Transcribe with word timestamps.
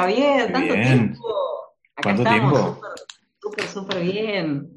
Javier, 0.00 0.52
tanto 0.52 0.74
tiempo. 0.74 1.18
¿Cuánto 2.02 2.24
tiempo? 2.24 2.80
Súper, 3.40 3.64
súper 3.66 4.02
bien. 4.02 4.70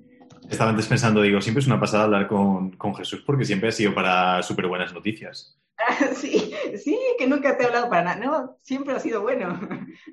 Estaba 0.49 0.71
antes 0.71 0.87
pensando, 0.87 1.21
digo, 1.21 1.39
siempre 1.39 1.61
es 1.61 1.67
una 1.67 1.79
pasada 1.79 2.05
hablar 2.05 2.27
con, 2.27 2.71
con 2.71 2.95
Jesús 2.95 3.23
porque 3.25 3.45
siempre 3.45 3.69
ha 3.69 3.71
sido 3.71 3.93
para 3.93 4.41
súper 4.43 4.67
buenas 4.67 4.93
noticias. 4.93 5.57
sí, 6.15 6.53
sí, 6.77 6.97
que 7.17 7.27
nunca 7.27 7.57
te 7.57 7.63
he 7.63 7.67
hablado 7.67 7.89
para 7.89 8.03
nada. 8.03 8.25
No, 8.25 8.57
siempre 8.61 8.93
ha 8.93 8.99
sido 8.99 9.21
bueno. 9.21 9.59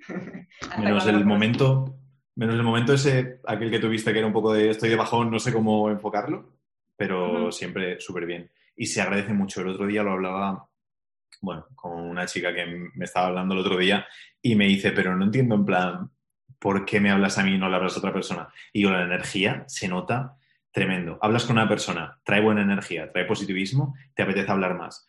menos 0.78 1.06
el 1.06 1.24
momento, 1.24 1.96
menos 2.34 2.54
el 2.54 2.62
momento 2.62 2.92
ese, 2.92 3.40
aquel 3.46 3.70
que 3.70 3.78
tuviste 3.78 4.12
que 4.12 4.18
era 4.18 4.26
un 4.26 4.32
poco 4.32 4.52
de 4.52 4.70
estoy 4.70 4.90
de 4.90 4.96
bajón, 4.96 5.30
no 5.30 5.38
sé 5.38 5.52
cómo 5.52 5.90
enfocarlo, 5.90 6.52
pero 6.96 7.50
siempre 7.52 8.00
súper 8.00 8.26
bien. 8.26 8.50
Y 8.76 8.86
se 8.86 9.00
agradece 9.00 9.32
mucho. 9.32 9.60
El 9.60 9.68
otro 9.68 9.86
día 9.86 10.02
lo 10.02 10.12
hablaba, 10.12 10.68
bueno, 11.40 11.66
con 11.74 11.92
una 11.92 12.26
chica 12.26 12.54
que 12.54 12.66
me 12.66 13.04
estaba 13.04 13.28
hablando 13.28 13.54
el 13.54 13.60
otro 13.60 13.76
día 13.76 14.06
y 14.42 14.54
me 14.54 14.66
dice, 14.66 14.92
pero 14.92 15.16
no 15.16 15.24
entiendo 15.24 15.54
en 15.54 15.64
plan, 15.64 16.10
¿por 16.58 16.84
qué 16.84 17.00
me 17.00 17.10
hablas 17.10 17.38
a 17.38 17.42
mí 17.42 17.54
y 17.54 17.58
no 17.58 17.68
le 17.68 17.76
hablas 17.76 17.94
a 17.94 17.98
otra 17.98 18.12
persona? 18.12 18.48
Y 18.72 18.82
yo, 18.82 18.90
la 18.90 19.04
energía 19.04 19.64
se 19.66 19.88
nota 19.88 20.36
tremendo. 20.72 21.18
Hablas 21.22 21.44
con 21.44 21.56
una 21.56 21.68
persona, 21.68 22.20
trae 22.24 22.40
buena 22.40 22.62
energía, 22.62 23.10
trae 23.10 23.24
positivismo, 23.24 23.94
te 24.14 24.22
apetece 24.22 24.50
hablar 24.50 24.76
más. 24.76 25.06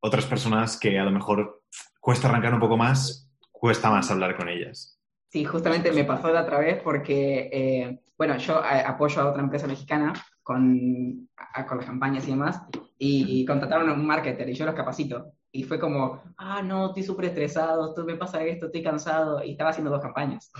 Otras 0.00 0.26
personas 0.26 0.78
que 0.78 0.98
a 0.98 1.04
lo 1.04 1.10
mejor 1.10 1.62
cuesta 2.00 2.28
arrancar 2.28 2.54
un 2.54 2.60
poco 2.60 2.76
más, 2.76 3.30
cuesta 3.50 3.90
más 3.90 4.10
hablar 4.10 4.36
con 4.36 4.48
ellas. 4.48 4.98
Sí, 5.28 5.44
justamente 5.44 5.92
me 5.92 6.04
pasó 6.04 6.32
la 6.32 6.42
otra 6.42 6.58
vez 6.58 6.80
porque, 6.82 7.50
eh, 7.52 8.00
bueno, 8.16 8.36
yo 8.38 8.62
eh, 8.64 8.82
apoyo 8.84 9.20
a 9.20 9.30
otra 9.30 9.42
empresa 9.42 9.66
mexicana 9.66 10.12
con, 10.42 11.28
con 11.68 11.76
las 11.76 11.86
campañas 11.86 12.26
y 12.26 12.30
demás, 12.30 12.62
y 12.98 13.44
contrataron 13.44 13.88
a 13.88 13.94
un 13.94 14.06
marketer 14.06 14.48
y 14.48 14.54
yo 14.54 14.66
los 14.66 14.74
capacito. 14.74 15.32
Y 15.52 15.64
fue 15.64 15.80
como, 15.80 16.22
ah, 16.36 16.62
no, 16.62 16.86
estoy 16.86 17.02
súper 17.02 17.26
estresado, 17.26 17.88
esto 17.88 18.04
me 18.04 18.16
pasa 18.16 18.42
esto, 18.44 18.66
estoy 18.66 18.82
cansado, 18.82 19.42
y 19.42 19.52
estaba 19.52 19.70
haciendo 19.70 19.90
dos 19.90 20.02
campañas. 20.02 20.52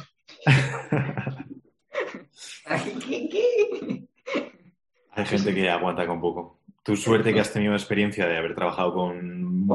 Hay 5.13 5.27
gente 5.27 5.55
que 5.55 5.71
aguanta 5.71 6.07
con 6.07 6.21
poco. 6.21 6.61
Tu 6.83 6.97
suerte 6.97 7.33
que 7.33 7.41
has 7.41 7.53
tenido 7.53 7.75
experiencia 7.75 8.27
de 8.27 8.37
haber 8.37 8.55
trabajado 8.55 8.95
con 8.95 9.67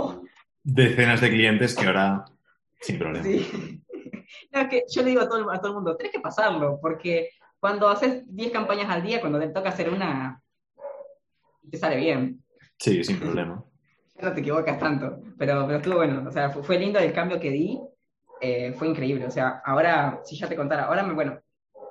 decenas 0.64 1.22
de 1.22 1.30
clientes 1.30 1.76
que 1.76 1.86
ahora 1.86 2.26
sin 2.82 3.00
problema. 3.00 3.24
Sí. 3.24 3.82
que 4.70 4.84
yo 4.90 5.02
le 5.02 5.10
digo 5.10 5.22
a 5.22 5.30
todo, 5.30 5.52
a 5.52 5.60
todo 5.60 5.70
el 5.70 5.76
mundo, 5.76 5.96
tienes 5.96 6.14
que 6.14 6.20
pasarlo, 6.20 6.80
porque 6.82 7.30
cuando 7.60 7.88
haces 7.88 8.24
10 8.28 8.52
campañas 8.52 8.90
al 8.90 9.04
día, 9.04 9.20
cuando 9.20 9.40
te 9.40 9.50
toca 9.50 9.70
hacer 9.70 9.90
una, 9.90 10.42
te 11.70 11.78
sale 11.78 11.98
bien. 11.98 12.44
Sí, 12.78 13.04
sin 13.04 13.20
problema. 13.20 13.64
No 14.22 14.34
te 14.34 14.40
equivocas 14.40 14.80
tanto, 14.80 15.20
pero, 15.38 15.66
pero 15.66 15.78
estuvo 15.78 15.96
bueno, 15.96 16.24
o 16.28 16.32
sea, 16.32 16.50
fue, 16.50 16.80
lindo 16.80 17.00
el 17.00 17.14
cambio 17.14 17.40
que 17.40 17.52
di, 17.52 17.80
eh, 18.42 18.74
fue 18.74 18.88
increíble, 18.88 19.26
o 19.26 19.32
sea, 19.32 19.62
ahora, 19.66 20.22
si 20.24 20.36
ya 20.36 20.48
te 20.48 20.56
contara, 20.56 20.86
ahora 20.86 21.04
me, 21.04 21.14
bueno, 21.14 21.40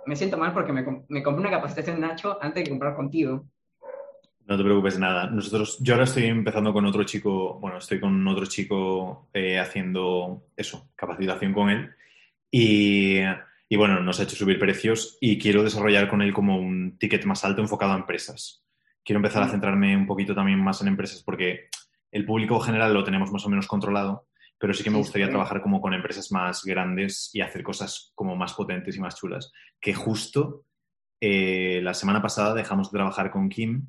me 0.06 0.16
siento 0.16 0.36
mal 0.36 0.53
porque 0.53 0.72
me, 0.72 0.84
me 1.08 1.22
compré 1.22 1.41
una 1.41 1.50
capacitación 1.50 2.00
Nacho 2.00 2.39
antes 2.41 2.64
de 2.64 2.70
comprar 2.70 2.94
contigo. 2.94 3.47
No 4.47 4.58
te 4.58 4.62
preocupes 4.62 4.98
nada. 4.98 5.31
Nosotros, 5.31 5.78
yo 5.81 5.94
ahora 5.94 6.05
estoy 6.05 6.25
empezando 6.25 6.72
con 6.72 6.84
otro 6.84 7.05
chico, 7.05 7.58
bueno, 7.61 7.78
estoy 7.78 7.98
con 7.98 8.27
otro 8.28 8.44
chico 8.44 9.28
eh, 9.33 9.59
haciendo 9.59 10.48
eso, 10.55 10.91
capacitación 10.94 11.55
con 11.55 11.70
él. 11.70 11.91
Y, 12.50 13.20
y, 13.69 13.77
bueno, 13.77 14.00
nos 14.00 14.20
ha 14.20 14.25
hecho 14.25 14.36
subir 14.36 14.59
precios 14.59 15.16
y 15.20 15.38
quiero 15.38 15.62
desarrollar 15.62 16.09
con 16.09 16.20
él 16.20 16.34
como 16.34 16.59
un 16.59 16.98
ticket 16.98 17.25
más 17.25 17.42
alto 17.44 17.62
enfocado 17.62 17.92
a 17.92 17.97
empresas. 17.97 18.62
Quiero 19.03 19.19
empezar 19.19 19.42
a 19.42 19.47
mm. 19.47 19.50
centrarme 19.50 19.97
un 19.97 20.06
poquito 20.06 20.34
también 20.34 20.62
más 20.62 20.81
en 20.83 20.88
empresas 20.88 21.22
porque 21.22 21.69
el 22.14 22.24
público 22.24 22.60
general 22.60 22.94
lo 22.94 23.02
tenemos 23.02 23.32
más 23.32 23.44
o 23.44 23.48
menos 23.48 23.66
controlado, 23.66 24.28
pero 24.56 24.72
sí 24.72 24.84
que 24.84 24.90
me 24.90 24.98
gustaría 24.98 25.28
trabajar 25.28 25.60
como 25.60 25.80
con 25.80 25.94
empresas 25.94 26.30
más 26.30 26.62
grandes 26.64 27.28
y 27.32 27.40
hacer 27.40 27.64
cosas 27.64 28.12
como 28.14 28.36
más 28.36 28.54
potentes 28.54 28.96
y 28.96 29.00
más 29.00 29.16
chulas. 29.16 29.52
Que 29.80 29.94
justo 29.94 30.64
eh, 31.20 31.80
la 31.82 31.92
semana 31.92 32.22
pasada 32.22 32.54
dejamos 32.54 32.92
de 32.92 32.98
trabajar 32.98 33.32
con 33.32 33.48
Kim 33.48 33.88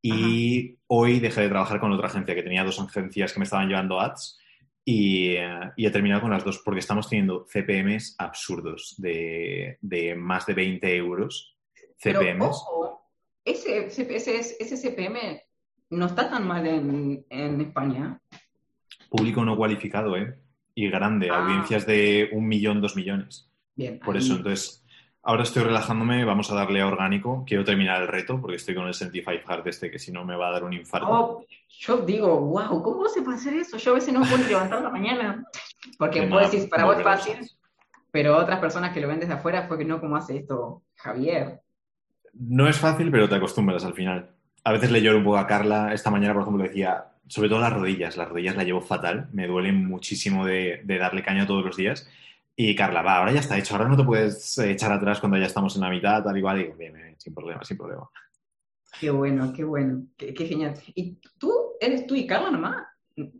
y 0.00 0.78
hoy 0.86 1.20
dejé 1.20 1.42
de 1.42 1.50
trabajar 1.50 1.78
con 1.78 1.92
otra 1.92 2.06
agencia, 2.06 2.34
que 2.34 2.42
tenía 2.42 2.64
dos 2.64 2.80
agencias 2.80 3.34
que 3.34 3.38
me 3.38 3.44
estaban 3.44 3.68
llevando 3.68 4.00
ads. 4.00 4.40
Y, 4.82 5.32
eh, 5.32 5.72
he 5.76 5.90
terminado 5.90 6.22
con 6.22 6.30
las 6.30 6.42
dos 6.42 6.62
porque 6.64 6.80
estamos 6.80 7.06
teniendo 7.06 7.44
CPMs 7.44 8.14
absurdos 8.16 8.94
de, 8.96 9.76
más 10.16 10.46
de 10.46 10.54
20 10.54 10.96
euros. 10.96 11.54
CPMs. 11.98 12.64
ese, 13.44 13.88
ese, 14.58 14.76
CPM 14.76 15.45
no 15.90 16.06
está 16.06 16.30
tan 16.30 16.46
mal 16.46 16.66
en, 16.66 17.60
España. 17.60 18.20
Público 19.08 19.44
no 19.44 19.56
cualificado, 19.56 20.16
¿eh? 20.16 20.38
Y 20.74 20.88
grande, 20.88 21.30
ah. 21.30 21.42
audiencias 21.42 21.86
de 21.86 22.30
un 22.32 22.46
millón, 22.46 22.80
dos 22.80 22.96
millones. 22.96 23.50
Bien. 23.74 23.98
Por 23.98 24.16
eso, 24.16 24.36
entonces, 24.36 24.84
Ahora 25.28 25.42
estoy 25.42 25.64
relajándome, 25.64 26.24
vamos 26.24 26.52
a 26.52 26.54
darle 26.54 26.80
a 26.80 26.86
orgánico. 26.86 27.42
Quiero 27.44 27.64
terminar 27.64 28.00
el 28.00 28.06
reto 28.06 28.40
porque 28.40 28.58
estoy 28.58 28.76
con 28.76 28.86
el 28.86 28.94
75 28.94 29.42
Hard 29.52 29.66
este 29.66 29.90
que 29.90 29.98
si 29.98 30.12
no 30.12 30.24
me 30.24 30.36
va 30.36 30.50
a 30.50 30.52
dar 30.52 30.62
un 30.62 30.72
infarto. 30.72 31.08
Oh, 31.10 31.44
yo 31.68 31.96
digo, 31.96 32.38
wow, 32.42 32.80
¿cómo 32.80 33.08
se 33.08 33.22
puede 33.22 33.36
hacer 33.36 33.54
eso? 33.54 33.76
Yo 33.76 33.90
a 33.90 33.94
veces 33.94 34.14
no 34.14 34.20
puedo 34.20 34.46
levantar 34.46 34.82
la 34.82 34.88
mañana. 34.88 35.44
Porque 35.98 36.22
puedes 36.28 36.52
decir, 36.52 36.70
para 36.70 36.84
vos 36.84 36.98
es 36.98 37.02
fácil, 37.02 37.38
pero 38.12 38.36
otras 38.36 38.60
personas 38.60 38.94
que 38.94 39.00
lo 39.00 39.08
ven 39.08 39.18
desde 39.18 39.32
afuera 39.32 39.66
fue 39.66 39.76
que 39.78 39.84
no, 39.84 40.00
¿cómo 40.00 40.14
hace 40.14 40.36
esto 40.36 40.84
Javier? 40.94 41.60
No 42.32 42.68
es 42.68 42.78
fácil, 42.78 43.10
pero 43.10 43.28
te 43.28 43.34
acostumbras 43.34 43.84
al 43.84 43.94
final. 43.94 44.30
A 44.66 44.72
veces 44.72 44.90
le 44.90 45.00
lloro 45.00 45.18
un 45.18 45.24
poco 45.24 45.38
a 45.38 45.46
Carla. 45.46 45.94
Esta 45.94 46.10
mañana, 46.10 46.34
por 46.34 46.42
ejemplo, 46.42 46.64
decía, 46.64 47.04
sobre 47.28 47.48
todo 47.48 47.60
las 47.60 47.72
rodillas. 47.72 48.16
Las 48.16 48.28
rodillas 48.28 48.56
las 48.56 48.66
llevo 48.66 48.80
fatal. 48.80 49.28
Me 49.32 49.46
duelen 49.46 49.86
muchísimo 49.86 50.44
de, 50.44 50.80
de 50.82 50.98
darle 50.98 51.22
caña 51.22 51.46
todos 51.46 51.64
los 51.64 51.76
días. 51.76 52.08
Y 52.56 52.74
Carla, 52.74 53.00
va, 53.02 53.18
ahora 53.18 53.30
ya 53.30 53.38
está 53.38 53.56
hecho, 53.56 53.76
ahora 53.76 53.88
no 53.88 53.96
te 53.96 54.02
puedes 54.02 54.58
echar 54.58 54.90
atrás 54.90 55.20
cuando 55.20 55.38
ya 55.38 55.46
estamos 55.46 55.76
en 55.76 55.82
la 55.82 55.90
mitad, 55.90 56.24
tal 56.24 56.36
y 56.36 56.40
cual. 56.40 56.58
Digo, 56.58 56.74
bien, 56.74 56.94
bien, 56.94 57.14
sin 57.16 57.32
problema, 57.32 57.62
sin 57.62 57.76
problema. 57.76 58.10
Qué 58.98 59.10
bueno, 59.10 59.52
qué 59.52 59.62
bueno, 59.62 60.06
qué, 60.16 60.34
genial. 60.34 60.74
¿Y 60.96 61.20
tú, 61.38 61.52
eres 61.80 62.04
tú 62.08 62.16
y 62.16 62.26
Carla 62.26 62.50
nomás? 62.50 62.86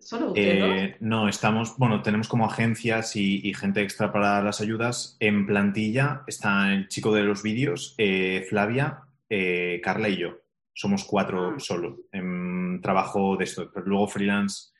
¿Solo 0.00 0.28
ustedes 0.28 0.92
eh, 0.92 0.96
No, 1.00 1.28
estamos, 1.28 1.76
bueno, 1.76 2.02
tenemos 2.02 2.28
como 2.28 2.46
agencias 2.46 3.16
y, 3.16 3.52
gente 3.54 3.82
extra 3.82 4.12
para 4.12 4.40
las 4.42 4.60
ayudas. 4.60 5.16
En 5.18 5.44
plantilla 5.44 6.22
está 6.28 6.72
el 6.72 6.86
chico 6.86 7.12
de 7.12 7.24
los 7.24 7.42
vídeos, 7.42 7.96
eh, 7.98 8.46
Flavia, 8.48 9.00
eh, 9.28 9.80
Carla 9.82 10.08
y 10.08 10.18
yo. 10.18 10.45
Somos 10.76 11.04
cuatro 11.04 11.54
ah. 11.56 11.58
solo 11.58 12.00
en 12.12 12.80
trabajo 12.82 13.36
de 13.36 13.44
esto. 13.44 13.70
Pero 13.72 13.86
luego 13.86 14.08
freelance 14.08 14.72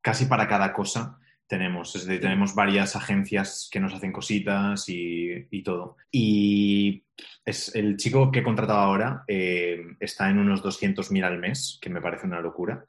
casi 0.00 0.24
para 0.24 0.48
cada 0.48 0.72
cosa 0.72 1.18
tenemos. 1.46 1.94
Es 1.94 2.06
decir, 2.06 2.22
tenemos 2.22 2.54
varias 2.54 2.96
agencias 2.96 3.68
que 3.70 3.78
nos 3.78 3.92
hacen 3.92 4.12
cositas 4.12 4.84
y, 4.88 5.62
todo. 5.62 5.96
Y 6.10 7.04
es, 7.44 7.74
el 7.74 7.98
chico 7.98 8.30
que 8.30 8.38
he 8.38 8.42
contratado 8.42 8.78
ahora 8.78 9.24
eh, 9.28 9.78
está 10.00 10.30
en 10.30 10.38
unos 10.38 10.62
200.000 10.64 11.22
al 11.22 11.38
mes, 11.38 11.78
que 11.82 11.90
me 11.90 12.00
parece 12.00 12.26
una 12.26 12.40
locura. 12.40 12.86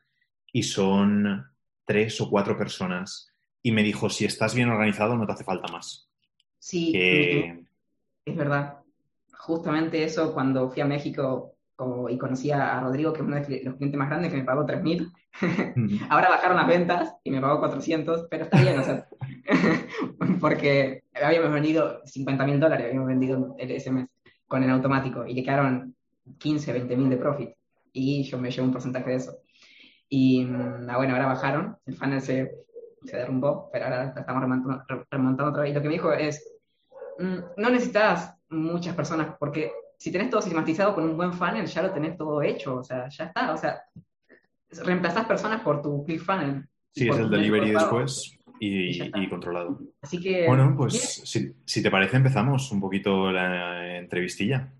Y 0.54 0.64
son 0.64 1.46
tres 1.84 2.22
o 2.22 2.30
cuatro 2.30 2.58
personas. 2.58 3.30
Y 3.62 3.74
me 3.74 3.84
dijo, 3.84 4.10
si 4.10 4.24
estás 4.24 4.56
bien 4.56 4.70
organizado, 4.70 5.18
no 5.18 5.26
te 5.26 5.34
hace 5.34 5.44
falta 5.44 5.70
más. 5.70 6.10
Sí, 6.58 6.94
es 6.96 8.38
verdad. 8.38 8.78
Justamente 9.34 10.02
eso, 10.06 10.34
cuando 10.34 10.70
fui 10.72 10.82
a 10.82 10.86
México, 10.86 11.53
y 12.10 12.18
conocí 12.18 12.52
a 12.52 12.80
Rodrigo, 12.80 13.14
que 13.14 13.20
es 13.20 13.26
uno 13.26 13.36
de 13.36 13.62
los 13.64 13.76
clientes 13.76 13.98
más 13.98 14.10
grandes, 14.10 14.32
que 14.32 14.38
me 14.38 14.44
pagó 14.44 14.66
3.000. 14.66 15.12
Ahora 16.10 16.30
bajaron 16.30 16.58
las 16.58 16.68
ventas 16.68 17.16
y 17.24 17.32
me 17.32 17.42
pagó 17.42 17.60
400, 17.60 18.28
pero 18.30 18.44
está 18.46 18.62
bien, 18.62 18.80
o 18.80 18.84
sea, 18.84 19.08
porque 20.40 21.04
habíamos 21.14 21.52
vendido 21.52 22.02
50.000 22.04 22.60
dólares, 22.60 22.88
habíamos 22.88 23.08
vendido 23.08 23.56
ese 23.58 23.92
mes 23.92 24.08
con 24.48 24.64
el 24.64 24.70
automático 24.70 25.26
y 25.26 25.34
le 25.34 25.44
quedaron 25.44 25.96
15, 26.38 26.88
20.000 26.88 27.10
de 27.10 27.18
profit. 27.18 27.50
Y 27.92 28.24
yo 28.24 28.38
me 28.38 28.52
llevo 28.52 28.68
un 28.68 28.74
porcentaje 28.74 29.10
de 29.10 29.16
eso. 29.16 29.38
Y 30.10 30.46
mm, 30.46 30.90
ah, 30.90 30.98
bueno, 30.98 31.14
ahora 31.14 31.28
bajaron, 31.28 31.78
el 31.86 31.96
funnel 31.96 32.22
se, 32.22 32.52
se 33.04 33.18
derrumbó, 33.18 33.70
pero 33.72 33.86
ahora 33.86 34.14
estamos 34.16 34.42
remontando, 34.42 34.84
remontando 35.10 35.52
otra 35.52 35.64
vez. 35.64 35.72
Y 35.72 35.74
lo 35.74 35.82
que 35.82 35.88
me 35.88 35.94
dijo 35.96 36.14
es, 36.14 36.54
mm, 37.20 37.38
no 37.58 37.70
necesitas 37.70 38.36
muchas 38.50 38.96
personas 38.96 39.36
porque 39.40 39.72
si 40.04 40.12
tenés 40.12 40.30
todo 40.30 40.42
sistematizado 40.42 40.94
con 40.94 41.06
un 41.06 41.16
buen 41.16 41.32
funnel, 41.32 41.66
ya 41.66 41.82
lo 41.82 41.94
tenés 41.94 42.18
todo 42.18 42.42
hecho, 42.42 42.76
o 42.76 42.84
sea, 42.84 43.08
ya 43.08 43.24
está, 43.24 43.54
o 43.54 43.58
sea, 43.58 43.84
reemplazás 44.84 45.26
personas 45.26 45.62
por 45.62 45.82
tu 45.82 46.06
funnel. 46.20 46.68
Sí, 46.92 47.08
es 47.08 47.18
el 47.18 47.30
delivery 47.30 47.72
después 47.72 48.38
y, 48.60 49.30
controlado. 49.30 49.80
Así 50.02 50.20
que... 50.20 50.46
Bueno, 50.46 50.76
pues 50.76 51.22
si, 51.24 51.82
te 51.82 51.90
parece 51.90 52.18
empezamos 52.18 52.70
un 52.74 52.82
poquito 52.82 53.32
la 53.32 53.98
entrevistilla. 53.98 54.74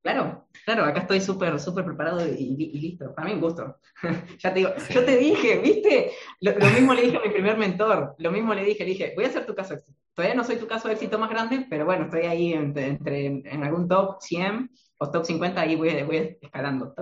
Claro, 0.00 0.46
claro, 0.64 0.84
acá 0.84 1.00
estoy 1.00 1.20
súper, 1.20 1.58
súper 1.58 1.84
preparado 1.84 2.24
y, 2.24 2.54
listo. 2.80 3.12
Para 3.16 3.26
mí 3.26 3.34
un 3.34 3.40
gusto. 3.40 3.78
ya 4.38 4.54
te 4.54 4.60
digo, 4.60 4.70
yo 4.90 5.04
te 5.04 5.16
dije, 5.16 5.58
¿viste? 5.58 6.12
Lo, 6.40 6.54
mismo 6.70 6.94
le 6.94 7.02
dije 7.02 7.16
a 7.16 7.20
mi 7.20 7.30
primer 7.30 7.58
mentor, 7.58 8.14
lo 8.16 8.30
mismo 8.30 8.54
le 8.54 8.62
dije, 8.62 8.84
le 8.84 8.90
dije, 8.90 9.12
voy 9.16 9.24
a 9.24 9.28
hacer 9.28 9.44
tu 9.44 9.56
caso. 9.56 9.74
Todavía 10.18 10.34
no 10.34 10.42
soy 10.42 10.56
tu 10.56 10.66
caso 10.66 10.88
de 10.88 10.94
éxito 10.94 11.16
más 11.16 11.30
grande, 11.30 11.64
pero 11.70 11.84
bueno, 11.84 12.06
estoy 12.06 12.22
ahí 12.22 12.52
entre, 12.52 13.26
en 13.26 13.62
algún 13.62 13.86
top 13.86 14.16
100 14.20 14.68
o 14.98 15.10
top 15.12 15.24
50, 15.24 15.60
ahí 15.60 15.76
voy, 15.76 16.02
voy 16.02 16.36
escalando, 16.42 16.92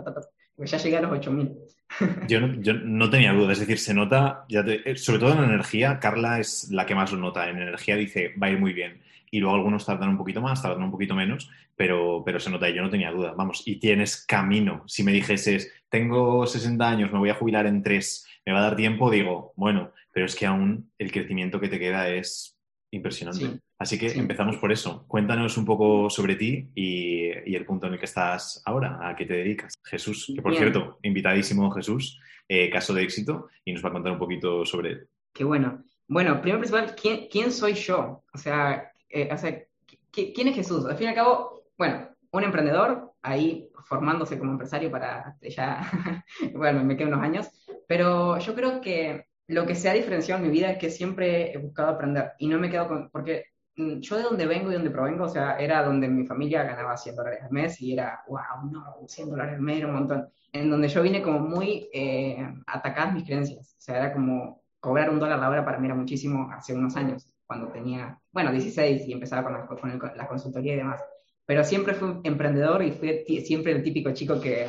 ya 0.58 0.76
llegué 0.76 0.98
a 0.98 1.00
los 1.00 1.12
8000. 1.12 1.50
Yo 2.28 2.40
no, 2.40 3.08
tenía 3.08 3.32
duda, 3.32 3.54
es 3.54 3.60
decir, 3.60 3.78
se 3.78 3.94
nota, 3.94 4.44
eh, 4.50 4.96
sobre 4.96 5.18
todo 5.18 5.32
en 5.32 5.44
energía, 5.44 5.98
Carla 5.98 6.40
es 6.40 6.70
la 6.70 6.84
que 6.84 6.94
más 6.94 7.10
lo 7.10 7.16
nota. 7.16 7.48
En 7.48 7.56
energía 7.56 7.96
dice, 7.96 8.34
va 8.36 8.48
a 8.48 8.50
ir 8.50 8.60
muy 8.60 8.74
bien. 8.74 9.00
Y 9.30 9.40
luego 9.40 9.56
algunos 9.56 9.86
tardan 9.86 10.10
un 10.10 10.19
poquito 10.19 10.42
más, 10.42 10.60
tardan 10.60 10.82
un 10.82 10.90
poquito 10.90 11.14
menos, 11.14 11.50
pero, 11.74 12.22
se 12.38 12.50
nota 12.50 12.69
y 12.69 12.74
yo 12.74 12.82
no 12.82 12.90
tenía 12.90 13.12
duda. 13.12 13.32
Vamos, 13.34 13.62
y 13.64 13.76
tienes 13.76 14.26
camino. 14.26 14.84
Si 14.86 15.02
me 15.02 15.12
dijeses, 15.12 15.72
tengo 15.88 16.46
60 16.46 16.86
años, 16.86 17.10
me 17.10 17.19
voy 17.19 17.30
a 17.30 17.34
jubilar 17.34 17.64
en 17.64 17.82
tres, 17.82 18.28
me 18.44 18.52
va 18.52 18.58
a 18.58 18.62
dar 18.64 18.76
tiempo, 18.76 19.10
digo, 19.10 19.54
bueno, 19.56 19.92
pero 20.12 20.26
es 20.26 20.34
que 20.36 20.44
aún 20.44 20.90
el 20.98 21.10
crecimiento 21.10 21.58
que 21.58 21.69
te 21.69 21.78
queda 21.78 22.10
es 22.10 22.56
impresionante. 22.90 23.60
Así 23.78 23.98
que 23.98 24.12
empezamos 24.12 24.56
por 24.56 24.72
eso. 24.72 25.04
Cuéntanos 25.06 25.56
un 25.56 25.64
poco 25.64 26.08
sobre 26.08 26.36
ti 26.36 26.70
y, 26.74 27.28
el 27.28 27.64
punto 27.64 27.86
en 27.86 27.94
el 27.94 27.98
que 27.98 28.04
estás 28.06 28.62
ahora, 28.64 28.98
a 29.02 29.14
qué 29.14 29.26
te 29.26 29.34
dedicas. 29.34 29.74
Jesús, 29.84 30.32
que 30.34 30.42
por 30.42 30.56
cierto, 30.56 30.98
invitadísimo 31.02 31.70
Jesús, 31.70 32.20
eh, 32.48 32.70
caso 32.70 32.94
de 32.94 33.02
éxito, 33.02 33.48
y 33.64 33.72
nos 33.72 33.84
va 33.84 33.90
a 33.90 33.92
contar 33.92 34.12
un 34.12 34.18
poquito 34.18 34.64
sobre 34.64 34.90
él. 34.90 35.08
Qué 35.32 35.44
bueno. 35.44 35.82
Bueno, 36.08 36.40
primero 36.40 36.60
principal, 36.60 36.94
¿quién, 36.94 37.52
soy 37.52 37.74
yo? 37.74 38.22
O 38.32 38.38
sea, 38.38 38.92
eh, 39.08 39.28
o 39.32 39.36
sea 39.36 39.66
¿quién 40.10 40.48
es 40.48 40.54
Jesús? 40.54 40.86
Al 40.86 40.96
fin 40.96 41.06
y 41.06 41.08
al 41.10 41.14
cabo, 41.14 41.62
bueno, 41.76 42.08
un 42.30 42.44
emprendedor, 42.44 43.12
ahí 43.22 43.68
formándose 43.84 44.38
como 44.38 44.52
empresario 44.52 44.90
para 44.90 45.36
ya, 45.42 45.90
bueno, 46.54 46.82
me 46.84 46.96
quedan 46.96 47.14
unos 47.14 47.24
años, 47.24 47.48
pero 47.86 48.38
yo 48.38 48.54
creo 48.54 48.80
que 48.80 49.26
lo 49.48 49.66
que 49.66 49.75
se 49.75 49.88
ha 49.88 49.94
diferenciado 49.94 50.43
en 50.43 50.48
mi 50.48 50.52
vida 50.52 50.70
es 50.70 50.78
que 50.78 50.90
siempre 50.90 51.52
he 51.52 51.58
buscado 51.58 51.90
aprender 51.90 52.32
y 52.38 52.48
no 52.48 52.58
me 52.58 52.70
quedo 52.70 52.88
con, 52.88 53.10
porque 53.10 53.46
Mm, 53.76 54.00
yo 54.00 54.16
de 54.16 54.22
donde 54.22 54.46
vengo 54.46 54.70
y 54.70 54.75
donde 54.75 54.90
provengo, 54.90 55.25
o 55.25 55.28
sea, 55.28 55.58
era 55.58 55.82
donde 55.82 56.08
mi 56.08 56.26
familia 56.26 56.62
ganaba 56.64 56.96
100 56.96 57.14
dólares 57.14 57.40
al 57.43 57.50
mes 57.50 57.81
y 57.82 57.93
era, 57.93 58.22
wow, 58.26 58.70
no, 58.70 59.06
100 59.06 59.28
dólares 59.31 59.54
al 59.54 59.60
mes 59.60 59.78
era 59.78 59.88
un 59.88 59.94
montón. 59.94 60.28
En 60.52 60.70
donde 60.70 60.88
yo 60.88 61.02
vine 61.02 61.20
como 61.20 61.40
muy 61.40 61.88
eh, 61.93 62.38
atacadas 62.66 63.12
mis 63.14 63.25
creencias, 63.25 63.75
o 63.78 63.81
sea, 63.81 63.98
era 63.98 64.12
como 64.14 64.62
cobrar 64.81 65.10
un 65.10 65.19
dólar 65.19 65.38
la 65.38 65.50
hora 65.50 65.64
para 65.64 65.78
mí 65.78 65.87
era 65.87 65.94
muchísimo 65.94 66.50
hace 66.52 66.75
unos 66.75 66.96
años, 66.96 67.31
cuando 67.46 67.69
tenía, 67.69 68.19
bueno, 68.32 68.50
16 68.50 69.06
y 69.08 69.12
empezaba 69.12 69.43
con 69.44 69.52
la, 69.52 69.66
con 69.66 70.16
la 70.16 70.26
consultoría 70.26 70.75
y 70.75 70.76
demás. 70.76 71.02
Pero 71.44 71.62
siempre 71.62 71.94
fui 71.94 72.20
emprendedor 72.25 72.82
y 72.82 72.93
fui 72.93 73.25
siempre 73.44 73.72
el 73.72 73.82
típico 73.82 74.12
chico 74.12 74.40
que, 74.40 74.69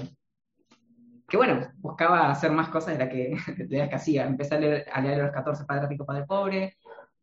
que 1.27 1.37
bueno, 1.37 1.67
buscaba 1.77 2.31
hacer 2.31 2.51
más 2.51 2.69
cosas 2.69 2.97
de 2.97 3.05
las 3.05 3.09
que, 3.09 3.37
de 3.65 3.77
las 3.77 3.89
que 3.89 3.95
hacía. 3.95 4.25
Empecé 4.25 4.55
a 4.55 4.59
leer, 4.59 4.85
a 4.91 5.01
leer 5.01 5.23
los 5.23 5.31
14 5.31 5.65
Padre 5.65 5.87
Rico, 5.87 6.05
Padre 6.05 6.25
Pobre, 6.25 6.77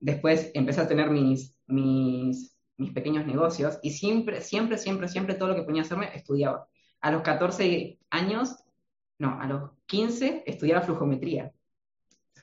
Después 0.04 0.50
empecé 0.52 0.82
a 0.82 0.86
tener 0.86 1.08
mis, 1.08 1.56
mis, 1.66 2.54
mis 2.76 2.92
pequeños 2.92 3.26
negocios 3.26 3.78
y 3.82 3.92
siempre, 3.92 4.42
siempre, 4.42 4.76
siempre, 4.76 5.08
siempre 5.08 5.34
todo 5.34 5.48
lo 5.48 5.54
que 5.54 5.62
ponía 5.62 5.80
a 5.80 5.86
hacerme 5.86 6.10
estudiaba. 6.14 6.68
A 7.00 7.10
los 7.10 7.22
14 7.22 7.98
años, 8.10 8.54
no, 9.18 9.40
a 9.40 9.46
los 9.46 9.70
15 9.86 10.44
estudiaba 10.44 10.82
flujometría. 10.82 11.54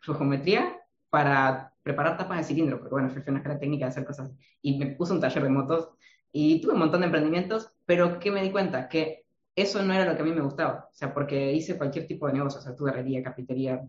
Flujometría 0.01 0.75
para 1.11 1.75
preparar 1.83 2.17
tapas 2.17 2.39
de 2.39 2.43
cilindro, 2.45 2.79
porque 2.79 2.93
bueno, 2.93 3.09
fue 3.11 3.23
una 3.27 3.37
escuela 3.37 3.59
técnica 3.59 3.85
de 3.85 3.89
hacer 3.89 4.05
cosas. 4.05 4.31
Y 4.63 4.79
me 4.79 4.87
puse 4.95 5.13
un 5.13 5.21
taller 5.21 5.43
de 5.43 5.49
motos 5.49 5.89
y 6.31 6.61
tuve 6.61 6.73
un 6.73 6.79
montón 6.79 7.01
de 7.01 7.05
emprendimientos, 7.05 7.71
pero 7.85 8.17
¿qué 8.17 8.31
me 8.31 8.41
di 8.41 8.49
cuenta? 8.49 8.89
Que 8.89 9.20
eso 9.55 9.83
no 9.83 9.93
era 9.93 10.05
lo 10.05 10.15
que 10.15 10.21
a 10.21 10.25
mí 10.25 10.31
me 10.31 10.41
gustaba. 10.41 10.87
O 10.91 10.93
sea, 10.93 11.13
porque 11.13 11.51
hice 11.53 11.77
cualquier 11.77 12.07
tipo 12.07 12.27
de 12.27 12.33
negocio, 12.33 12.59
o 12.59 12.63
sea, 12.63 12.75
tuve 12.75 12.91
herrería, 12.91 13.23
cafetería, 13.23 13.81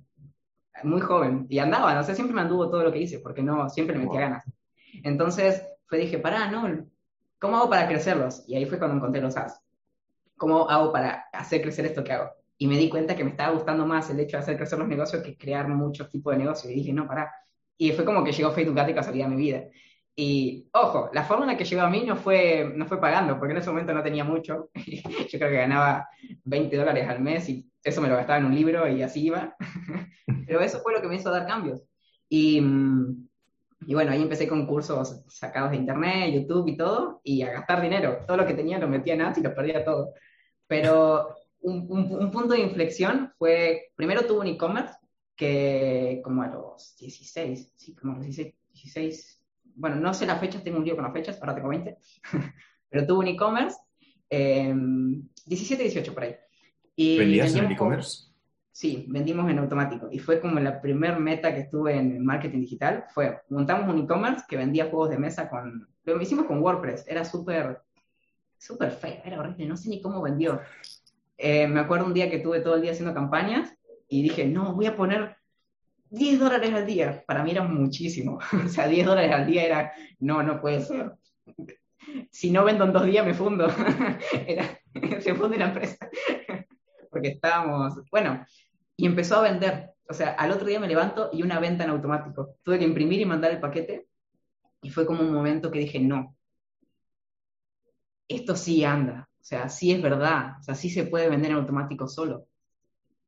muy 0.85 1.01
joven 1.01 1.47
y 1.49 1.59
andaba, 1.59 1.95
no 1.95 2.03
sé, 2.03 2.15
siempre 2.15 2.35
me 2.35 2.41
anduvo 2.41 2.71
todo 2.71 2.83
lo 2.83 2.93
que 2.93 3.01
hice, 3.01 3.19
porque 3.19 3.43
no, 3.43 3.69
siempre 3.69 3.97
le 3.97 4.05
metía 4.05 4.21
ganas. 4.21 4.45
Entonces, 5.03 5.63
fue 5.87 5.99
dije, 5.99 6.19
pará, 6.19 6.51
no, 6.51 6.87
¿cómo 7.39 7.57
hago 7.57 7.71
para 7.71 7.89
crecerlos? 7.89 8.45
Y 8.47 8.57
ahí 8.57 8.67
fue 8.67 8.79
cuando 8.79 8.97
encontré 8.97 9.21
los 9.21 9.37
as. 9.37 9.61
¿Cómo 10.37 10.69
hago 10.69 10.93
para 10.93 11.27
hacer 11.33 11.63
crecer 11.63 11.87
esto 11.87 12.03
que 12.03 12.13
hago? 12.13 12.31
Y 12.59 12.67
me 12.67 12.77
di 12.77 12.89
cuenta 12.89 13.17
que 13.17 13.25
me 13.25 13.31
estaba 13.31 13.53
gustando 13.53 13.87
más 13.87 14.09
el 14.11 14.21
hecho 14.21 14.37
de 14.37 14.43
hacer 14.43 14.57
crecer 14.57 14.79
los 14.79 14.89
negocios 14.89 15.23
que 15.23 15.37
crear 15.37 15.69
muchos 15.69 16.09
tipos 16.11 16.33
de 16.33 16.39
negocios. 16.39 16.73
Y 16.73 16.77
dije, 16.77 16.93
no, 16.93 17.07
pará. 17.07 17.33
Y 17.77 17.93
fue 17.93 18.05
como 18.05 18.23
que 18.25 18.33
llegó 18.33 18.53
Facebook 18.53 18.79
y 18.89 18.95
casualidad 18.95 19.27
a 19.27 19.31
mi 19.31 19.37
vida. 19.37 19.65
Y 20.15 20.69
ojo, 20.73 21.11
la 21.15 21.25
forma 21.25 21.45
en 21.45 21.53
la 21.53 21.57
que 21.57 21.65
llegó 21.65 21.83
a 21.83 21.91
mí 21.91 22.05
no 22.07 22.17
fue, 22.17 22.71
no 22.77 22.87
fue 22.87 23.01
pagando, 23.01 23.39
porque 23.39 23.53
en 23.53 23.59
ese 23.59 23.71
momento 23.71 23.95
no 23.95 24.03
tenía 24.03 24.25
mucho. 24.25 24.71
Yo 24.75 25.39
creo 25.39 25.51
que 25.51 25.57
ganaba 25.57 26.09
20 26.45 26.77
dólares 26.77 27.09
al 27.09 27.21
mes 27.21 27.49
y 27.49 27.67
eso 27.83 28.01
me 28.01 28.09
lo 28.09 28.17
gastaba 28.17 28.39
en 28.39 28.47
un 28.47 28.55
libro 28.55 28.87
y 28.89 29.03
así 29.03 29.25
iba. 29.25 29.57
Pero 30.47 30.61
eso 30.61 30.81
fue 30.81 30.93
lo 30.93 31.01
que 31.01 31.09
me 31.09 31.17
hizo 31.17 31.31
dar 31.31 31.47
cambios. 31.47 31.83
Y, 32.29 32.61
mm, 32.61 33.29
y 33.87 33.95
bueno, 33.95 34.13
ahí 34.13 34.23
empecé 34.23 34.47
con 34.47 34.67
cursos 34.67 35.23
sacados 35.29 35.71
de 35.71 35.79
internet, 35.79 36.33
YouTube 36.35 36.69
y 36.69 36.77
todo, 36.77 37.21
y 37.25 37.43
a 37.43 37.51
gastar 37.51 37.81
dinero. 37.81 38.19
Todo 38.27 38.37
lo 38.37 38.47
que 38.47 38.55
tenía 38.55 38.79
lo 38.79 38.89
metía 38.89 39.15
en 39.15 39.23
ads 39.23 39.39
y 39.39 39.43
lo 39.43 39.55
perdía 39.55 39.85
todo. 39.85 40.13
Pero 40.67 41.35
un, 41.61 41.87
un, 41.91 42.31
punto 42.31 42.55
de 42.55 42.61
inflexión 42.61 43.33
fue, 43.39 43.93
primero 43.95 44.27
tuve 44.27 44.41
un 44.41 44.47
e-commerce 44.49 44.95
que 45.35 46.21
como 46.23 46.43
a 46.43 46.49
los 46.49 46.97
16, 46.99 47.73
sí, 47.77 47.95
como 47.95 48.13
a 48.13 48.17
los 48.17 48.25
16, 48.27 48.55
16 48.73 49.42
bueno, 49.75 49.97
no 49.97 50.15
sé 50.15 50.27
las 50.27 50.41
fechas, 50.41 50.65
tengo 50.65 50.79
un 50.79 50.85
lío 50.85 50.95
con 50.95 51.05
las 51.05 51.13
fechas, 51.13 51.39
ahora 51.41 51.55
tengo 51.55 51.69
20, 51.69 51.97
pero 52.89 53.07
tuve 53.07 53.19
un 53.21 53.29
e-commerce, 53.29 53.77
17, 54.31 55.83
18 55.83 56.15
por 56.15 56.23
ahí. 56.23 56.37
Y 56.97 57.19
¿Vendías 57.19 57.55
en 57.55 57.71
e-commerce? 57.71 58.33
Sí, 58.73 59.05
vendimos 59.09 59.51
en 59.51 59.59
automático. 59.59 60.09
Y 60.11 60.19
fue 60.19 60.41
como 60.41 60.59
la 60.59 60.81
primer 60.81 61.19
meta 61.19 61.55
que 61.55 61.61
estuve 61.61 61.95
en 61.95 62.25
marketing 62.25 62.61
digital. 62.61 63.05
Fue, 63.13 63.43
montamos 63.51 63.93
un 63.93 64.03
e-commerce 64.03 64.45
que 64.49 64.57
vendía 64.57 64.89
juegos 64.89 65.11
de 65.11 65.19
mesa 65.19 65.51
con... 65.51 65.89
Lo 66.05 66.21
hicimos 66.21 66.47
con 66.47 66.63
WordPress. 66.63 67.05
Era 67.07 67.23
súper, 67.25 67.83
súper 68.57 68.91
feo. 68.93 69.21
Era 69.25 69.41
horrible. 69.41 69.67
No 69.67 69.77
sé 69.77 69.91
ni 69.91 70.01
cómo 70.01 70.23
vendió. 70.23 70.61
Eh, 71.37 71.69
me 71.69 71.81
acuerdo 71.81 72.07
un 72.07 72.15
día 72.15 72.31
que 72.31 72.39
tuve 72.39 72.61
todo 72.61 72.77
el 72.77 72.83
día 72.83 72.93
haciendo 72.93 73.13
campañas 73.13 73.77
y 74.09 74.23
dije, 74.23 74.47
no, 74.47 74.75
voy 74.75 74.87
a 74.87 74.97
poner 74.97 75.37
10 76.13 76.39
dólares 76.39 76.73
al 76.75 76.87
día. 76.87 77.25
Para 77.27 77.43
mí 77.43 77.51
era 77.51 77.63
muchísimo. 77.63 78.39
o 78.65 78.69
sea, 78.69 78.87
10 78.87 79.07
dólares 79.07 79.33
al 79.33 79.47
día 79.47 79.65
era, 79.65 79.93
no, 80.21 80.43
no 80.43 80.61
puede 80.61 80.83
ser. 80.83 81.13
Si 82.31 82.51
no 82.51 82.65
vendo 82.65 82.85
en 82.85 82.93
dos 82.93 83.07
días 83.07 83.25
me 83.25 83.35
fundo. 83.35 83.69
se 85.21 85.35
funde 85.35 85.57
la 85.57 85.69
empresa 85.69 85.97
porque 87.11 87.29
estábamos, 87.29 87.95
bueno, 88.11 88.45
y 88.97 89.07
empezó 89.07 89.37
a 89.37 89.43
vender. 89.43 89.91
O 90.09 90.15
sea, 90.15 90.33
al 90.33 90.51
otro 90.51 90.67
día 90.67 90.81
me 90.81 90.89
levanto 90.89 91.31
y 91.33 91.43
una 91.43 91.61
venta 91.61 91.85
en 91.85 91.91
automático. 91.91 92.57
Tuve 92.63 92.79
que 92.79 92.85
imprimir 92.85 93.21
y 93.21 93.25
mandar 93.25 93.53
el 93.53 93.61
paquete 93.61 94.07
y 94.83 94.91
fue 94.91 95.07
como 95.07 95.23
un 95.23 95.33
momento 95.33 95.71
que 95.71 95.79
dije, 95.79 96.01
no, 96.01 96.37
esto 98.29 98.57
sí 98.57 98.85
anda, 98.85 99.29
o 99.41 99.45
sea, 99.45 99.69
sí 99.69 99.93
es 99.93 100.03
verdad, 100.03 100.57
o 100.61 100.63
sea, 100.63 100.75
sí 100.75 100.91
se 100.91 101.05
puede 101.05 101.29
vender 101.29 101.53
en 101.53 101.59
automático 101.59 102.09
solo. 102.09 102.49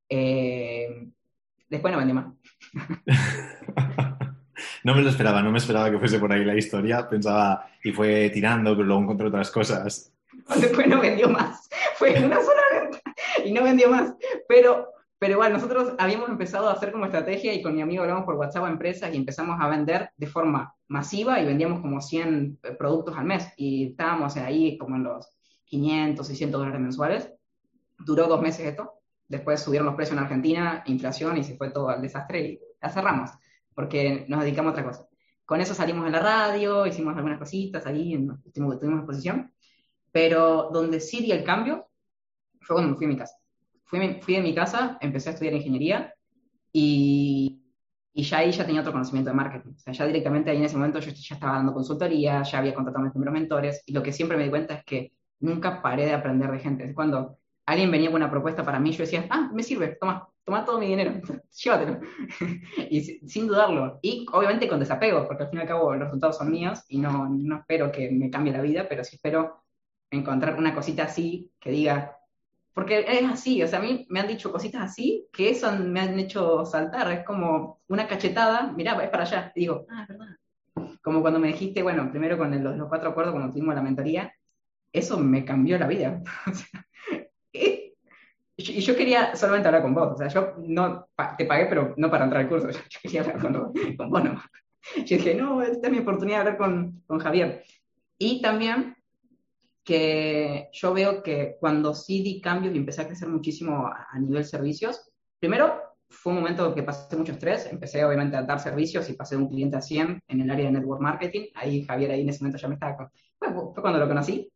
Eh, 0.08 1.08
después 1.68 1.92
no 1.92 1.98
vendí 1.98 2.12
más. 2.12 2.26
no 4.84 4.94
me 4.94 5.02
lo 5.02 5.10
esperaba, 5.10 5.42
no 5.42 5.50
me 5.50 5.58
esperaba 5.58 5.90
que 5.90 5.98
fuese 5.98 6.18
por 6.18 6.32
ahí 6.32 6.44
la 6.44 6.56
historia. 6.56 7.08
Pensaba, 7.08 7.66
y 7.82 7.92
fue 7.92 8.30
tirando, 8.30 8.74
pero 8.74 8.86
luego 8.86 9.02
encontré 9.02 9.26
otras 9.28 9.50
cosas. 9.50 10.12
Después 10.60 10.86
no 10.86 11.00
vendió 11.00 11.28
más. 11.28 11.68
Fue 11.96 12.10
una 12.22 12.36
sola 12.40 12.62
y 13.44 13.52
no 13.52 13.62
vendió 13.62 13.88
más. 13.88 14.14
Pero, 14.48 14.88
pero 15.18 15.34
igual, 15.34 15.52
nosotros 15.52 15.94
habíamos 15.98 16.28
empezado 16.28 16.68
a 16.68 16.72
hacer 16.72 16.92
como 16.92 17.04
estrategia 17.04 17.52
y 17.52 17.62
con 17.62 17.74
mi 17.74 17.82
amigo 17.82 18.02
hablamos 18.02 18.24
por 18.24 18.34
WhatsApp 18.34 18.64
a 18.64 18.70
empresas 18.70 19.12
y 19.12 19.16
empezamos 19.16 19.58
a 19.60 19.68
vender 19.68 20.10
de 20.16 20.26
forma 20.26 20.74
masiva 20.88 21.40
y 21.40 21.46
vendíamos 21.46 21.80
como 21.80 22.00
100 22.00 22.58
eh, 22.62 22.72
productos 22.72 23.16
al 23.16 23.24
mes 23.24 23.52
y 23.56 23.90
estábamos 23.90 24.36
ahí 24.36 24.76
como 24.78 24.96
en 24.96 25.04
los 25.04 25.28
500, 25.66 26.26
600 26.26 26.60
dólares 26.60 26.80
mensuales. 26.80 27.32
Duró 27.98 28.26
dos 28.26 28.40
meses 28.40 28.66
esto. 28.66 28.92
Después 29.34 29.60
subieron 29.60 29.86
los 29.86 29.96
precios 29.96 30.16
en 30.16 30.22
Argentina, 30.22 30.82
inflación 30.86 31.36
y 31.36 31.44
se 31.44 31.56
fue 31.56 31.70
todo 31.70 31.88
al 31.88 32.00
desastre 32.00 32.40
y 32.40 32.60
la 32.80 32.88
cerramos 32.88 33.30
porque 33.74 34.24
nos 34.28 34.40
dedicamos 34.42 34.70
a 34.70 34.72
otra 34.72 34.84
cosa. 34.84 35.08
Con 35.44 35.60
eso 35.60 35.74
salimos 35.74 36.06
en 36.06 36.12
la 36.12 36.20
radio, 36.20 36.86
hicimos 36.86 37.16
algunas 37.16 37.38
cositas 37.38 37.84
ahí, 37.86 38.14
tuvimos, 38.52 38.78
tuvimos 38.78 39.00
exposición, 39.00 39.52
pero 40.12 40.70
donde 40.72 41.00
sí 41.00 41.20
di 41.20 41.32
el 41.32 41.44
cambio 41.44 41.88
fue 42.60 42.76
cuando 42.76 42.92
me 42.92 42.96
fui 42.96 43.06
a 43.06 43.08
mi 43.08 43.16
casa. 43.16 43.36
Fui, 43.84 44.20
fui 44.22 44.34
de 44.36 44.40
mi 44.40 44.54
casa, 44.54 44.96
empecé 45.00 45.30
a 45.30 45.32
estudiar 45.32 45.54
ingeniería 45.54 46.14
y, 46.72 47.60
y, 48.12 48.22
ya 48.22 48.38
ahí 48.38 48.52
ya 48.52 48.64
tenía 48.64 48.80
otro 48.80 48.92
conocimiento 48.92 49.30
de 49.30 49.36
marketing. 49.36 49.72
O 49.72 49.78
sea, 49.78 49.92
ya 49.92 50.06
directamente 50.06 50.50
ahí 50.50 50.56
en 50.56 50.64
ese 50.64 50.76
momento 50.76 51.00
yo 51.00 51.10
ya 51.10 51.34
estaba 51.34 51.56
dando 51.56 51.74
consultoría, 51.74 52.42
ya 52.42 52.58
había 52.58 52.74
contratado 52.74 53.02
a 53.02 53.04
mis 53.04 53.12
primeros 53.12 53.34
mentores 53.34 53.82
y 53.86 53.92
lo 53.92 54.02
que 54.02 54.12
siempre 54.12 54.36
me 54.38 54.44
di 54.44 54.50
cuenta 54.50 54.74
es 54.74 54.84
que 54.84 55.12
nunca 55.40 55.82
paré 55.82 56.06
de 56.06 56.14
aprender 56.14 56.50
de 56.50 56.58
gente. 56.58 56.94
Cuando 56.94 57.38
alguien 57.66 57.90
venía 57.90 58.10
con 58.10 58.16
una 58.16 58.30
propuesta 58.30 58.64
para 58.64 58.78
mí, 58.78 58.92
yo 58.92 59.04
decía, 59.04 59.26
ah, 59.30 59.50
me 59.52 59.62
sirve, 59.62 59.96
toma, 60.00 60.28
toma 60.44 60.64
todo 60.64 60.78
mi 60.78 60.86
dinero, 60.86 61.20
llévatelo. 61.62 62.00
y 62.90 63.00
sin 63.02 63.46
dudarlo. 63.46 63.98
Y 64.02 64.26
obviamente 64.32 64.68
con 64.68 64.80
desapego, 64.80 65.26
porque 65.26 65.44
al 65.44 65.50
fin 65.50 65.58
y 65.58 65.62
al 65.62 65.68
cabo 65.68 65.94
los 65.94 66.04
resultados 66.04 66.38
son 66.38 66.50
míos 66.50 66.84
y 66.88 66.98
no, 66.98 67.28
no 67.28 67.58
espero 67.58 67.90
que 67.90 68.10
me 68.10 68.30
cambie 68.30 68.52
la 68.52 68.62
vida, 68.62 68.86
pero 68.88 69.04
sí 69.04 69.16
espero 69.16 69.64
encontrar 70.10 70.56
una 70.58 70.74
cosita 70.74 71.04
así 71.04 71.50
que 71.58 71.70
diga, 71.70 72.18
porque 72.74 73.04
es 73.08 73.24
así, 73.30 73.62
o 73.62 73.68
sea, 73.68 73.78
a 73.78 73.82
mí 73.82 74.04
me 74.10 74.18
han 74.18 74.26
dicho 74.26 74.50
cositas 74.50 74.82
así 74.82 75.28
que 75.32 75.50
eso 75.50 75.70
me 75.78 76.00
han 76.00 76.18
hecho 76.18 76.64
saltar. 76.66 77.10
Es 77.12 77.24
como 77.24 77.80
una 77.86 78.08
cachetada, 78.08 78.72
mirá, 78.72 79.00
es 79.02 79.10
para 79.10 79.22
allá. 79.22 79.52
Y 79.54 79.60
digo, 79.60 79.86
ah, 79.88 80.02
es 80.02 80.08
verdad. 80.08 80.36
Como 81.00 81.20
cuando 81.20 81.38
me 81.38 81.48
dijiste, 81.48 81.84
bueno, 81.84 82.10
primero 82.10 82.36
con 82.36 82.50
los, 82.62 82.88
cuatro 82.88 83.10
acuerdos, 83.10 83.32
cuando 83.32 83.52
tuvimos 83.52 83.76
la 83.76 83.82
mentoría, 83.82 84.34
eso 84.92 85.18
me 85.18 85.44
cambió 85.44 85.78
la 85.78 85.86
vida. 85.86 86.20
y 88.56 88.80
yo 88.80 88.96
quería 88.96 89.34
solamente 89.34 89.68
hablar 89.68 89.82
con 89.82 89.94
vos, 89.94 90.12
o 90.12 90.16
sea, 90.16 90.28
yo 90.28 90.54
no 90.58 91.08
te 91.36 91.44
pagué, 91.44 91.66
pero 91.66 91.94
no 91.96 92.10
para 92.10 92.24
entrar 92.24 92.42
al 92.42 92.48
curso, 92.48 92.70
yo 92.70 93.00
quería 93.02 93.22
hablar 93.22 93.40
con, 93.40 93.72
con 93.96 94.10
vos 94.10 94.24
no. 94.24 94.42
Yo 94.96 95.16
dije, 95.16 95.34
no, 95.34 95.62
esta 95.62 95.86
es 95.86 95.92
mi 95.92 95.98
oportunidad 95.98 96.36
de 96.36 96.40
hablar 96.42 96.58
con, 96.58 97.02
con 97.06 97.18
Javier. 97.18 97.64
Y 98.18 98.42
también 98.42 98.96
que 99.82 100.68
yo 100.72 100.94
veo 100.94 101.22
que 101.22 101.56
cuando 101.60 101.94
sí 101.94 102.22
di 102.22 102.40
cambios 102.40 102.74
y 102.74 102.78
empecé 102.78 103.02
a 103.02 103.06
crecer 103.06 103.28
muchísimo 103.28 103.86
a, 103.86 104.18
nivel 104.18 104.44
servicios, 104.44 105.10
primero 105.38 105.80
fue 106.08 106.32
un 106.32 106.38
momento 106.38 106.74
que 106.74 106.82
pasé 106.82 107.16
mucho 107.16 107.32
estrés, 107.32 107.66
empecé 107.70 108.04
obviamente 108.04 108.36
a 108.36 108.42
dar 108.42 108.60
servicios 108.60 109.08
y 109.10 109.14
pasé 109.14 109.36
de 109.36 109.42
un 109.42 109.48
cliente 109.48 109.76
a 109.76 109.82
100 109.82 110.22
en 110.28 110.40
el 110.40 110.50
área 110.50 110.66
de 110.66 110.72
network 110.72 111.00
marketing, 111.00 111.48
ahí 111.54 111.82
Javier 111.82 112.12
ahí 112.12 112.22
en 112.22 112.28
ese 112.28 112.40
momento 112.40 112.58
ya 112.58 112.68
me 112.68 112.74
estaba, 112.74 113.10
fue, 113.38 113.48
fue 113.52 113.82
cuando 113.82 113.98
lo 113.98 114.08
conocí, 114.08 114.50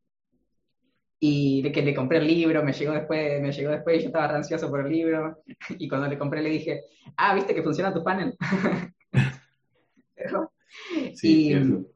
y 1.20 1.62
de 1.62 1.72
que 1.72 1.82
le 1.82 1.94
compré 1.94 2.18
el 2.18 2.26
libro, 2.26 2.62
me 2.62 2.72
llegó 2.72 2.92
después, 2.92 3.40
me 3.40 3.52
llegó 3.52 3.70
después 3.70 3.96
y 3.96 4.00
yo 4.00 4.06
estaba 4.06 4.34
ansioso 4.34 4.70
por 4.70 4.87
el 4.87 4.92
libro, 4.92 5.42
y 5.78 5.88
cuando 5.88 6.08
le 6.08 6.18
compré 6.18 6.42
le 6.42 6.50
dije, 6.50 6.84
ah, 7.16 7.34
¿viste 7.34 7.54
que 7.54 7.62
funciona 7.62 7.92
tu 7.92 8.04
panel? 8.04 8.37
sí, 11.14 11.52
y, 11.52 11.87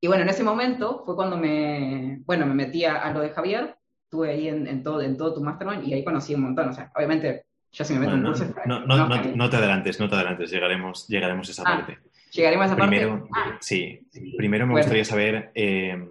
y, 0.00 0.06
bueno, 0.08 0.22
en 0.22 0.28
ese 0.28 0.42
momento 0.44 1.02
fue 1.04 1.16
cuando 1.16 1.36
me, 1.36 2.20
bueno, 2.24 2.46
me 2.46 2.54
metí 2.54 2.84
a, 2.84 3.10
lo 3.12 3.20
de 3.20 3.30
Javier, 3.30 3.76
estuve 4.04 4.30
ahí 4.30 4.48
en, 4.48 4.66
en, 4.66 4.82
todo, 4.82 5.02
en 5.02 5.16
todo 5.16 5.34
tu 5.34 5.42
mastermind 5.42 5.86
y 5.86 5.94
ahí 5.94 6.04
conocí 6.04 6.34
un 6.34 6.42
montón, 6.42 6.68
o 6.68 6.72
sea, 6.72 6.92
obviamente 6.94 7.46
yo 7.76 7.84
si 7.84 7.92
me 7.92 8.00
meto 8.00 8.14
en 8.14 8.22
cursos... 8.22 8.48
No, 8.64 8.86
no, 8.86 8.96
no, 8.96 9.22
no, 9.34 9.50
te 9.50 9.56
adelantes, 9.56 10.00
no 10.00 10.08
te 10.08 10.14
adelantes, 10.14 10.50
llegaremos, 10.50 11.06
llegaremos 11.08 11.48
a 11.48 11.52
esa 11.52 11.62
ah, 11.66 11.76
parte. 11.76 11.98
Llegaremos 12.30 12.64
a 12.64 12.66
esa 12.68 12.76
primero, 12.76 13.28
parte. 13.28 13.30
Ah. 13.34 13.58
Sí, 13.60 14.00
primero 14.36 14.66
me 14.66 14.72
bueno. 14.72 14.84
gustaría 14.84 15.04
saber... 15.04 15.50
Eh, 15.54 16.08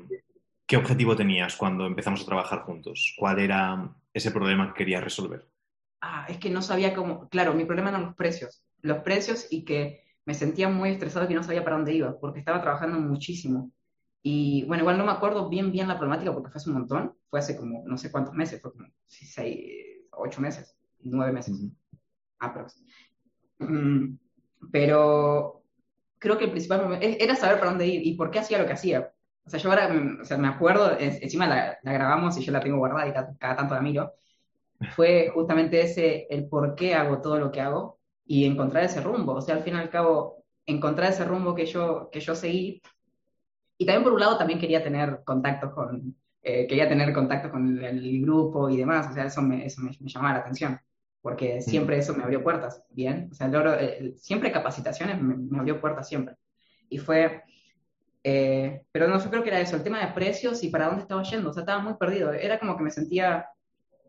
¿Qué 0.68 0.78
objetivo 0.78 1.16
tenías 1.16 1.56
cuando 1.56 1.86
empezamos 1.86 2.22
a 2.22 2.26
trabajar 2.26 2.62
juntos? 2.62 3.14
¿Cuál 3.18 3.40
era 3.40 3.96
ese 4.14 4.32
problema 4.32 4.68
que 4.68 4.80
querías 4.80 5.04
resolver? 5.04 5.48
Ah, 6.02 6.26
es 6.28 6.38
que 6.38 6.50
no 6.50 6.62
sabía 6.62 6.94
cómo. 6.96 7.30
Claro, 7.30 7.54
mi 7.54 7.66
problema 7.66 7.90
eran 7.90 8.06
los 8.06 8.16
precios. 8.16 8.64
Los 8.82 9.00
precios 9.00 9.48
y 9.52 9.64
que 9.64 10.04
me 10.26 10.34
sentía 10.34 10.68
muy 10.70 10.90
estresado 10.90 11.26
y 11.26 11.28
que 11.28 11.36
no 11.36 11.44
sabía 11.44 11.64
para 11.64 11.76
dónde 11.76 11.94
iba, 11.94 12.20
porque 12.20 12.40
estaba 12.40 12.62
trabajando 12.62 13.00
muchísimo. 13.00 13.72
Y 14.24 14.66
bueno, 14.66 14.82
igual 14.82 14.98
no 14.98 15.06
me 15.06 15.12
acuerdo 15.12 15.50
bien, 15.50 15.72
bien 15.72 15.88
la 15.88 15.98
problemática 15.98 16.34
porque 16.34 16.50
fue 16.50 16.58
hace 16.58 16.70
un 16.72 16.78
montón. 16.78 17.16
Fue 17.30 17.40
hace 17.40 17.56
como 17.56 17.84
no 17.86 17.98
sé 17.98 18.12
cuántos 18.12 18.34
meses, 18.34 18.60
fue 18.60 18.72
como 18.72 18.88
seis, 19.06 20.08
ocho 20.12 20.42
meses, 20.42 20.76
nueve 21.02 21.32
meses. 21.32 21.54
Uh 21.54 22.46
-huh. 22.46 22.68
Mm, 23.60 24.18
pero 24.72 25.64
creo 26.18 26.38
que 26.38 26.46
el 26.46 26.52
principal 26.52 26.82
momento 26.82 27.06
era 27.08 27.36
saber 27.36 27.60
para 27.60 27.70
dónde 27.70 27.88
ir 27.88 28.06
y 28.06 28.16
por 28.16 28.32
qué 28.32 28.40
hacía 28.40 28.58
lo 28.58 28.66
que 28.66 28.74
hacía. 28.74 29.15
O 29.46 29.50
sea, 29.50 29.60
yo 29.60 29.70
ahora, 29.70 29.90
o 30.22 30.26
sea, 30.26 30.38
me 30.38 30.48
acuerdo, 30.48 30.98
encima 31.00 31.48
la, 31.48 31.78
la, 31.84 31.94
grabamos 31.94 32.38
y 32.38 32.44
yo 32.44 32.52
la 32.52 32.62
tengo 32.62 32.78
guardada 32.78 33.08
y 33.08 33.14
cada, 33.14 33.36
cada 33.38 33.56
tanto 33.56 33.76
la 33.76 33.82
miro. 33.82 34.14
Fue 34.96 35.30
justamente 35.34 35.82
ese, 35.82 36.28
el 36.30 36.48
por 36.48 36.76
qué 36.76 36.96
hago 36.96 37.22
todo 37.22 37.40
lo 37.40 37.52
que 37.52 37.62
hago 37.62 38.00
y 38.26 38.46
encontrar 38.46 38.84
ese 38.84 39.02
rumbo. 39.02 39.34
O 39.34 39.42
sea, 39.42 39.56
al 39.56 39.64
fin 39.64 39.76
y 39.76 39.78
al 39.78 39.90
cabo, 39.90 40.44
encontrar 40.66 41.12
ese 41.12 41.26
rumbo 41.26 41.54
que 41.56 41.66
yo, 41.66 42.10
que 42.12 42.20
yo 42.20 42.36
seguí. 42.36 42.82
Y 43.78 43.86
también 43.86 44.04
por 44.04 44.14
un 44.14 44.20
lado 44.20 44.38
también 44.38 44.60
quería 44.60 44.84
tener 44.84 45.22
contacto 45.24 45.72
con, 45.74 46.16
eh, 46.42 46.66
quería 46.68 46.90
tener 46.90 47.14
contacto 47.14 47.52
con 47.52 47.78
el, 47.78 47.84
el, 47.84 48.22
grupo 48.22 48.70
y 48.70 48.78
demás. 48.78 49.08
O 49.12 49.14
sea, 49.14 49.26
eso 49.26 49.42
me, 49.42 49.66
eso 49.66 49.82
me, 49.82 49.92
me 50.00 50.10
llamaba 50.10 50.36
la 50.36 50.40
atención. 50.42 50.80
Porque 51.22 51.62
siempre 51.62 51.98
eso 51.98 52.14
me 52.16 52.24
abrió 52.24 52.44
puertas, 52.44 52.84
¿bien? 52.90 53.30
O 53.32 53.34
sea, 53.36 53.48
el 53.48 53.56
oro, 53.56 53.76
siempre 54.16 54.52
capacitaciones 54.52 55.20
me, 55.22 55.36
me 55.36 55.58
abrió 55.58 55.82
puertas 55.82 56.08
siempre. 56.08 56.36
Y 56.88 57.00
fue, 57.00 57.44
eh, 58.28 58.82
pero 58.92 59.08
no, 59.08 59.20
yo 59.24 59.30
creo 59.30 59.44
que 59.44 59.50
era 59.50 59.60
eso, 59.60 59.76
el 59.76 59.84
tema 59.84 60.04
de 60.04 60.12
precios 60.12 60.64
y 60.64 60.70
para 60.70 60.88
dónde 60.88 61.04
estaba 61.04 61.22
yendo. 61.22 61.52
O 61.52 61.54
sea, 61.54 61.62
estaba 61.62 61.80
muy 61.80 61.94
perdido. 61.94 62.34
Era 62.34 62.58
como 62.58 62.76
que 62.76 62.84
me 62.84 62.90
sentía, 62.90 63.48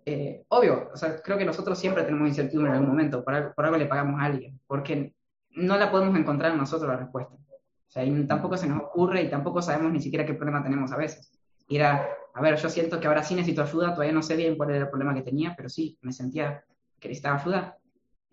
eh, 0.06 0.42
obvio, 0.48 0.88
o 0.90 0.96
sea, 0.96 1.20
creo 1.20 1.36
que 1.36 1.44
nosotros 1.44 1.78
siempre 1.78 2.02
tenemos 2.02 2.26
incertidumbre 2.26 2.70
en 2.70 2.76
algún 2.76 2.88
momento, 2.88 3.22
por 3.22 3.34
algo, 3.34 3.52
por 3.54 3.66
algo, 3.66 3.76
le 3.76 3.84
pagamos 3.84 4.18
a 4.18 4.24
alguien, 4.24 4.58
porque 4.66 5.12
no 5.50 5.76
la 5.76 5.90
podemos 5.90 6.18
encontrar 6.18 6.52
en 6.52 6.56
nosotros 6.56 6.88
la 6.88 6.96
respuesta. 6.96 7.34
O 7.34 7.90
sea, 7.90 8.04
y 8.04 8.26
tampoco 8.26 8.56
se 8.56 8.66
nos 8.66 8.84
ocurre 8.84 9.20
y 9.20 9.28
tampoco 9.28 9.60
sabemos 9.60 9.92
ni 9.92 10.00
siquiera 10.00 10.24
qué 10.24 10.32
problema 10.32 10.62
tenemos 10.62 10.92
a 10.92 10.96
veces. 10.96 11.38
Y 11.68 11.76
era, 11.76 12.08
a 12.32 12.40
ver, 12.40 12.56
yo 12.56 12.70
siento 12.70 12.98
que 12.98 13.08
ahora 13.08 13.22
sí 13.22 13.34
necesito 13.34 13.64
ayuda, 13.64 13.92
todavía 13.92 14.14
no 14.14 14.22
sé 14.22 14.34
bien 14.34 14.56
cuál 14.56 14.70
era 14.70 14.84
el 14.84 14.88
problema 14.88 15.14
que 15.14 15.22
tenía, 15.22 15.52
pero 15.54 15.68
sí, 15.68 15.98
me 16.00 16.14
sentía 16.14 16.64
que 16.98 17.08
necesitaba 17.08 17.38
ayuda. 17.38 17.76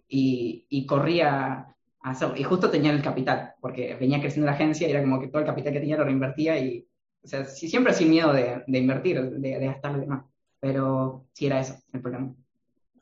Y, 0.07 0.65
y 0.69 0.85
corría 0.85 1.75
hacerlo. 2.03 2.35
Y 2.37 2.43
justo 2.43 2.69
tenía 2.69 2.91
el 2.91 3.01
capital, 3.01 3.53
porque 3.59 3.95
venía 3.95 4.19
creciendo 4.19 4.45
la 4.45 4.53
agencia 4.53 4.87
y 4.87 4.91
era 4.91 5.01
como 5.01 5.19
que 5.19 5.27
todo 5.27 5.39
el 5.41 5.47
capital 5.47 5.73
que 5.73 5.79
tenía 5.79 5.97
lo 5.97 6.03
reinvertía 6.03 6.59
y, 6.59 6.87
o 7.23 7.27
sea, 7.27 7.45
sí, 7.45 7.67
siempre 7.67 7.93
sin 7.93 8.09
miedo 8.09 8.31
de, 8.33 8.63
de 8.67 8.77
invertir, 8.77 9.21
de, 9.21 9.59
de 9.59 9.65
gastar 9.65 9.99
demás. 9.99 10.25
Pero 10.59 11.25
sí 11.33 11.47
era 11.47 11.59
eso 11.59 11.75
el 11.91 12.01
problema. 12.01 12.33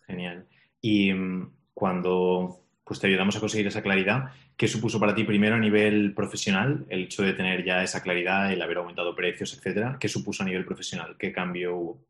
Genial. 0.07 0.47
Y 0.81 1.11
um, 1.11 1.51
cuando 1.73 2.57
pues 2.83 2.99
te 2.99 3.07
ayudamos 3.07 3.37
a 3.37 3.39
conseguir 3.39 3.67
esa 3.67 3.81
claridad, 3.83 4.31
¿qué 4.57 4.67
supuso 4.67 4.99
para 4.99 5.15
ti 5.15 5.23
primero 5.23 5.55
a 5.55 5.59
nivel 5.59 6.13
profesional 6.13 6.85
el 6.89 7.03
hecho 7.03 7.23
de 7.23 7.33
tener 7.33 7.63
ya 7.63 7.83
esa 7.83 8.01
claridad, 8.01 8.51
el 8.51 8.61
haber 8.61 8.77
aumentado 8.77 9.15
precios, 9.15 9.55
etcétera? 9.55 9.97
¿Qué 9.99 10.09
supuso 10.09 10.43
a 10.43 10.45
nivel 10.45 10.65
profesional? 10.65 11.15
¿Qué 11.17 11.31
cambio 11.31 11.77
hubo? 11.77 12.05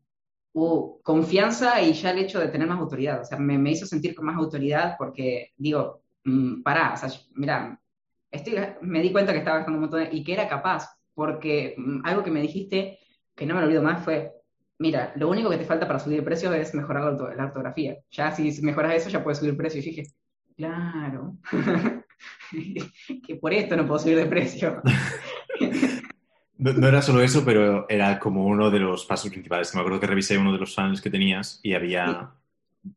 Uh, 0.54 1.00
confianza 1.02 1.80
y 1.80 1.92
ya 1.92 2.10
el 2.10 2.18
hecho 2.18 2.40
de 2.40 2.48
tener 2.48 2.66
más 2.66 2.80
autoridad. 2.80 3.20
O 3.20 3.24
sea, 3.24 3.38
me, 3.38 3.56
me 3.58 3.70
hizo 3.70 3.86
sentir 3.86 4.14
con 4.14 4.26
más 4.26 4.36
autoridad 4.36 4.96
porque, 4.98 5.52
digo, 5.56 6.01
mmm, 6.24 6.62
pará, 6.62 6.94
o 6.94 6.96
sea, 6.96 7.08
mira, 7.34 7.80
estoy, 8.30 8.54
me 8.82 9.00
di 9.00 9.12
cuenta 9.12 9.32
que 9.32 9.38
estaba 9.38 9.58
gastando 9.58 9.78
un 9.78 9.82
montón 9.82 10.04
de, 10.04 10.16
y 10.16 10.24
que 10.24 10.32
era 10.32 10.48
capaz, 10.48 10.88
porque 11.14 11.74
mmm, 11.76 12.00
algo 12.04 12.22
que 12.24 12.30
me 12.30 12.40
dijiste, 12.40 12.98
que 13.34 13.46
no 13.46 13.54
me 13.54 13.60
lo 13.60 13.66
olvido 13.66 13.82
más, 13.82 14.04
fue, 14.04 14.32
mira, 14.78 15.12
lo 15.16 15.28
único 15.28 15.50
que 15.50 15.58
te 15.58 15.64
falta 15.64 15.86
para 15.86 15.98
subir 15.98 16.18
el 16.18 16.24
precio 16.24 16.52
es 16.52 16.74
mejorar 16.74 17.12
la, 17.14 17.34
la 17.34 17.44
ortografía. 17.44 17.96
Ya 18.10 18.30
si 18.32 18.62
mejoras 18.62 18.94
eso, 18.94 19.08
ya 19.08 19.22
puedes 19.22 19.38
subir 19.38 19.52
el 19.52 19.56
precio. 19.56 19.80
Y 19.80 19.84
dije, 19.84 20.02
claro, 20.56 21.36
que 23.26 23.36
por 23.36 23.52
esto 23.52 23.76
no 23.76 23.86
puedo 23.86 24.00
subir 24.00 24.16
de 24.16 24.26
precio. 24.26 24.82
No, 26.58 26.72
no, 26.74 26.86
era 26.86 27.02
solo 27.02 27.20
eso, 27.22 27.44
pero 27.44 27.88
era 27.88 28.20
como 28.20 28.46
uno 28.46 28.70
de 28.70 28.78
los 28.78 29.04
pasos 29.04 29.30
principales. 29.30 29.74
Me 29.74 29.80
acuerdo 29.80 29.98
que 29.98 30.06
revisé 30.06 30.38
uno 30.38 30.52
de 30.52 30.60
los 30.60 30.72
funnels 30.72 31.00
que 31.00 31.10
tenías 31.10 31.58
y 31.64 31.74
había 31.74 32.30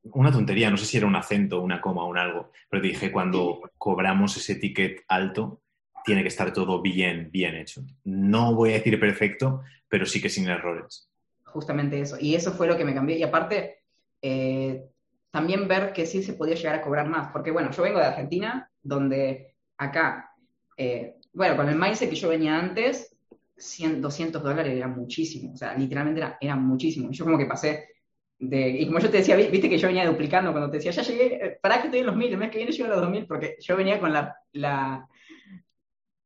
una 0.04 0.32
tontería, 0.32 0.70
no 0.70 0.78
sé 0.78 0.86
si 0.86 0.98
era 0.98 1.06
un 1.06 1.16
acento, 1.16 1.62
una 1.62 1.82
coma 1.82 2.06
un 2.06 2.18
algo, 2.18 2.52
pero 2.70 2.82
te 2.82 2.90
dije, 2.90 3.12
cuando 3.12 3.62
cobramos 3.78 4.36
ese 4.38 4.56
ticket 4.56 5.04
alto, 5.08 5.62
tiene 6.04 6.22
que 6.22 6.30
estar 6.30 6.54
todo 6.54 6.82
bien, 6.82 7.30
bien 7.32 7.56
hecho. 7.56 7.84
No 8.04 8.54
voy 8.54 8.72
a 8.72 8.74
decir 8.74 9.00
perfecto, 9.00 9.64
pero 9.88 10.06
sí 10.06 10.22
que 10.22 10.30
sin 10.30 10.48
errores. 10.48 11.10
Justamente 11.46 12.00
eso. 12.00 12.18
Y 12.20 12.36
eso 12.36 12.54
fue 12.54 12.68
lo 12.68 12.78
que 12.78 12.86
me 12.86 12.94
cambió. 12.94 13.18
Y 13.18 13.24
aparte, 13.24 13.80
eh, 14.22 14.86
también 15.32 15.68
ver 15.68 15.94
que 15.94 16.06
sí 16.06 16.22
se 16.22 16.34
podía 16.34 16.56
llegar 16.56 16.76
a 16.76 16.82
cobrar 16.82 17.08
más. 17.08 17.32
Porque, 17.32 17.52
bueno, 17.52 17.72
yo 17.72 17.82
vengo 17.82 18.00
de 18.00 18.06
Argentina, 18.06 18.70
donde 18.84 19.56
acá, 19.78 20.32
eh, 20.78 21.16
bueno, 21.34 21.58
con 21.58 21.70
el 21.70 21.76
mindset 21.76 22.10
que 22.10 22.16
yo 22.16 22.30
venía 22.30 22.58
antes, 22.58 23.16
100, 23.58 24.02
200 24.02 24.44
dólares 24.44 24.76
era 24.76 24.88
muchísimo. 24.88 25.54
O 25.54 25.58
sea, 25.58 25.74
literalmente 25.74 26.22
era, 26.22 26.38
era 26.40 26.56
muchísimo. 26.56 27.10
Y 27.10 27.16
yo 27.16 27.26
como 27.26 27.38
que 27.38 27.48
pasé 27.48 27.95
de, 28.38 28.70
y 28.70 28.86
como 28.86 29.00
yo 29.00 29.10
te 29.10 29.18
decía, 29.18 29.36
viste 29.36 29.70
que 29.70 29.78
yo 29.78 29.88
venía 29.88 30.06
duplicando 30.06 30.52
cuando 30.52 30.70
te 30.70 30.78
decía, 30.78 30.92
ya 30.92 31.04
llegué, 31.04 31.60
para 31.62 31.80
que 31.80 31.88
estoy 31.88 32.02
en 32.02 32.06
los 32.08 32.16
mil, 32.16 32.32
el 32.32 32.38
mes 32.38 32.52
que 32.52 32.58
viene 32.58 32.72
llego 32.72 32.86
a 32.86 32.90
los 32.90 33.02
dos 33.02 33.10
mil, 33.10 33.26
porque 33.26 33.58
yo 33.60 33.76
venía 33.78 34.00
con 34.00 34.12
la, 34.12 34.36
la 34.54 35.08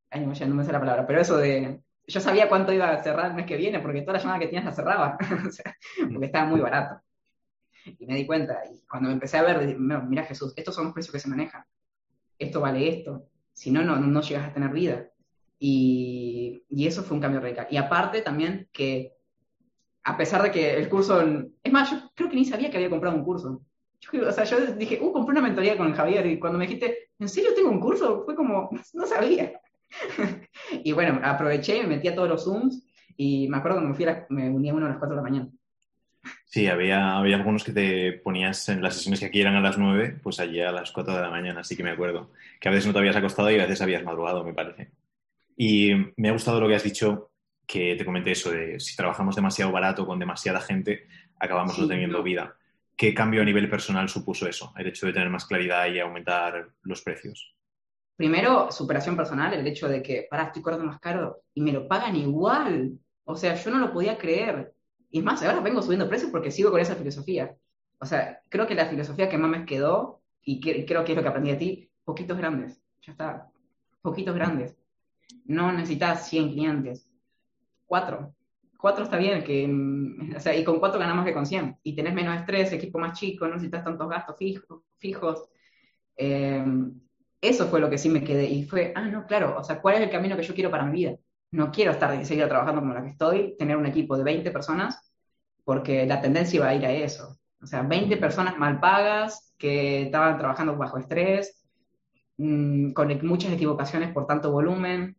ay, 0.10 0.26
no, 0.26 0.34
ya 0.34 0.46
no 0.46 0.56
me 0.56 0.64
sé 0.64 0.72
la 0.72 0.80
palabra, 0.80 1.06
pero 1.06 1.22
eso 1.22 1.38
de, 1.38 1.82
yo 2.08 2.20
sabía 2.20 2.50
cuánto 2.50 2.74
iba 2.74 2.90
a 2.90 3.04
cerrar 3.04 3.28
el 3.28 3.36
mes 3.36 3.46
que 3.46 3.58
viene, 3.58 3.80
porque 3.80 4.02
toda 4.02 4.14
la 4.14 4.20
llamada 4.20 4.40
que 4.40 4.48
tenías 4.48 4.66
la 4.66 4.72
cerraba, 4.72 5.18
o 5.48 5.52
sea, 5.52 5.76
porque 6.12 6.26
estaba 6.26 6.46
muy 6.46 6.60
barato. 6.60 7.02
Y 7.86 8.06
me 8.06 8.16
di 8.16 8.26
cuenta, 8.26 8.62
y 8.72 8.82
cuando 8.88 9.10
me 9.10 9.14
empecé 9.14 9.38
a 9.38 9.44
ver, 9.44 9.78
mira 9.78 10.24
Jesús, 10.24 10.54
estos 10.56 10.76
son 10.76 10.86
los 10.86 10.94
precios 10.94 11.14
que 11.14 11.20
se 11.20 11.30
manejan, 11.30 11.64
esto 12.38 12.60
vale 12.60 12.88
esto, 12.88 13.28
si 13.54 13.72
no, 13.72 13.84
no, 13.84 13.98
no 13.98 14.22
llegas 14.22 14.48
a 14.48 14.54
tener 14.54 14.72
vida. 14.72 15.10
Y, 15.60 16.64
y 16.70 16.88
eso 16.88 17.04
fue 17.04 17.16
un 17.16 17.22
cambio 17.22 17.42
radical. 17.42 17.68
Y 17.70 17.78
aparte 17.78 18.22
también 18.22 18.70
que 18.72 19.19
a 20.04 20.18
pesar 20.18 20.42
de 20.44 20.52
que 20.52 20.74
el 20.76 20.90
curso, 20.90 21.22
es 21.64 21.72
más, 21.72 21.92
yo 21.92 22.12
creo 22.16 22.30
que 22.30 22.36
ni 22.36 22.46
sabía 22.46 22.70
que 22.70 22.78
había 22.78 22.90
comprado 22.90 23.16
un 23.16 23.24
curso. 23.24 23.62
Yo, 24.00 24.28
o 24.28 24.32
sea, 24.32 24.46
yo 24.46 24.60
dije, 24.74 25.00
uh, 25.02 25.12
compré 25.12 25.34
una 25.34 25.42
mentoría 25.42 25.78
con 25.78 25.94
Javier 25.94 26.26
y 26.26 26.40
cuando 26.40 26.58
me 26.58 26.66
dijiste, 26.66 27.10
¿en 27.20 27.30
serio 27.30 27.54
tengo 27.54 27.70
un 27.70 27.80
curso? 27.80 28.24
Fue 28.26 28.36
como, 28.36 28.70
no 28.94 29.06
sabía. 29.06 29.60
y 30.84 30.92
bueno, 30.92 31.20
aproveché, 31.24 31.82
me 31.82 31.96
metí 31.96 32.08
a 32.08 32.16
todos 32.16 32.30
los 32.30 32.44
Zooms 32.44 32.84
y 33.18 33.48
me 33.50 33.58
acuerdo 33.58 33.78
cuando 33.78 33.90
me 33.90 33.96
fui 33.96 34.06
a 34.06 34.12
la, 34.12 34.26
me 34.30 34.50
uní 34.50 34.70
a 34.70 34.74
uno 34.74 34.86
a 34.86 34.90
las 34.90 34.98
4 34.98 35.16
de 35.16 35.22
la 35.22 35.30
mañana. 35.30 35.50
Sí, 36.46 36.68
había, 36.68 37.18
había 37.18 37.36
algunos 37.36 37.64
que 37.64 37.72
te 37.72 38.14
ponías 38.14 38.70
en 38.70 38.82
las 38.82 38.96
sesiones 38.96 39.20
que 39.20 39.28
aquí 39.28 39.42
eran 39.42 39.56
a 39.56 39.62
las 39.62 39.78
9, 39.78 40.20
pues 40.24 40.40
allí 40.40 40.62
a 40.62 40.72
las 40.72 40.92
4 40.92 41.14
de 41.14 41.22
la 41.22 41.30
mañana, 41.30 41.62
así 41.62 41.76
que 41.76 41.84
me 41.84 41.92
acuerdo. 41.92 42.32
Que 42.60 42.70
a 42.70 42.72
veces 42.72 42.88
no 42.88 42.94
te 42.94 43.00
habías 43.00 43.16
acostado 43.16 43.52
y 43.52 43.56
a 43.56 43.64
veces 43.64 43.82
habías 43.82 44.04
madrugado, 44.04 44.44
me 44.44 44.54
parece. 44.54 44.92
Y 45.56 45.92
me 46.18 46.30
ha 46.30 46.34
gustado 46.34 46.60
lo 46.60 46.68
que 46.68 46.76
has 46.76 46.84
dicho 46.84 47.32
que 47.70 47.96
te 47.96 48.04
comenté 48.04 48.32
eso 48.32 48.50
de 48.50 48.80
si 48.80 48.96
trabajamos 48.96 49.36
demasiado 49.36 49.72
barato 49.72 50.04
con 50.04 50.18
demasiada 50.18 50.60
gente, 50.60 51.08
acabamos 51.40 51.76
sí, 51.76 51.82
no 51.82 51.88
teniendo 51.88 52.24
vida. 52.24 52.58
¿Qué 52.98 53.14
cambio 53.14 53.44
a 53.44 53.46
nivel 53.46 53.70
personal 53.70 54.10
supuso 54.10 54.48
eso, 54.48 54.74
el 54.76 54.88
hecho 54.88 55.06
de 55.06 55.14
tener 55.14 55.30
más 55.30 55.46
claridad 55.46 55.86
y 55.86 56.00
aumentar 56.00 56.70
los 56.82 57.04
precios? 57.04 57.56
Primero, 58.16 58.72
superación 58.72 59.16
personal, 59.16 59.54
el 59.54 59.68
hecho 59.68 59.88
de 59.88 60.02
que, 60.02 60.26
para, 60.28 60.46
estoy 60.46 60.64
cobrando 60.64 60.88
más 60.88 61.00
caro 61.00 61.44
y 61.54 61.62
me 61.62 61.72
lo 61.72 61.88
pagan 61.88 62.16
igual. 62.16 62.98
O 63.24 63.36
sea, 63.36 63.54
yo 63.54 63.70
no 63.70 63.78
lo 63.78 63.94
podía 63.94 64.18
creer. 64.18 64.74
Y 65.12 65.20
es 65.20 65.24
más, 65.24 65.44
ahora 65.44 65.60
vengo 65.60 65.84
subiendo 65.84 66.10
precios 66.10 66.32
porque 66.32 66.50
sigo 66.50 66.72
con 66.72 66.82
esa 66.82 66.96
filosofía. 66.96 67.56
O 68.00 68.06
sea, 68.08 68.42
creo 68.50 68.66
que 68.66 68.74
la 68.74 68.88
filosofía 68.88 69.30
que 69.30 69.38
más 69.38 69.52
me 69.52 69.66
quedó, 69.66 70.24
y 70.42 70.60
creo 70.60 71.06
que 71.06 71.12
es 71.12 71.16
lo 71.16 71.22
que 71.22 71.30
aprendí 71.30 71.52
de 71.52 71.58
ti, 71.58 71.92
poquitos 72.04 72.36
grandes. 72.36 72.82
Ya 73.04 73.12
está. 73.12 73.52
Poquitos 74.02 74.34
grandes. 74.34 74.76
No 75.46 75.72
necesitas 75.72 76.28
100 76.28 76.52
clientes. 76.54 77.09
Cuatro. 77.90 78.36
Cuatro 78.78 79.04
está 79.04 79.18
bien, 79.18 79.44
que, 79.44 79.68
mm, 79.68 80.36
o 80.38 80.40
sea, 80.40 80.56
y 80.56 80.64
con 80.64 80.80
cuatro 80.80 81.00
ganamos 81.00 81.26
que 81.26 81.34
con 81.34 81.46
100. 81.48 81.80
Y 81.84 81.96
tenés 81.96 82.14
menos 82.14 82.38
estrés, 82.38 82.72
equipo 82.72 83.00
más 83.00 83.20
chico, 83.20 83.48
no 83.48 83.56
necesitas 83.56 83.84
tantos 83.84 84.08
gastos 84.08 84.38
fijos. 84.38 84.84
fijos. 85.00 85.50
Eh, 86.16 86.64
eso 87.42 87.68
fue 87.68 87.80
lo 87.80 87.90
que 87.90 87.98
sí 87.98 88.10
me 88.10 88.24
quedé. 88.24 88.46
Y 88.46 88.64
fue, 88.66 88.94
ah, 88.96 89.02
no, 89.02 89.26
claro, 89.26 89.58
o 89.58 89.64
sea, 89.64 89.82
¿cuál 89.82 89.96
es 89.96 90.02
el 90.02 90.10
camino 90.12 90.36
que 90.38 90.44
yo 90.44 90.54
quiero 90.54 90.70
para 90.70 90.86
mi 90.86 90.92
vida? 90.94 91.18
No 91.52 91.72
quiero 91.72 91.92
estar 91.92 92.24
seguir 92.26 92.48
trabajando 92.48 92.82
como 92.82 92.94
la 92.94 93.02
que 93.02 93.10
estoy, 93.10 93.56
tener 93.58 93.76
un 93.78 93.88
equipo 93.88 94.18
de 94.18 94.24
20 94.24 94.52
personas, 94.52 95.12
porque 95.64 96.06
la 96.06 96.22
tendencia 96.22 96.62
va 96.62 96.70
a 96.70 96.76
ir 96.76 96.86
a 96.86 96.92
eso. 96.92 97.40
O 97.62 97.66
sea, 97.66 97.82
20 97.82 98.18
personas 98.18 98.58
mal 98.58 98.80
pagas 98.80 99.54
que 99.58 100.04
estaban 100.04 100.38
trabajando 100.38 100.78
bajo 100.78 100.98
estrés, 101.00 101.64
mm, 102.38 102.92
con 102.94 103.28
muchas 103.28 103.52
equivocaciones 103.54 104.14
por 104.14 104.28
tanto 104.28 104.52
volumen. 104.52 105.18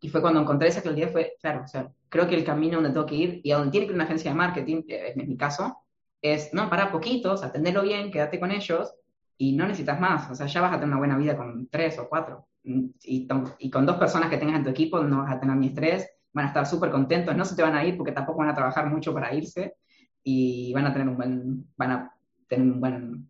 Y 0.00 0.08
fue 0.08 0.20
cuando 0.20 0.40
encontré 0.40 0.68
esa 0.68 0.82
claridad, 0.82 1.12
fue, 1.12 1.34
claro, 1.40 1.62
o 1.64 1.68
sea, 1.68 1.90
creo 2.08 2.26
que 2.26 2.34
el 2.34 2.44
camino 2.44 2.76
donde 2.76 2.90
tengo 2.90 3.06
que 3.06 3.14
ir 3.14 3.40
y 3.44 3.52
a 3.52 3.58
donde 3.58 3.70
tiene 3.70 3.86
que 3.86 3.92
ir 3.92 3.96
una 3.96 4.04
agencia 4.04 4.30
de 4.30 4.36
marketing, 4.36 4.82
en 4.88 5.28
mi 5.28 5.36
caso, 5.36 5.76
es, 6.22 6.52
no, 6.52 6.68
para 6.70 6.90
poquitos, 6.90 7.42
atenderlo 7.42 7.82
bien, 7.82 8.10
quédate 8.10 8.40
con 8.40 8.50
ellos 8.50 8.94
y 9.36 9.56
no 9.56 9.66
necesitas 9.66 10.00
más. 10.00 10.30
O 10.30 10.34
sea, 10.34 10.46
ya 10.46 10.60
vas 10.60 10.72
a 10.72 10.74
tener 10.76 10.88
una 10.88 10.98
buena 10.98 11.16
vida 11.16 11.36
con 11.36 11.68
tres 11.68 11.98
o 11.98 12.08
cuatro. 12.08 12.46
Y, 12.62 13.26
y 13.58 13.70
con 13.70 13.86
dos 13.86 13.96
personas 13.96 14.28
que 14.28 14.36
tengas 14.36 14.56
en 14.56 14.64
tu 14.64 14.70
equipo 14.70 15.02
no 15.02 15.22
vas 15.22 15.36
a 15.36 15.40
tener 15.40 15.56
ni 15.56 15.68
estrés, 15.68 16.08
van 16.32 16.46
a 16.46 16.48
estar 16.48 16.66
súper 16.66 16.90
contentos, 16.90 17.36
no 17.36 17.44
se 17.44 17.56
te 17.56 17.62
van 17.62 17.74
a 17.74 17.84
ir 17.84 17.96
porque 17.96 18.12
tampoco 18.12 18.38
van 18.38 18.50
a 18.50 18.54
trabajar 18.54 18.86
mucho 18.86 19.12
para 19.14 19.34
irse 19.34 19.76
y 20.22 20.72
van 20.74 20.86
a 20.86 20.92
tener 20.92 21.08
un 21.08 21.16
buen, 21.16 21.66
van 21.76 21.90
a 21.90 22.14
tener 22.48 22.66
un 22.66 22.80
buen 22.80 23.28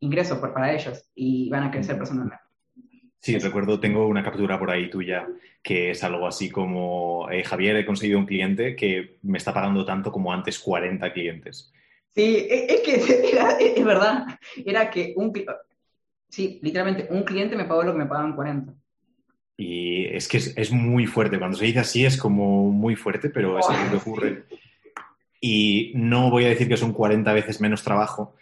ingreso 0.00 0.40
por, 0.40 0.52
para 0.52 0.72
ellos 0.72 1.10
y 1.14 1.50
van 1.50 1.64
a 1.64 1.70
crecer 1.70 1.96
personalmente. 1.96 2.43
Sí, 3.24 3.38
recuerdo, 3.38 3.80
tengo 3.80 4.06
una 4.06 4.22
captura 4.22 4.58
por 4.58 4.70
ahí 4.70 4.90
tuya 4.90 5.26
que 5.62 5.92
es 5.92 6.04
algo 6.04 6.26
así 6.26 6.50
como, 6.50 7.26
eh, 7.30 7.42
Javier, 7.42 7.74
he 7.76 7.86
conseguido 7.86 8.18
un 8.18 8.26
cliente 8.26 8.76
que 8.76 9.16
me 9.22 9.38
está 9.38 9.54
pagando 9.54 9.82
tanto 9.86 10.12
como 10.12 10.30
antes 10.30 10.58
40 10.58 11.10
clientes. 11.10 11.72
Sí, 12.14 12.46
e, 12.50 12.66
es 12.68 12.80
que 12.82 13.30
era, 13.32 13.52
es 13.52 13.82
verdad, 13.82 14.26
era 14.62 14.90
que 14.90 15.14
un, 15.16 15.32
sí, 16.28 16.60
literalmente 16.62 17.08
un 17.08 17.22
cliente 17.22 17.56
me 17.56 17.64
pagó 17.64 17.82
lo 17.82 17.92
que 17.92 18.00
me 18.00 18.04
pagaban 18.04 18.34
40. 18.34 18.74
Y 19.56 20.04
es 20.04 20.28
que 20.28 20.36
es, 20.36 20.70
muy 20.70 21.06
fuerte, 21.06 21.38
cuando 21.38 21.56
se 21.56 21.64
dice 21.64 21.78
así 21.78 22.04
es 22.04 22.18
como 22.18 22.70
muy 22.70 22.94
fuerte, 22.94 23.30
pero 23.30 23.58
es 23.58 23.66
algo 23.66 23.90
que 23.90 23.96
ocurre. 24.10 24.44
Y 25.40 25.92
no 25.94 26.28
voy 26.28 26.44
a 26.44 26.50
decir 26.50 26.68
que 26.68 26.76
son 26.76 26.92
40 26.92 27.32
veces 27.32 27.58
menos 27.58 27.82
trabajo, 27.82 28.34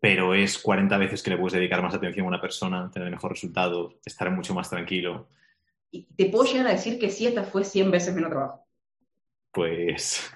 pero 0.00 0.34
es 0.34 0.58
40 0.58 0.96
veces 0.98 1.22
que 1.22 1.30
le 1.30 1.38
puedes 1.38 1.54
dedicar 1.54 1.82
más 1.82 1.94
atención 1.94 2.26
a 2.26 2.28
una 2.28 2.40
persona, 2.40 2.90
tener 2.90 3.10
mejor 3.10 3.32
resultado, 3.32 3.98
estar 4.04 4.30
mucho 4.30 4.54
más 4.54 4.70
tranquilo. 4.70 5.28
Y 5.90 6.04
te 6.04 6.26
puedo 6.26 6.44
llegar 6.44 6.68
a 6.68 6.72
decir 6.72 6.98
que 6.98 7.10
si 7.10 7.26
esta 7.26 7.44
fue 7.44 7.64
100 7.64 7.90
veces 7.90 8.14
menos 8.14 8.30
trabajo. 8.30 8.64
Pues, 9.50 10.30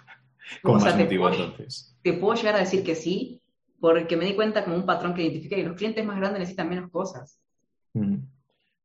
con 0.62 0.82
más 0.82 0.96
motivo 0.96 1.28
entonces. 1.28 1.96
Te 2.02 2.14
puedo 2.14 2.34
llegar 2.34 2.56
a 2.56 2.60
decir 2.60 2.82
que 2.82 2.94
sí, 2.94 3.40
porque 3.78 4.16
me 4.16 4.24
di 4.24 4.34
cuenta 4.34 4.64
como 4.64 4.76
un 4.76 4.86
patrón 4.86 5.14
que 5.14 5.22
identifica 5.22 5.56
que 5.56 5.64
los 5.64 5.76
clientes 5.76 6.04
más 6.04 6.16
grandes 6.16 6.40
necesitan 6.40 6.68
menos 6.68 6.90
cosas. 6.90 7.38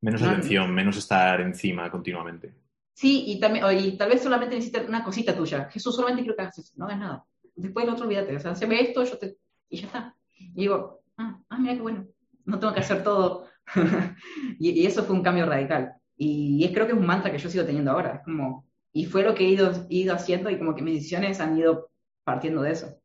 Menos 0.01 0.21
atención, 0.21 0.73
menos 0.73 0.97
estar 0.97 1.41
encima 1.41 1.89
continuamente. 1.89 2.53
Sí, 2.93 3.23
y, 3.27 3.39
también, 3.39 3.65
y 3.79 3.95
tal 3.95 4.09
vez 4.09 4.21
solamente 4.21 4.55
necesitan 4.55 4.87
una 4.87 5.03
cosita 5.03 5.35
tuya. 5.35 5.69
Jesús, 5.71 5.95
solamente 5.95 6.23
quiero 6.23 6.35
que 6.35 6.41
hagas 6.41 6.73
no 6.75 6.85
hagas 6.85 6.99
nada. 6.99 7.25
Después 7.55 7.85
el 7.85 7.93
otro 7.93 8.05
olvídate. 8.05 8.35
O 8.35 8.39
sea, 8.39 8.55
se 8.55 8.65
ve 8.65 8.81
esto, 8.81 9.03
yo 9.03 9.17
te... 9.17 9.37
y 9.69 9.77
ya 9.77 9.87
está. 9.87 10.16
Y 10.39 10.61
digo, 10.61 11.01
ah, 11.17 11.39
ah, 11.49 11.57
mira 11.57 11.75
qué 11.75 11.81
bueno, 11.81 12.07
no 12.45 12.59
tengo 12.59 12.73
que 12.73 12.79
hacer 12.79 13.03
todo. 13.03 13.47
y, 14.59 14.85
eso 14.85 15.03
fue 15.03 15.15
un 15.15 15.23
cambio 15.23 15.45
radical. 15.45 15.93
Y 16.15 16.63
es, 16.63 16.71
creo 16.71 16.85
que 16.85 16.93
es 16.93 16.97
un 16.97 17.05
mantra 17.05 17.31
que 17.31 17.37
yo 17.37 17.49
sigo 17.49 17.65
teniendo 17.65 17.91
ahora. 17.91 18.15
Es 18.15 18.23
como, 18.23 18.65
y 18.91 19.05
fue 19.05 19.23
lo 19.23 19.35
que 19.35 19.45
he 19.45 19.49
ido, 19.49 19.85
ido 19.89 20.15
haciendo 20.15 20.49
y 20.49 20.57
como 20.57 20.75
que 20.75 20.81
mis 20.81 20.95
decisiones 20.95 21.39
han 21.39 21.57
ido 21.57 21.89
partiendo 22.23 22.61
de 22.61 22.71
eso. 22.71 22.99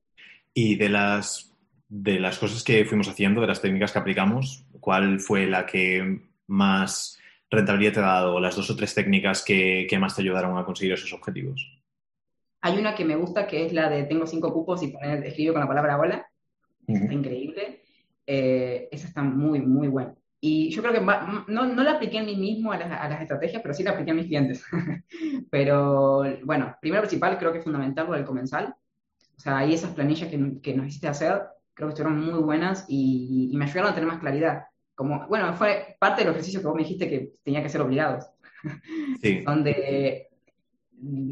Y 0.54 0.76
de 0.76 0.88
las, 0.88 1.54
de 1.88 2.20
las 2.20 2.38
cosas 2.38 2.62
que 2.62 2.84
fuimos 2.84 3.08
haciendo, 3.08 3.40
de 3.40 3.46
las 3.46 3.60
técnicas 3.60 3.92
que 3.92 3.98
aplicamos, 3.98 4.64
¿cuál 4.80 5.20
fue 5.20 5.46
la 5.46 5.66
que 5.66 6.20
más 6.46 7.18
rentabilidad 7.50 7.92
te 7.92 8.00
ha 8.00 8.02
dado? 8.02 8.40
¿Las 8.40 8.56
dos 8.56 8.70
o 8.70 8.76
tres 8.76 8.94
técnicas 8.94 9.42
que, 9.42 9.86
que 9.88 9.98
más 9.98 10.16
te 10.16 10.22
ayudaron 10.22 10.56
a 10.56 10.64
conseguir 10.64 10.94
esos 10.94 11.12
objetivos? 11.12 11.78
Hay 12.60 12.78
una 12.78 12.94
que 12.94 13.04
me 13.04 13.16
gusta 13.16 13.46
que 13.46 13.66
es 13.66 13.72
la 13.72 13.90
de 13.90 14.04
tengo 14.04 14.26
cinco 14.26 14.52
cupos 14.52 14.82
y 14.82 14.88
poner, 14.88 15.24
escribo 15.24 15.52
con 15.52 15.60
la 15.60 15.68
palabra 15.68 15.98
hola 15.98 16.31
está 16.86 17.12
increíble. 17.12 17.82
Eh, 18.26 18.88
esa 18.90 19.08
está 19.08 19.22
muy, 19.22 19.60
muy 19.60 19.88
buena. 19.88 20.14
Y 20.40 20.70
yo 20.70 20.82
creo 20.82 20.94
que 20.94 21.00
no, 21.00 21.66
no 21.66 21.82
la 21.84 21.92
apliqué 21.92 22.18
en 22.18 22.26
mí 22.26 22.36
mismo 22.36 22.72
a 22.72 22.78
las, 22.78 22.90
a 22.90 23.08
las 23.08 23.22
estrategias, 23.22 23.62
pero 23.62 23.74
sí 23.74 23.84
la 23.84 23.92
apliqué 23.92 24.10
a 24.10 24.14
mis 24.14 24.26
clientes. 24.26 24.64
pero 25.50 26.24
bueno, 26.44 26.74
primero 26.80 27.02
principal, 27.02 27.38
creo 27.38 27.52
que 27.52 27.58
es 27.58 27.64
fundamental 27.64 28.06
lo 28.06 28.14
del 28.14 28.24
comensal. 28.24 28.74
O 29.36 29.40
sea, 29.40 29.58
ahí 29.58 29.74
esas 29.74 29.94
planillas 29.94 30.28
que, 30.28 30.60
que 30.60 30.74
nos 30.74 30.86
hiciste 30.88 31.06
hacer, 31.06 31.42
creo 31.74 31.88
que 31.88 31.92
estuvieron 31.94 32.24
muy 32.24 32.42
buenas 32.42 32.84
y, 32.88 33.50
y, 33.52 33.56
me 33.56 33.66
ayudaron 33.66 33.92
a 33.92 33.94
tener 33.94 34.08
más 34.08 34.18
claridad. 34.18 34.64
Como, 34.94 35.26
bueno, 35.28 35.54
fue 35.54 35.96
parte 36.00 36.22
del 36.22 36.32
ejercicio 36.32 36.60
que 36.60 36.66
vos 36.66 36.76
me 36.76 36.82
dijiste 36.82 37.08
que 37.08 37.34
tenía 37.44 37.62
que 37.62 37.68
ser 37.68 37.80
obligados. 37.80 38.26
Sí. 39.20 39.40
Donde. 39.46 40.28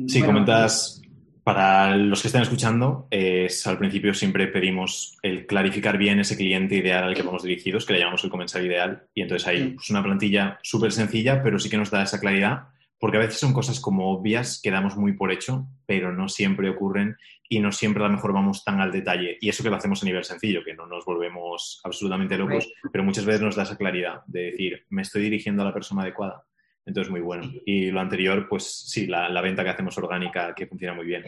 Sí, 0.07 0.23
comentas 0.23 1.03
para 1.43 1.97
los 1.97 2.23
que 2.23 2.29
estén 2.29 2.43
escuchando, 2.43 3.07
es, 3.11 3.67
al 3.67 3.79
principio 3.79 4.15
siempre 4.15 4.47
pedimos 4.49 5.17
el 5.23 5.47
clarificar 5.47 5.99
bien 5.99 6.21
ese 6.21 6.37
cliente 6.37 6.77
ideal 6.77 7.05
al 7.05 7.15
que 7.15 7.23
vamos 7.23 7.43
dirigidos, 7.43 7.87
que 7.87 7.95
le 7.95 8.01
llamamos 8.01 8.25
el 8.25 8.31
comensal 8.31 8.65
ideal, 8.65 9.05
y 9.15 9.23
entonces 9.23 9.49
hay 9.49 9.71
pues, 9.71 9.91
una 9.91 10.03
plantilla 10.03 10.59
súper 10.63 10.93
sencilla, 10.93 11.43
pero 11.43 11.59
sí 11.59 11.71
que 11.71 11.79
nos 11.79 11.91
da 11.91 12.03
esa 12.03 12.21
claridad, 12.21 12.69
porque 12.99 13.17
a 13.17 13.21
veces 13.21 13.39
son 13.39 13.55
cosas 13.55 13.81
como 13.81 14.11
obvias 14.11 14.61
que 14.63 14.71
damos 14.71 14.97
muy 14.97 15.15
por 15.15 15.33
hecho, 15.33 15.67
pero 15.87 16.13
no 16.13 16.29
siempre 16.29 16.69
ocurren 16.69 17.17
y 17.49 17.59
no 17.59 17.73
siempre 17.73 18.05
a 18.05 18.07
lo 18.07 18.13
mejor 18.13 18.35
vamos 18.35 18.63
tan 18.63 18.81
al 18.81 18.93
detalle. 18.93 19.39
Y 19.41 19.49
eso 19.49 19.63
que 19.63 19.71
lo 19.71 19.77
hacemos 19.77 20.03
a 20.03 20.07
nivel 20.07 20.23
sencillo, 20.23 20.63
que 20.63 20.75
no 20.75 20.87
nos 20.87 21.05
volvemos 21.07 21.81
absolutamente 21.83 22.37
locos, 22.37 22.71
pero 22.93 23.03
muchas 23.03 23.25
veces 23.25 23.41
nos 23.41 23.57
da 23.57 23.63
esa 23.63 23.79
claridad 23.79 24.23
de 24.27 24.51
decir, 24.51 24.85
me 24.91 25.03
estoy 25.03 25.23
dirigiendo 25.23 25.63
a 25.63 25.65
la 25.65 25.75
persona 25.75 26.03
adecuada. 26.03 26.45
Entonces, 26.91 27.11
muy 27.11 27.21
bueno. 27.21 27.49
Y 27.65 27.91
lo 27.93 28.01
anterior, 28.01 28.47
pues 28.49 28.65
sí, 28.65 29.07
la, 29.07 29.41
venta 29.41 29.63
que 29.63 29.71
hacemos 29.71 29.97
orgánica, 29.97 30.55
que 30.55 30.67
funciona 30.67 30.93
muy 30.93 31.07
bien. 31.07 31.25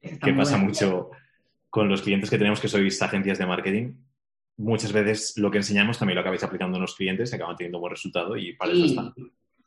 que 0.00 0.32
pasa 0.32 0.56
mucho 0.56 1.10
con 1.68 1.88
los 1.88 2.02
clientes 2.02 2.30
que 2.30 2.38
tenemos 2.38 2.60
que 2.60 2.68
sois 2.68 3.02
agencias 3.02 3.38
de 3.38 3.46
marketing. 3.46 3.94
Muchas 4.56 4.92
veces 4.92 5.34
lo 5.36 5.50
que 5.50 5.58
enseñamos 5.58 5.98
también 5.98 6.14
lo 6.14 6.20
acabáis 6.20 6.44
aplicando 6.44 6.76
en 6.76 6.82
los 6.82 6.94
clientes, 6.94 7.34
acaban 7.34 7.56
teniendo 7.56 7.80
buen 7.80 7.90
resultado 7.90 8.36
y 8.36 8.52
para 8.54 8.72
eso 8.72 8.84
está 8.84 9.12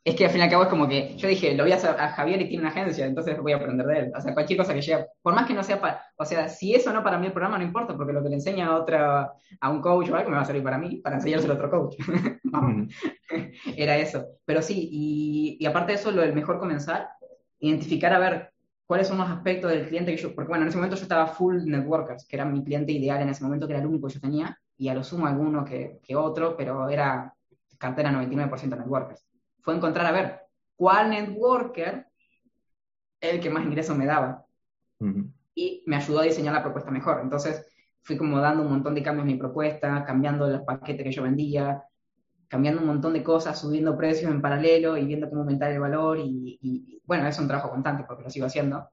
es 0.04 0.14
que 0.14 0.26
al 0.26 0.30
fin 0.30 0.40
y 0.40 0.44
al 0.44 0.50
cabo 0.50 0.64
es 0.64 0.68
como 0.68 0.86
que 0.86 1.16
yo 1.16 1.28
dije, 1.28 1.54
lo 1.54 1.64
voy 1.64 1.72
a 1.72 1.76
hacer 1.76 1.98
a 1.98 2.10
Javier 2.10 2.42
y 2.42 2.48
tiene 2.48 2.64
una 2.64 2.70
agencia, 2.70 3.06
entonces 3.06 3.38
voy 3.40 3.52
a 3.52 3.56
aprender 3.56 3.86
de 3.86 3.98
él. 4.00 4.12
O 4.14 4.20
sea, 4.20 4.34
cualquier 4.34 4.58
cosa 4.58 4.74
que 4.74 4.82
llegue, 4.82 5.06
por 5.22 5.34
más 5.34 5.46
que 5.46 5.54
no 5.54 5.64
sea 5.64 5.80
para, 5.80 6.02
o 6.16 6.26
sea, 6.26 6.50
si 6.50 6.74
eso 6.74 6.92
no 6.92 7.02
para 7.02 7.18
mí 7.18 7.26
el 7.26 7.32
programa 7.32 7.56
no 7.56 7.64
importa, 7.64 7.96
porque 7.96 8.12
lo 8.12 8.22
que 8.22 8.28
le 8.28 8.34
enseña 8.34 8.66
a 8.66 8.76
otra, 8.76 9.32
a 9.60 9.70
un 9.70 9.80
coach 9.80 10.10
o 10.10 10.16
algo 10.16 10.28
me 10.28 10.36
va 10.36 10.42
a 10.42 10.44
servir 10.44 10.62
para 10.62 10.76
mí, 10.76 10.96
para 10.96 11.16
enseñárselo 11.16 11.54
a 11.54 11.56
otro 11.56 11.70
coach. 11.70 11.96
Era 13.76 13.96
eso. 13.96 14.26
Pero 14.44 14.60
sí, 14.60 14.88
y, 14.92 15.56
y, 15.58 15.66
aparte 15.66 15.92
de 15.92 15.98
eso, 15.98 16.10
lo 16.10 16.20
del 16.20 16.34
mejor 16.34 16.58
comenzar, 16.58 17.08
identificar 17.58 18.12
a 18.12 18.18
ver 18.18 18.52
cuáles 18.84 19.08
son 19.08 19.16
los 19.16 19.30
aspectos 19.30 19.70
del 19.70 19.88
cliente 19.88 20.14
que 20.14 20.20
yo, 20.20 20.34
porque 20.34 20.50
bueno, 20.50 20.64
en 20.64 20.68
ese 20.68 20.76
momento 20.76 20.96
yo 20.96 21.02
estaba 21.02 21.28
full 21.28 21.64
networkers, 21.64 22.26
que 22.28 22.36
era 22.36 22.44
mi 22.44 22.62
cliente 22.62 22.92
ideal 22.92 23.22
en 23.22 23.30
ese 23.30 23.42
momento, 23.42 23.66
que 23.66 23.72
era 23.72 23.80
el 23.80 23.88
único 23.88 24.08
que 24.08 24.14
yo 24.14 24.20
tenía, 24.20 24.58
y 24.76 24.88
a 24.88 24.94
lo 24.94 25.02
sumo 25.02 25.26
alguno 25.26 25.64
que, 25.64 25.98
que 26.02 26.14
otro, 26.14 26.54
pero 26.58 26.90
era 26.90 27.34
cartera 27.78 28.12
99% 28.12 28.76
networkers 28.76 29.26
fue 29.64 29.74
encontrar 29.74 30.06
a 30.06 30.12
ver 30.12 30.40
cuál 30.76 31.10
networker 31.10 32.06
el 33.20 33.40
que 33.40 33.50
más 33.50 33.64
ingresos 33.64 33.96
me 33.96 34.04
daba. 34.04 34.44
Y 35.54 35.82
me 35.86 35.96
ayudó 35.96 36.20
a 36.20 36.24
diseñar 36.24 36.52
la 36.52 36.62
propuesta 36.62 36.90
mejor. 36.90 37.20
Entonces 37.22 37.66
fui 38.02 38.18
como 38.18 38.38
dando 38.38 38.62
un 38.62 38.68
montón 38.70 38.94
de 38.94 39.02
cambios 39.02 39.26
en 39.26 39.32
mi 39.32 39.38
propuesta, 39.38 40.04
cambiando 40.04 40.46
los 40.48 40.62
paquetes 40.62 41.02
que 41.02 41.12
yo 41.12 41.22
vendía, 41.22 41.82
cambiando 42.48 42.82
un 42.82 42.88
montón 42.88 43.14
de 43.14 43.22
cosas, 43.22 43.58
subiendo 43.58 43.96
precios 43.96 44.30
en 44.30 44.42
paralelo 44.42 44.98
y 44.98 45.06
viendo 45.06 45.30
cómo 45.30 45.40
aumentar 45.40 45.72
el 45.72 45.80
valor. 45.80 46.18
Y, 46.20 47.00
bueno, 47.06 47.26
es 47.26 47.38
un 47.38 47.48
trabajo 47.48 47.70
constante 47.70 48.04
porque 48.06 48.24
lo 48.24 48.30
sigo 48.30 48.46
haciendo. 48.46 48.90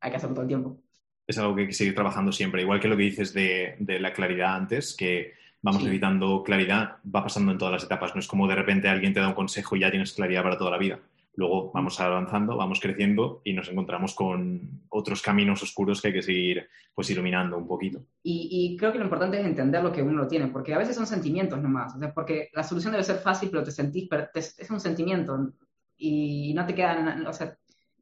Hay 0.00 0.10
que 0.10 0.16
hacerlo 0.16 0.34
todo 0.34 0.42
el 0.42 0.48
tiempo. 0.48 0.80
Es 1.26 1.36
algo 1.36 1.54
que 1.54 1.62
hay 1.62 1.66
que 1.66 1.74
seguir 1.74 1.94
trabajando 1.94 2.32
siempre. 2.32 2.62
Igual 2.62 2.80
que 2.80 2.88
lo 2.88 2.96
que 2.96 3.02
dices 3.02 3.34
de, 3.34 3.76
de 3.80 4.00
la 4.00 4.14
claridad 4.14 4.54
antes, 4.54 4.96
que 4.96 5.34
vamos 5.62 5.82
necesitando 5.82 6.42
claridad, 6.42 6.96
va 7.04 7.22
pasando 7.22 7.52
en 7.52 7.58
todas 7.58 7.72
las 7.72 7.84
etapas. 7.84 8.14
No 8.14 8.20
es 8.20 8.26
como 8.26 8.46
de 8.46 8.54
repente 8.54 8.88
alguien 8.88 9.12
te 9.12 9.20
da 9.20 9.28
un 9.28 9.34
consejo 9.34 9.76
y 9.76 9.80
ya 9.80 9.90
tienes 9.90 10.12
claridad 10.12 10.42
para 10.42 10.58
toda 10.58 10.70
la 10.70 10.78
vida. 10.78 11.00
Luego 11.34 11.70
vamos 11.72 12.00
avanzando, 12.00 12.56
vamos 12.56 12.80
creciendo 12.80 13.42
y 13.44 13.52
nos 13.52 13.68
encontramos 13.68 14.14
con 14.14 14.82
otros 14.88 15.20
caminos 15.20 15.62
oscuros 15.62 16.00
que 16.00 16.08
hay 16.08 16.14
que 16.14 16.22
seguir 16.22 16.66
pues 16.94 17.10
iluminando 17.10 17.58
un 17.58 17.68
poquito. 17.68 18.00
Y, 18.22 18.74
creo 18.78 18.90
que 18.90 18.98
lo 18.98 19.04
importante 19.04 19.38
es 19.38 19.44
entender 19.44 19.82
lo 19.82 19.92
que 19.92 20.02
uno 20.02 20.22
lo 20.22 20.26
tiene, 20.26 20.48
porque 20.48 20.72
a 20.72 20.78
veces 20.78 20.96
son 20.96 21.06
sentimientos 21.06 21.60
nomás. 21.60 21.94
O 21.94 21.98
sea, 21.98 22.14
porque 22.14 22.48
la 22.54 22.62
solución 22.62 22.92
debe 22.92 23.04
ser 23.04 23.18
fácil, 23.18 23.50
pero 23.50 23.62
te 23.62 23.70
sentís, 23.70 24.08
es 24.34 24.70
un 24.70 24.80
sentimiento 24.80 25.52
y 25.98 26.54
no 26.54 26.64
te 26.64 26.74
queda, 26.74 27.22
o 27.28 27.32
sea, 27.34 27.54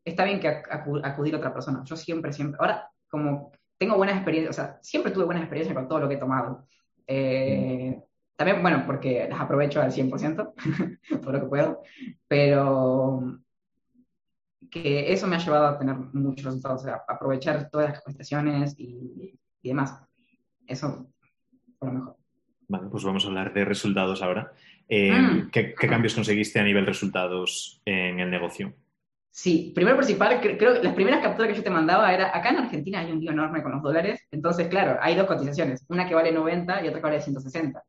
está 0.04 0.24
bien 0.24 0.38
que 0.38 0.46
acudir 0.46 1.34
a 1.34 1.38
otra 1.38 1.52
persona. 1.52 1.82
Yo 1.84 1.96
siempre, 1.96 2.32
siempre, 2.32 2.58
ahora 2.60 2.88
como 3.08 3.52
tengo 3.78 3.96
buenas 3.96 4.16
experiencias, 4.16 4.56
o 4.56 4.60
sea, 4.60 4.78
siempre 4.82 5.12
tuve 5.12 5.24
buenas 5.24 5.42
experiencias 5.42 5.76
con 5.76 5.88
todo 5.88 6.00
lo 6.00 6.08
que 6.08 6.14
he 6.14 6.18
tomado. 6.18 6.66
Eh, 7.06 8.00
también, 8.36 8.62
bueno, 8.62 8.84
porque 8.86 9.26
las 9.28 9.40
aprovecho 9.40 9.80
al 9.80 9.92
100%, 9.92 10.52
todo 11.22 11.32
lo 11.32 11.40
que 11.40 11.46
puedo, 11.46 11.82
pero 12.26 13.40
que 14.70 15.12
eso 15.12 15.26
me 15.26 15.36
ha 15.36 15.38
llevado 15.38 15.66
a 15.66 15.78
tener 15.78 15.94
muchos 16.12 16.44
resultados, 16.44 16.82
o 16.82 16.84
sea, 16.84 17.02
aprovechar 17.06 17.70
todas 17.70 17.90
las 17.90 17.98
capacitaciones 17.98 18.74
y, 18.78 19.38
y 19.62 19.68
demás. 19.68 20.00
Eso 20.66 21.06
fue 21.78 21.88
lo 21.88 21.94
mejor. 21.94 22.16
Vale, 22.68 22.88
pues 22.88 23.04
vamos 23.04 23.24
a 23.24 23.28
hablar 23.28 23.52
de 23.52 23.64
resultados 23.64 24.22
ahora. 24.22 24.52
Eh, 24.88 25.12
mm. 25.12 25.50
¿qué, 25.50 25.74
cambios 25.74 26.14
conseguiste 26.14 26.60
a 26.60 26.64
nivel 26.64 26.86
resultados 26.86 27.80
en 27.84 28.20
el 28.20 28.30
negocio? 28.30 28.74
Sí, 29.36 29.72
primero 29.74 29.96
principal, 29.96 30.40
creo 30.40 30.74
que 30.74 30.82
las 30.84 30.94
primeras 30.94 31.20
capturas 31.20 31.50
que 31.50 31.56
yo 31.56 31.64
te 31.64 31.68
mandaba 31.68 32.14
era, 32.14 32.28
acá 32.28 32.50
en 32.50 32.58
Argentina 32.58 33.00
hay 33.00 33.10
un 33.10 33.18
lío 33.18 33.32
enorme 33.32 33.64
con 33.64 33.72
los 33.72 33.82
dólares, 33.82 34.20
entonces 34.30 34.68
claro, 34.68 34.96
hay 35.02 35.16
dos 35.16 35.26
cotizaciones, 35.26 35.84
una 35.88 36.06
que 36.06 36.14
vale 36.14 36.30
90 36.30 36.84
y 36.84 36.86
otra 36.86 37.00
que 37.00 37.04
vale 37.04 37.20
160. 37.20 37.82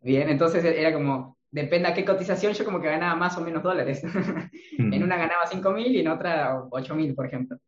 Bien, 0.00 0.28
entonces 0.28 0.64
era 0.64 0.92
como, 0.92 1.36
depende 1.50 1.88
a 1.88 1.92
qué 1.92 2.04
cotización, 2.04 2.52
yo 2.52 2.64
como 2.64 2.80
que 2.80 2.86
ganaba 2.86 3.16
más 3.16 3.36
o 3.36 3.40
menos 3.40 3.64
dólares. 3.64 4.00
en 4.78 5.02
una 5.02 5.16
ganaba 5.16 5.44
5.000 5.44 5.88
y 5.88 6.00
en 6.02 6.08
otra 6.08 6.60
8.000, 6.70 7.16
por 7.16 7.26
ejemplo. 7.26 7.58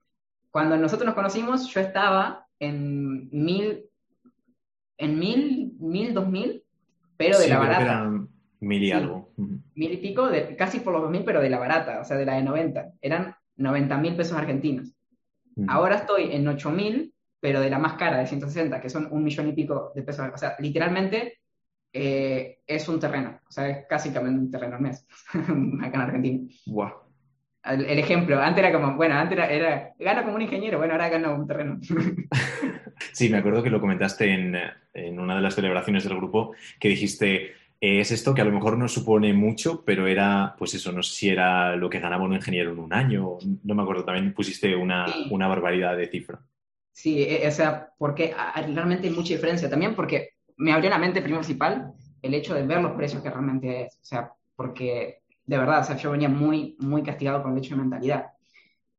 Cuando 0.52 0.76
nosotros 0.76 1.04
nos 1.04 1.16
conocimos, 1.16 1.66
yo 1.74 1.80
estaba 1.80 2.46
en 2.60 3.28
1.000, 3.32 3.84
en 4.98 5.20
1.000, 5.20 5.76
1.000, 5.76 6.12
2.000, 6.12 6.62
pero 7.16 7.36
de 7.40 7.48
la 7.48 7.58
barata. 7.58 8.10
Mil 8.60 8.84
y 8.84 8.92
algo. 8.92 9.21
Mil 9.74 9.92
y 9.92 9.96
pico, 9.96 10.28
de, 10.28 10.56
casi 10.56 10.80
por 10.80 10.92
los 10.92 11.02
dos 11.02 11.10
mil, 11.10 11.24
pero 11.24 11.40
de 11.40 11.50
la 11.50 11.58
barata, 11.58 12.00
o 12.00 12.04
sea, 12.04 12.16
de 12.16 12.26
la 12.26 12.34
de 12.34 12.42
90. 12.42 12.92
Eran 13.00 13.34
90 13.56 13.96
mil 13.98 14.16
pesos 14.16 14.36
argentinos. 14.36 14.92
Ahora 15.68 15.96
estoy 15.96 16.32
en 16.32 16.46
8 16.48 16.70
mil, 16.70 17.14
pero 17.40 17.60
de 17.60 17.70
la 17.70 17.78
más 17.78 17.94
cara, 17.94 18.18
de 18.18 18.26
160, 18.26 18.80
que 18.80 18.90
son 18.90 19.08
un 19.10 19.24
millón 19.24 19.48
y 19.48 19.52
pico 19.52 19.92
de 19.94 20.02
pesos. 20.02 20.30
O 20.32 20.38
sea, 20.38 20.56
literalmente 20.58 21.38
eh, 21.92 22.60
es 22.66 22.88
un 22.88 22.98
terreno. 22.98 23.40
O 23.48 23.52
sea, 23.52 23.68
es 23.68 23.86
casi 23.88 24.08
un 24.16 24.50
terreno 24.50 24.76
al 24.76 24.82
mes, 24.82 25.06
acá 25.32 25.94
en 25.94 26.00
Argentina. 26.00 26.48
Wow. 26.66 26.90
El, 27.64 27.98
ejemplo, 27.98 28.40
antes 28.40 28.64
era 28.64 28.72
como, 28.72 28.96
bueno, 28.96 29.14
antes 29.14 29.38
era, 29.38 29.48
era, 29.48 29.92
gano 29.96 30.24
como 30.24 30.34
un 30.34 30.42
ingeniero, 30.42 30.78
bueno, 30.78 30.94
ahora 30.94 31.08
gano 31.08 31.34
un 31.34 31.46
terreno. 31.46 31.78
sí, 33.12 33.28
me 33.28 33.38
acuerdo 33.38 33.62
que 33.62 33.70
lo 33.70 33.80
comentaste 33.80 34.32
en, 34.32 34.56
en 34.94 35.20
una 35.20 35.36
de 35.36 35.42
las 35.42 35.54
celebraciones 35.54 36.02
del 36.02 36.16
grupo, 36.16 36.54
que 36.80 36.88
dijiste, 36.88 37.52
es 37.84 38.12
esto 38.12 38.32
que 38.32 38.40
a 38.42 38.44
lo 38.44 38.52
mejor 38.52 38.78
no 38.78 38.86
supone 38.86 39.34
mucho, 39.34 39.84
pero 39.84 40.06
era, 40.06 40.54
pues 40.56 40.72
eso, 40.74 40.92
no 40.92 41.02
sé 41.02 41.14
si 41.14 41.28
era 41.30 41.74
lo 41.74 41.90
que 41.90 41.98
ganaba 41.98 42.22
un 42.22 42.32
ingeniero 42.32 42.70
en 42.70 42.78
un 42.78 42.94
año, 42.94 43.38
no 43.64 43.74
me 43.74 43.82
acuerdo, 43.82 44.04
también 44.04 44.32
pusiste 44.32 44.76
una, 44.76 45.06
una 45.32 45.48
barbaridad 45.48 45.96
de 45.96 46.06
cifra. 46.06 46.40
Sí, 46.92 47.24
e, 47.24 47.46
o 47.48 47.50
sea, 47.50 47.92
porque 47.98 48.32
realmente 48.72 49.08
hay 49.08 49.12
mucha 49.12 49.34
diferencia 49.34 49.68
también, 49.68 49.96
porque 49.96 50.34
me 50.58 50.72
abrió 50.72 50.90
la 50.90 50.98
mente 50.98 51.22
principal 51.22 51.92
el 52.22 52.34
hecho 52.34 52.54
de 52.54 52.64
ver 52.64 52.80
los 52.80 52.92
precios 52.92 53.20
que 53.20 53.30
realmente 53.30 53.86
es, 53.86 53.96
o 53.96 54.04
sea, 54.04 54.32
porque 54.54 55.22
de 55.44 55.58
verdad, 55.58 55.80
o 55.80 55.84
sea, 55.84 55.96
yo 55.96 56.12
venía 56.12 56.28
muy, 56.28 56.76
muy 56.78 57.02
castigado 57.02 57.42
con 57.42 57.50
el 57.50 57.58
hecho 57.58 57.74
de 57.74 57.80
mentalidad 57.80 58.26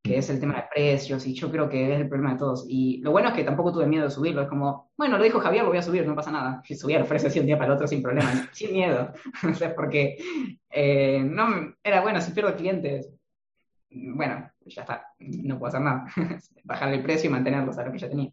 que 0.03 0.17
es 0.17 0.29
el 0.29 0.39
tema 0.39 0.55
de 0.55 0.65
precios, 0.69 1.25
y 1.25 1.33
yo 1.33 1.49
creo 1.49 1.69
que 1.69 1.93
es 1.93 2.01
el 2.01 2.09
problema 2.09 2.33
de 2.33 2.39
todos. 2.39 2.65
Y 2.67 2.97
lo 2.97 3.11
bueno 3.11 3.29
es 3.29 3.35
que 3.35 3.45
tampoco 3.45 3.71
tuve 3.71 3.87
miedo 3.87 4.03
de 4.03 4.11
subirlo, 4.11 4.41
es 4.41 4.49
como, 4.49 4.91
bueno, 4.97 5.17
lo 5.17 5.23
dijo 5.23 5.39
Javier, 5.39 5.63
lo 5.63 5.69
voy 5.69 5.77
a 5.77 5.81
subir, 5.81 6.05
no 6.05 6.13
pasa 6.13 6.29
nada. 6.29 6.61
Y 6.67 6.75
subía 6.75 6.99
el 6.99 7.05
precio 7.05 7.29
así 7.29 7.39
un 7.39 7.45
día 7.45 7.57
para 7.57 7.67
el 7.67 7.75
otro 7.75 7.87
sin 7.87 8.03
problema, 8.03 8.29
sin 8.51 8.73
miedo. 8.73 9.13
o 9.49 9.53
sea, 9.53 9.73
porque 9.73 10.17
eh, 10.69 11.23
no, 11.23 11.73
era 11.81 12.01
bueno, 12.01 12.19
si 12.19 12.33
pierdo 12.33 12.53
clientes, 12.55 13.13
bueno, 13.89 14.51
ya 14.65 14.81
está, 14.81 15.05
no 15.19 15.57
puedo 15.57 15.69
hacer 15.69 15.81
nada. 15.81 16.05
Bajar 16.65 16.93
el 16.93 17.01
precio 17.01 17.29
y 17.29 17.33
mantenerlos 17.33 17.77
a 17.77 17.85
lo 17.85 17.91
que 17.93 17.99
ya 17.99 18.09
tenía. 18.09 18.31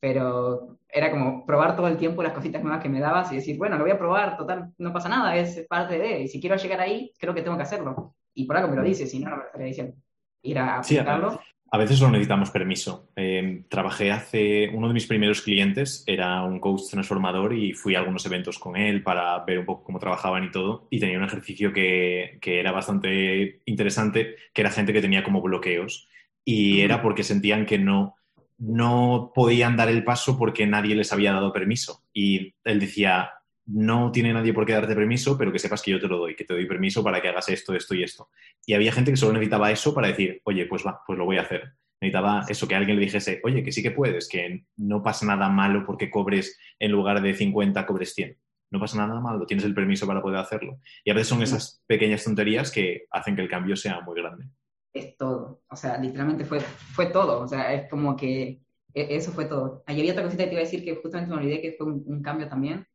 Pero 0.00 0.78
era 0.88 1.10
como 1.10 1.44
probar 1.44 1.76
todo 1.76 1.88
el 1.88 1.98
tiempo 1.98 2.22
las 2.22 2.32
cositas 2.32 2.62
nuevas 2.62 2.82
que 2.82 2.88
me 2.88 3.00
dabas 3.00 3.30
y 3.32 3.36
decir, 3.36 3.58
bueno, 3.58 3.76
lo 3.76 3.84
voy 3.84 3.92
a 3.92 3.98
probar, 3.98 4.38
total, 4.38 4.72
no 4.78 4.92
pasa 4.94 5.10
nada, 5.10 5.36
es 5.36 5.66
parte 5.68 5.98
de, 5.98 6.22
y 6.22 6.28
si 6.28 6.40
quiero 6.40 6.56
llegar 6.56 6.80
ahí, 6.80 7.12
creo 7.18 7.34
que 7.34 7.42
tengo 7.42 7.58
que 7.58 7.64
hacerlo. 7.64 8.16
Y 8.32 8.46
por 8.46 8.56
algo 8.56 8.70
me 8.70 8.76
lo 8.76 8.82
dice, 8.82 9.06
si 9.06 9.18
no, 9.18 9.28
no 9.28 9.36
me 9.36 9.42
lo 9.42 9.46
estaría 9.48 9.66
diciendo 9.66 9.94
ir 10.42 10.58
a 10.58 10.82
sí, 10.82 10.98
a, 10.98 11.78
veces 11.78 12.00
no 12.00 12.10
necesitamos 12.10 12.50
permiso. 12.50 13.10
Eh, 13.14 13.64
trabajé 13.68 14.10
hace, 14.10 14.68
uno 14.70 14.88
de 14.88 14.94
mis 14.94 15.06
primeros 15.06 15.42
clientes 15.42 16.02
era 16.06 16.42
un 16.42 16.58
coach 16.58 16.90
transformador 16.90 17.54
y 17.54 17.72
fui 17.72 17.94
a 17.94 18.00
algunos 18.00 18.26
eventos 18.26 18.58
con 18.58 18.76
él 18.76 19.02
para 19.02 19.38
ver 19.44 19.60
un 19.60 19.66
poco 19.66 19.84
cómo 19.84 19.98
trabajaban 19.98 20.44
y 20.44 20.50
todo. 20.50 20.88
Y 20.90 20.98
tenía 20.98 21.18
un 21.18 21.24
ejercicio 21.24 21.72
que, 21.72 22.38
que 22.40 22.58
era 22.58 22.72
bastante 22.72 23.60
interesante, 23.66 24.34
que 24.52 24.62
era 24.62 24.70
gente 24.70 24.92
que 24.92 25.02
tenía 25.02 25.22
como 25.22 25.42
bloqueos. 25.42 26.08
Y 26.44 26.80
era 26.80 27.02
porque 27.02 27.22
sentían 27.22 27.66
que 27.66 27.78
no, 27.78 28.16
no 28.60 29.32
podían 29.34 29.76
dar 29.76 29.88
el 29.88 30.04
paso 30.04 30.38
porque 30.38 30.66
nadie 30.66 30.94
les 30.94 31.12
había 31.12 31.32
dado 31.32 31.52
permiso. 31.52 32.04
Y 32.12 32.54
él 32.64 32.78
decía, 32.78 33.30
no 33.72 34.10
tiene 34.10 34.32
nadie 34.32 34.52
por 34.52 34.66
qué 34.66 34.72
darte 34.72 34.94
permiso, 34.94 35.36
pero 35.38 35.52
que 35.52 35.58
sepas 35.58 35.82
que 35.82 35.92
yo 35.92 36.00
te 36.00 36.08
lo 36.08 36.18
doy, 36.18 36.34
que 36.34 36.44
te 36.44 36.54
doy 36.54 36.66
permiso 36.66 37.02
para 37.02 37.20
que 37.20 37.28
hagas 37.28 37.48
esto, 37.48 37.74
esto 37.74 37.94
y 37.94 38.02
esto. 38.02 38.30
Y 38.66 38.74
había 38.74 38.92
gente 38.92 39.10
que 39.10 39.16
solo 39.16 39.32
necesitaba 39.32 39.70
eso 39.70 39.94
para 39.94 40.08
decir, 40.08 40.40
oye, 40.44 40.66
pues 40.66 40.84
va, 40.86 41.00
pues 41.06 41.18
lo 41.18 41.24
voy 41.24 41.38
a 41.38 41.42
hacer. 41.42 41.74
Necesitaba 42.00 42.44
eso, 42.48 42.66
que 42.66 42.74
alguien 42.74 42.96
le 42.96 43.04
dijese, 43.04 43.40
oye, 43.44 43.62
que 43.62 43.72
sí 43.72 43.82
que 43.82 43.90
puedes, 43.90 44.28
que 44.28 44.64
no 44.76 45.02
pasa 45.02 45.26
nada 45.26 45.48
malo 45.48 45.84
porque 45.86 46.10
cobres 46.10 46.58
en 46.78 46.92
lugar 46.92 47.20
de 47.22 47.34
50, 47.34 47.86
cobres 47.86 48.14
100. 48.14 48.36
No 48.72 48.80
pasa 48.80 48.98
nada 48.98 49.20
malo, 49.20 49.46
tienes 49.46 49.64
el 49.64 49.74
permiso 49.74 50.06
para 50.06 50.22
poder 50.22 50.38
hacerlo. 50.38 50.78
Y 51.04 51.10
a 51.10 51.14
veces 51.14 51.28
son 51.28 51.42
esas 51.42 51.82
pequeñas 51.86 52.24
tonterías 52.24 52.70
que 52.70 53.06
hacen 53.10 53.36
que 53.36 53.42
el 53.42 53.48
cambio 53.48 53.76
sea 53.76 54.00
muy 54.00 54.20
grande. 54.20 54.46
Es 54.92 55.16
todo, 55.16 55.62
o 55.68 55.76
sea, 55.76 55.98
literalmente 55.98 56.44
fue, 56.44 56.60
fue 56.60 57.06
todo, 57.06 57.42
o 57.42 57.48
sea, 57.48 57.72
es 57.72 57.88
como 57.88 58.16
que 58.16 58.60
e, 58.94 59.16
eso 59.16 59.30
fue 59.30 59.44
todo. 59.44 59.84
Ahí 59.86 60.00
había 60.00 60.12
otra 60.12 60.24
cosita 60.24 60.44
que 60.44 60.48
te 60.48 60.54
iba 60.54 60.62
a 60.62 60.64
decir 60.64 60.84
que 60.84 60.96
justamente 60.96 61.30
me 61.32 61.40
olvidé 61.40 61.60
que 61.60 61.72
fue 61.72 61.86
un 61.86 62.22
cambio 62.22 62.48
también, 62.48 62.86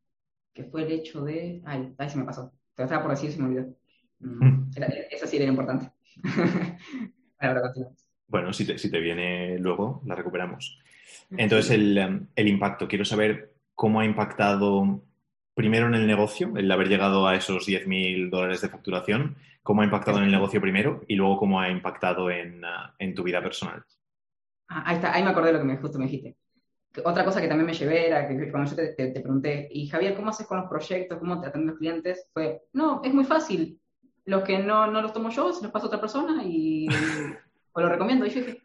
que 0.56 0.64
fue 0.64 0.84
el 0.84 0.90
hecho 0.90 1.22
de... 1.22 1.60
Ay, 1.66 1.92
ahí 1.98 2.08
se 2.08 2.16
me 2.16 2.24
pasó. 2.24 2.50
Te 2.74 2.82
lo 2.82 2.84
estaba 2.84 3.02
por 3.02 3.10
decir, 3.10 3.30
se 3.30 3.38
me 3.38 3.48
olvidó. 3.48 3.76
Mm, 4.20 4.70
esa 5.10 5.26
sí 5.26 5.36
era 5.36 5.44
importante. 5.44 5.90
Ahora 7.38 7.60
continuamos. 7.60 8.08
Bueno, 8.26 8.52
si 8.54 8.64
te, 8.64 8.78
si 8.78 8.90
te 8.90 8.98
viene 8.98 9.58
luego, 9.58 10.00
la 10.06 10.14
recuperamos. 10.14 10.80
Entonces, 11.30 11.72
el, 11.72 11.98
em, 11.98 12.26
el, 12.34 12.48
impacto. 12.48 12.88
Quiero 12.88 13.04
saber 13.04 13.52
cómo 13.74 14.00
ha 14.00 14.06
impactado 14.06 15.02
primero 15.54 15.88
en 15.88 15.94
el 15.94 16.06
negocio, 16.06 16.56
el 16.56 16.72
haber 16.72 16.88
llegado 16.88 17.28
a 17.28 17.36
esos 17.36 17.68
10.000 17.68 18.30
dólares 18.30 18.62
de 18.62 18.70
facturación, 18.70 19.36
cómo 19.62 19.82
ha 19.82 19.84
impactado 19.84 20.18
en 20.18 20.24
el 20.24 20.30
negocio 20.30 20.60
primero 20.60 21.04
y 21.06 21.16
luego 21.16 21.36
cómo 21.36 21.60
ha 21.60 21.68
impactado 21.68 22.30
en, 22.30 22.64
ah, 22.64 22.94
en 22.98 23.14
tu 23.14 23.22
vida 23.22 23.42
personal. 23.42 23.84
Ah, 24.68 24.84
ahí 24.86 24.96
está, 24.96 25.14
ahí 25.14 25.22
me 25.22 25.30
acordé 25.30 25.48
de 25.48 25.52
lo 25.52 25.58
que 25.58 25.66
me, 25.66 25.76
justo 25.76 25.98
me 25.98 26.06
dijiste 26.06 26.36
otra 27.04 27.24
cosa 27.24 27.40
que 27.40 27.48
también 27.48 27.66
me 27.66 27.74
llevé 27.74 28.08
era 28.08 28.26
que 28.28 28.50
cuando 28.50 28.70
yo 28.70 28.76
te, 28.76 28.88
te, 28.94 29.20
pregunté, 29.20 29.68
y 29.70 29.88
Javier, 29.88 30.14
¿cómo 30.14 30.30
haces 30.30 30.46
con 30.46 30.58
los 30.58 30.68
proyectos? 30.68 31.18
¿Cómo 31.18 31.40
te 31.40 31.48
atienden 31.48 31.70
los 31.70 31.78
clientes? 31.78 32.28
Fue, 32.32 32.62
no, 32.72 33.00
es 33.04 33.12
muy 33.12 33.24
fácil. 33.24 33.80
Los 34.24 34.42
que 34.42 34.58
no, 34.58 34.90
no 34.90 35.02
los 35.02 35.12
tomo 35.12 35.30
yo, 35.30 35.52
se 35.52 35.62
los 35.62 35.72
paso 35.72 35.86
a 35.86 35.88
otra 35.88 36.00
persona 36.00 36.42
y 36.44 36.86
o 37.72 37.80
lo 37.80 37.88
recomiendo. 37.88 38.26
Y 38.26 38.30
yo 38.30 38.40
dije, 38.40 38.62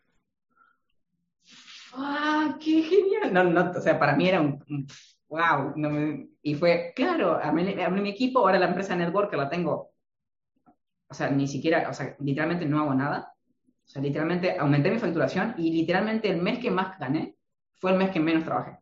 ¡ah, 1.94 2.58
qué 2.60 2.82
genial! 2.84 3.34
No, 3.34 3.44
no, 3.44 3.72
o 3.72 3.82
sea, 3.82 4.00
para 4.00 4.16
mí 4.16 4.28
era 4.28 4.42
un, 4.42 4.88
wow. 5.30 5.74
y 6.42 6.56
fue, 6.56 6.94
claro, 6.96 7.40
hablé, 7.42 8.02
mi 8.02 8.10
equipo, 8.10 8.40
ahora 8.40 8.60
la 8.60 8.68
empresa 8.68 8.96
Network 8.96 9.30
que 9.30 9.38
la 9.38 9.50
tengo, 9.50 9.92
o 11.08 11.14
sea, 11.14 11.30
ni 11.30 11.48
siquiera, 11.48 11.90
o 11.90 11.94
sea, 11.94 12.16
literalmente 12.20 12.66
no 12.66 12.80
hago 12.80 12.94
nada. 12.94 13.34
O 13.86 13.90
sea, 13.94 14.02
literalmente 14.02 14.58
aumenté 14.58 14.90
mi 14.90 15.00
facturación 15.00 15.54
y 15.58 15.72
literalmente 15.72 16.30
el 16.30 16.42
mes 16.42 16.60
que 16.60 16.72
más 16.72 16.98
gané 16.98 17.36
fue 17.82 17.92
el 17.92 17.98
mes 17.98 18.12
que 18.12 18.20
menos 18.20 18.46
trabajé. 18.46 18.78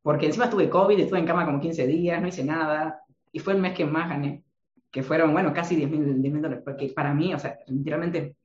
Porque 0.00 0.26
encima 0.26 0.48
tuve 0.48 0.70
COVID, 0.70 0.98
estuve 1.00 1.18
en 1.18 1.26
cama 1.26 1.44
como 1.44 1.60
15 1.60 1.86
días, 1.86 2.22
no 2.22 2.28
hice 2.28 2.44
nada, 2.44 3.02
y 3.32 3.40
fue 3.40 3.54
el 3.54 3.60
mes 3.60 3.74
que 3.74 3.84
más 3.84 4.08
gané, 4.08 4.44
que 4.90 5.02
fueron, 5.02 5.32
bueno, 5.32 5.52
casi 5.52 5.74
10 5.74 5.90
mil 5.90 6.40
dólares, 6.40 6.62
porque 6.64 6.92
para 6.94 7.12
mí, 7.12 7.34
o 7.34 7.38
sea, 7.38 7.58
literalmente, 7.66 8.36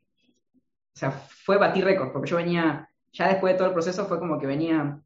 o 0.96 0.98
sea, 0.98 1.12
fue 1.12 1.58
batir 1.58 1.86
récord, 1.86 2.12
porque 2.12 2.30
yo 2.30 2.38
venía, 2.38 2.89
ya 3.12 3.28
después 3.28 3.54
de 3.54 3.58
todo 3.58 3.68
el 3.68 3.74
proceso 3.74 4.06
fue 4.06 4.20
como 4.20 4.39
que 4.39 4.48
venía 4.48 5.00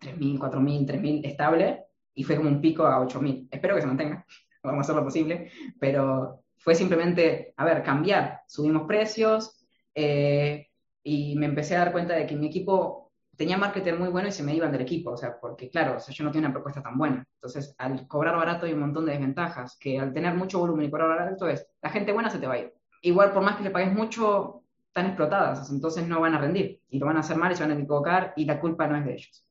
3 0.00 0.18
mil, 0.18 0.38
4 0.38 0.60
mil, 0.60 0.84
3 0.84 1.00
mil 1.00 1.24
estable, 1.24 1.84
y 2.14 2.24
fue 2.24 2.36
como 2.36 2.48
un 2.48 2.60
pico 2.60 2.84
a 2.84 3.00
8 3.00 3.20
mil. 3.20 3.48
Espero 3.50 3.76
que 3.76 3.82
se 3.82 3.86
mantenga, 3.86 4.26
vamos 4.64 4.78
a 4.78 4.80
hacer 4.80 4.96
lo 4.96 5.04
posible, 5.04 5.50
pero 5.78 6.42
fue 6.56 6.74
simplemente, 6.74 7.54
a 7.56 7.64
ver, 7.64 7.84
cambiar, 7.84 8.40
subimos 8.48 8.82
precios, 8.88 9.64
eh, 9.94 10.66
y 11.04 11.36
me 11.36 11.46
empecé 11.46 11.76
a 11.76 11.80
dar 11.80 11.92
cuenta 11.92 12.14
de 12.14 12.26
que 12.26 12.36
mi 12.36 12.48
equipo 12.48 13.09
tenía 13.40 13.56
marketing 13.56 13.94
muy 13.94 14.08
bueno 14.10 14.28
y 14.28 14.32
se 14.32 14.42
me 14.42 14.54
iban 14.54 14.70
del 14.70 14.82
equipo, 14.82 15.12
o 15.12 15.16
sea, 15.16 15.40
porque 15.40 15.70
claro, 15.70 15.96
o 15.96 15.98
sea, 15.98 16.14
yo 16.14 16.24
no 16.24 16.30
tenía 16.30 16.48
una 16.48 16.52
propuesta 16.52 16.82
tan 16.82 16.98
buena. 16.98 17.26
Entonces, 17.36 17.74
al 17.78 18.06
cobrar 18.06 18.36
barato 18.36 18.66
hay 18.66 18.74
un 18.74 18.80
montón 18.80 19.06
de 19.06 19.12
desventajas, 19.12 19.78
que 19.80 19.98
al 19.98 20.12
tener 20.12 20.34
mucho 20.34 20.58
volumen 20.58 20.84
y 20.84 20.90
cobrar 20.90 21.08
barato 21.08 21.48
es, 21.48 21.66
la 21.80 21.88
gente 21.88 22.12
buena 22.12 22.28
se 22.28 22.38
te 22.38 22.46
va 22.46 22.52
a 22.52 22.58
ir. 22.58 22.74
Igual, 23.00 23.32
por 23.32 23.42
más 23.42 23.56
que 23.56 23.62
le 23.62 23.70
pagues 23.70 23.94
mucho, 23.94 24.64
están 24.88 25.06
explotadas, 25.06 25.70
entonces 25.70 26.06
no 26.06 26.20
van 26.20 26.34
a 26.34 26.38
rendir, 26.38 26.82
y 26.90 26.98
lo 26.98 27.06
van 27.06 27.16
a 27.16 27.20
hacer 27.20 27.38
mal 27.38 27.50
y 27.50 27.56
se 27.56 27.62
van 27.62 27.70
a 27.70 27.74
equivocar, 27.76 28.34
y 28.36 28.44
la 28.44 28.60
culpa 28.60 28.86
no 28.86 28.98
es 28.98 29.06
de 29.06 29.14
ellos. 29.14 29.46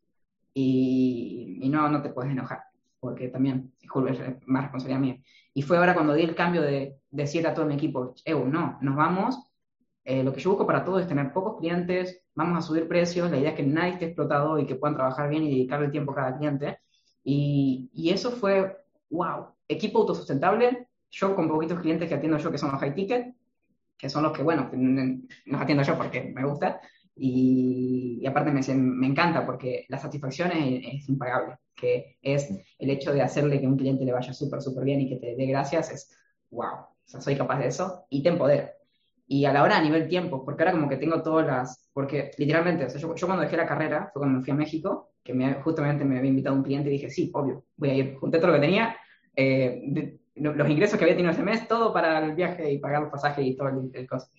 Y, 0.53 1.57
y 1.63 1.69
no, 1.69 1.89
no 1.89 2.03
te 2.03 2.09
puedes 2.09 2.31
enojar, 2.31 2.65
porque 2.99 3.29
también, 3.29 3.73
es 3.81 3.89
más 4.45 4.65
responsabilidad 4.65 5.01
mía. 5.01 5.17
Y 5.55 5.63
fue 5.63 5.77
ahora 5.77 5.95
cuando 5.95 6.13
di 6.13 6.21
el 6.21 6.35
cambio 6.35 6.61
de 6.61 6.99
decir 7.09 7.47
a 7.47 7.55
todo 7.55 7.65
mi 7.65 7.73
equipo, 7.73 8.13
Evo, 8.23 8.45
no, 8.45 8.77
nos 8.81 8.95
vamos, 8.95 9.48
eh, 10.09 10.23
lo 10.23 10.33
que 10.33 10.39
yo 10.41 10.49
busco 10.49 10.65
para 10.65 10.83
todo 10.83 10.97
es 10.97 11.07
tener 11.07 11.31
pocos 11.31 11.59
clientes, 11.59 12.23
vamos 12.33 12.57
a 12.57 12.67
subir 12.67 12.87
precios, 12.87 13.29
la 13.29 13.37
idea 13.37 13.51
es 13.51 13.55
que 13.55 13.61
nadie 13.61 13.93
esté 13.93 14.05
explotado 14.05 14.57
y 14.57 14.65
que 14.65 14.73
puedan 14.73 14.95
trabajar 14.95 15.29
bien 15.29 15.43
y 15.43 15.51
dedicarle 15.51 15.89
tiempo 15.89 16.13
a 16.13 16.15
cada 16.15 16.37
cliente. 16.37 16.79
Y, 17.23 17.91
y 17.93 18.09
eso 18.09 18.31
fue, 18.31 18.75
wow, 19.11 19.49
equipo 19.67 19.99
autosustentable, 19.99 20.87
yo 21.11 21.35
con 21.35 21.47
poquitos 21.47 21.79
clientes 21.79 22.09
que 22.09 22.15
atiendo 22.15 22.39
yo 22.39 22.51
que 22.51 22.57
son 22.57 22.71
los 22.71 22.79
high 22.79 22.95
ticket, 22.95 23.35
que 23.99 24.09
son 24.09 24.23
los 24.23 24.33
que, 24.33 24.41
bueno, 24.41 24.71
los 25.45 25.61
atiendo 25.61 25.83
yo 25.83 25.95
porque 25.95 26.33
me 26.35 26.43
gusta, 26.43 26.81
y, 27.15 28.25
aparte 28.25 28.49
me, 28.49 28.61
me, 28.75 29.07
encanta 29.07 29.45
porque 29.45 29.85
la 29.89 29.99
satisfacción 29.99 30.51
es, 30.53 31.07
impagable, 31.07 31.57
que 31.75 32.17
es 32.23 32.49
el 32.79 32.89
hecho 32.89 33.13
de 33.13 33.21
hacerle 33.21 33.61
que 33.61 33.67
un 33.67 33.77
cliente 33.77 34.05
le 34.05 34.13
vaya 34.13 34.33
súper, 34.33 34.59
súper 34.59 34.85
bien 34.85 35.01
y 35.01 35.09
que 35.09 35.17
te 35.17 35.35
dé 35.35 35.45
gracias, 35.45 35.91
es 35.91 36.17
wow, 36.49 36.79
o 36.79 36.95
sea, 37.05 37.21
soy 37.21 37.35
capaz 37.35 37.59
de 37.59 37.67
eso 37.67 38.05
y 38.09 38.23
te 38.23 38.29
empodera. 38.29 38.78
Y 39.31 39.45
a 39.45 39.53
la 39.53 39.61
hora 39.61 39.77
a 39.77 39.81
nivel 39.81 40.07
tiempo, 40.07 40.43
porque 40.43 40.63
ahora 40.63 40.71
como 40.71 40.89
que 40.89 40.97
tengo 40.97 41.21
todas 41.21 41.45
las, 41.45 41.87
porque 41.93 42.31
literalmente, 42.39 42.85
o 42.85 42.89
sea, 42.89 42.99
yo, 42.99 43.27
cuando 43.27 43.43
dejé 43.43 43.57
la 43.57 43.67
carrera, 43.67 44.09
fue 44.11 44.21
cuando 44.21 44.39
me 44.39 44.43
fui 44.43 44.51
a 44.51 44.55
México, 44.55 45.11
que 45.23 45.35
me, 45.35 45.53
justamente 45.61 46.03
me 46.03 46.17
había 46.17 46.31
invitado 46.31 46.55
un 46.55 46.63
cliente 46.63 46.89
y 46.89 46.93
dije, 46.93 47.11
sí, 47.11 47.29
obvio, 47.35 47.65
voy 47.77 47.89
a 47.91 47.93
ir, 47.93 48.15
junté 48.15 48.39
todo 48.39 48.47
lo 48.47 48.53
que 48.55 48.61
tenía, 48.61 48.97
eh, 49.35 50.17
los 50.33 50.67
ingresos 50.67 50.97
que 50.97 51.05
había 51.05 51.15
tenido 51.15 51.31
ese 51.31 51.43
mes, 51.43 51.67
todo 51.67 51.93
para 51.93 52.25
el 52.25 52.33
viaje 52.33 52.71
y 52.71 52.79
pagar 52.79 53.03
los 53.03 53.11
pasajes 53.11 53.45
y 53.45 53.55
todo 53.55 53.67
el, 53.69 53.91
el 53.93 54.07
costo. 54.07 54.31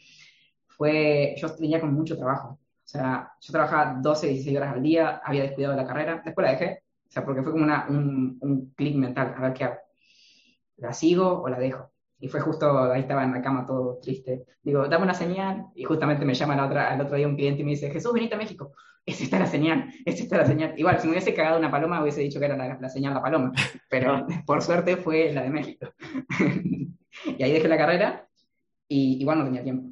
Fue, 0.66 1.36
yo 1.36 1.54
tenía 1.54 1.80
con 1.80 1.94
mucho 1.94 2.16
trabajo, 2.18 2.58
o 2.58 2.58
sea, 2.82 3.32
yo 3.40 3.52
trabajaba 3.52 4.00
12, 4.02 4.26
16 4.26 4.56
horas 4.56 4.74
al 4.74 4.82
día, 4.82 5.20
había 5.24 5.42
descuidado 5.42 5.76
la 5.76 5.86
carrera, 5.86 6.20
después 6.24 6.44
la 6.44 6.50
dejé, 6.50 6.82
o 7.08 7.12
sea, 7.12 7.24
porque 7.24 7.44
fue 7.44 7.52
como 7.52 7.62
una, 7.62 7.86
un, 7.88 8.38
un 8.40 8.74
clic 8.74 8.96
mental, 8.96 9.34
a 9.36 9.40
ver 9.40 9.52
qué 9.52 9.64
hago. 9.64 9.76
¿La 10.78 10.92
sigo 10.92 11.42
o 11.42 11.48
la 11.48 11.60
dejo? 11.60 11.92
Y 12.20 12.28
fue 12.28 12.40
justo, 12.40 12.92
ahí 12.92 13.00
estaba 13.00 13.24
en 13.24 13.32
la 13.32 13.40
cama 13.40 13.66
todo 13.66 13.98
triste. 13.98 14.44
Digo, 14.62 14.86
dame 14.86 15.04
una 15.04 15.14
señal. 15.14 15.66
Y 15.74 15.84
justamente 15.84 16.26
me 16.26 16.34
llama 16.34 16.54
la 16.54 16.66
otra, 16.66 16.92
al 16.92 17.00
otro 17.00 17.16
día 17.16 17.26
un 17.26 17.34
cliente 17.34 17.62
y 17.62 17.64
me 17.64 17.70
dice, 17.70 17.90
Jesús, 17.90 18.12
venite 18.12 18.34
a 18.34 18.38
México. 18.38 18.72
Esa 19.06 19.24
está 19.24 19.38
la 19.38 19.46
señal, 19.46 19.88
esa 20.04 20.22
está 20.22 20.36
la 20.36 20.46
señal. 20.46 20.74
Igual, 20.76 21.00
si 21.00 21.06
me 21.06 21.14
hubiese 21.14 21.32
cagado 21.32 21.58
una 21.58 21.70
paloma, 21.70 22.02
hubiese 22.02 22.20
dicho 22.20 22.38
que 22.38 22.44
era 22.44 22.56
la, 22.56 22.88
señal 22.90 23.14
la 23.14 23.22
paloma. 23.22 23.50
Pero 23.88 24.26
por 24.46 24.60
suerte 24.62 24.98
fue 24.98 25.32
la 25.32 25.42
de 25.42 25.50
México. 25.50 25.86
y 27.38 27.42
ahí 27.42 27.52
dejé 27.52 27.66
la 27.66 27.78
carrera 27.78 28.28
y 28.86 29.20
igual 29.20 29.38
no 29.38 29.44
tenía 29.46 29.64
tiempo. 29.64 29.90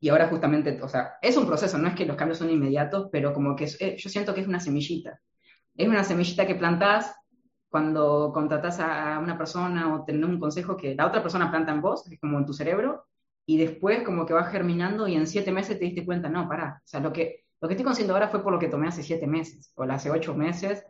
Y 0.00 0.08
ahora 0.08 0.28
justamente, 0.28 0.80
o 0.82 0.88
sea, 0.88 1.12
es 1.20 1.36
un 1.36 1.46
proceso, 1.46 1.76
no 1.76 1.88
es 1.88 1.94
que 1.94 2.06
los 2.06 2.16
cambios 2.16 2.38
son 2.38 2.48
inmediatos, 2.50 3.10
pero 3.12 3.34
como 3.34 3.54
que 3.54 3.68
eh, 3.78 3.96
yo 3.98 4.08
siento 4.08 4.32
que 4.32 4.40
es 4.40 4.48
una 4.48 4.58
semillita. 4.58 5.20
Es 5.76 5.86
una 5.86 6.02
semillita 6.02 6.46
que 6.46 6.54
plantás 6.54 7.14
cuando 7.70 8.32
contratas 8.34 8.80
a 8.80 9.18
una 9.20 9.38
persona 9.38 9.94
o 9.94 10.04
tenés 10.04 10.28
un 10.28 10.40
consejo 10.40 10.76
que 10.76 10.94
la 10.94 11.06
otra 11.06 11.22
persona 11.22 11.50
planta 11.50 11.72
en 11.72 11.80
vos, 11.80 12.04
como 12.20 12.38
en 12.38 12.44
tu 12.44 12.52
cerebro, 12.52 13.06
y 13.46 13.58
después 13.58 14.02
como 14.02 14.26
que 14.26 14.34
va 14.34 14.44
germinando 14.44 15.06
y 15.08 15.14
en 15.14 15.26
siete 15.26 15.52
meses 15.52 15.78
te 15.78 15.84
diste 15.84 16.04
cuenta, 16.04 16.28
no, 16.28 16.48
para, 16.48 16.82
o 16.84 16.88
sea, 16.88 17.00
lo 17.00 17.12
que, 17.12 17.44
lo 17.60 17.68
que 17.68 17.74
estoy 17.74 17.84
consciendo 17.84 18.14
ahora 18.14 18.28
fue 18.28 18.42
por 18.42 18.52
lo 18.52 18.58
que 18.58 18.68
tomé 18.68 18.88
hace 18.88 19.02
siete 19.02 19.26
meses, 19.26 19.72
o 19.76 19.84
hace 19.84 20.10
ocho 20.10 20.34
meses, 20.34 20.84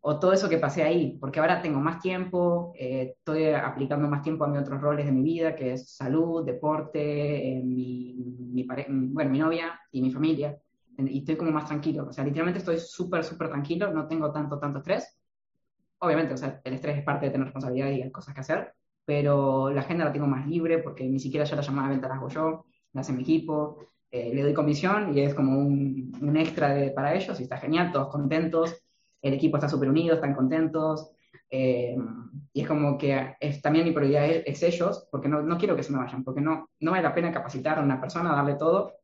o 0.00 0.18
todo 0.18 0.32
eso 0.32 0.48
que 0.48 0.58
pasé 0.58 0.84
ahí, 0.84 1.16
porque 1.20 1.40
ahora 1.40 1.60
tengo 1.60 1.80
más 1.80 2.00
tiempo, 2.00 2.72
eh, 2.78 3.14
estoy 3.18 3.48
aplicando 3.50 4.08
más 4.08 4.22
tiempo 4.22 4.44
a 4.44 4.48
mis 4.48 4.60
otros 4.60 4.80
roles 4.80 5.06
de 5.06 5.12
mi 5.12 5.22
vida, 5.22 5.56
que 5.56 5.72
es 5.72 5.90
salud, 5.90 6.44
deporte, 6.44 7.58
eh, 7.58 7.62
mi, 7.62 8.14
mi 8.16 8.64
bueno, 8.64 9.30
mi 9.30 9.38
novia 9.38 9.80
y 9.90 10.02
mi 10.02 10.10
familia, 10.12 10.56
y 10.98 11.18
estoy 11.18 11.36
como 11.36 11.50
más 11.50 11.66
tranquilo, 11.66 12.06
o 12.08 12.12
sea, 12.12 12.24
literalmente 12.24 12.58
estoy 12.60 12.78
súper, 12.78 13.24
súper 13.24 13.48
tranquilo, 13.48 13.92
no 13.92 14.06
tengo 14.06 14.30
tanto, 14.32 14.58
tanto 14.58 14.78
estrés, 14.78 15.21
obviamente, 16.02 16.34
el 16.64 16.74
estrés 16.74 16.98
es 16.98 17.04
parte 17.04 17.26
de 17.26 17.32
tener 17.32 17.46
responsabilidad 17.46 17.90
y 17.90 18.02
hay 18.02 18.10
cosas 18.10 18.34
que 18.34 18.40
hacer, 18.40 18.74
pero 19.04 19.70
la 19.70 19.80
agenda 19.82 20.04
la 20.04 20.12
tengo 20.12 20.26
más 20.26 20.46
libre 20.46 20.78
porque 20.78 21.04
ni 21.04 21.18
siquiera 21.18 21.44
yo 21.44 21.56
la 21.56 21.62
llamada 21.62 21.88
de 21.88 21.94
venta 21.94 22.08
la 22.08 22.16
hago 22.16 22.28
yo, 22.28 22.66
la 22.92 23.00
hace 23.00 23.12
mi 23.12 23.22
equipo, 23.22 23.78
eh, 24.10 24.34
le 24.34 24.42
doy 24.42 24.52
comisión 24.52 25.16
y 25.16 25.20
es 25.20 25.34
como 25.34 25.58
un, 25.58 26.12
un 26.20 26.36
extra 26.36 26.74
de, 26.74 26.90
para 26.90 27.14
ellos 27.14 27.38
y 27.40 27.44
está 27.44 27.56
genial, 27.56 27.92
todos 27.92 28.08
contentos, 28.08 28.82
el 29.22 29.34
equipo 29.34 29.56
está 29.56 29.68
súper 29.68 29.88
unido, 29.88 30.16
están 30.16 30.34
contentos. 30.34 31.12
Eh, 31.48 31.96
y 32.52 32.62
es 32.62 32.68
como 32.68 32.98
que 32.98 33.36
es, 33.38 33.62
también 33.62 33.84
mi 33.86 33.92
prioridad 33.92 34.26
es, 34.26 34.62
ellos, 34.62 35.06
porque 35.10 35.28
no, 35.28 35.42
no, 35.42 35.58
quiero 35.58 35.76
que 35.76 35.82
se 35.82 35.92
me 35.92 35.98
vayan, 35.98 36.24
porque 36.24 36.40
no, 36.40 36.70
no 36.80 36.90
vale 36.90 37.02
la 37.02 37.14
pena 37.14 37.32
capacitar 37.32 37.78
a 37.78 37.82
una 37.82 38.00
persona, 38.00 38.34
darle 38.34 38.54
todo 38.54 38.94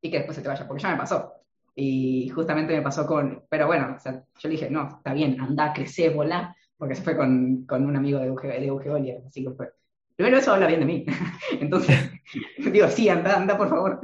y 0.00 0.10
que 0.10 0.18
después 0.18 0.36
se 0.36 0.42
te 0.42 0.48
vaya, 0.48 0.66
porque 0.66 0.82
ya 0.82 0.90
me 0.90 0.98
pasó. 0.98 1.32
Y 1.78 2.30
justamente 2.30 2.74
me 2.74 2.80
pasó 2.80 3.06
con, 3.06 3.44
pero 3.50 3.66
bueno, 3.66 3.94
o 3.96 4.00
sea, 4.00 4.24
yo 4.38 4.48
le 4.48 4.54
dije, 4.54 4.70
no, 4.70 4.96
está 4.96 5.12
bien, 5.12 5.38
anda, 5.38 5.74
crece, 5.74 6.08
volá, 6.08 6.56
porque 6.78 6.94
se 6.94 7.02
fue 7.02 7.14
con, 7.14 7.66
con 7.66 7.84
un 7.84 7.94
amigo 7.94 8.18
de 8.18 8.30
UG, 8.30 8.42
de 8.42 9.22
así 9.26 9.44
que 9.44 9.50
fue. 9.50 9.70
Primero 10.16 10.38
eso 10.38 10.54
habla 10.54 10.68
bien 10.68 10.80
de 10.80 10.86
mí. 10.86 11.06
Entonces, 11.60 12.10
digo, 12.72 12.88
sí, 12.88 13.10
anda, 13.10 13.36
anda, 13.36 13.58
por 13.58 13.68
favor. 13.68 14.00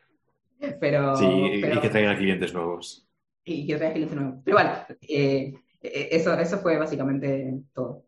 pero, 0.80 1.16
sí, 1.16 1.26
y 1.26 1.80
que 1.80 1.88
traiga 1.88 2.18
clientes 2.18 2.52
nuevos. 2.52 3.08
Y 3.44 3.66
que 3.66 3.76
traiga 3.76 3.94
clientes 3.94 4.18
nuevos. 4.18 4.40
Pero 4.44 4.56
bueno, 4.58 4.72
eh, 5.00 5.54
eh, 5.80 6.08
eso, 6.12 6.38
eso 6.38 6.58
fue 6.58 6.76
básicamente 6.76 7.62
todo. 7.72 8.04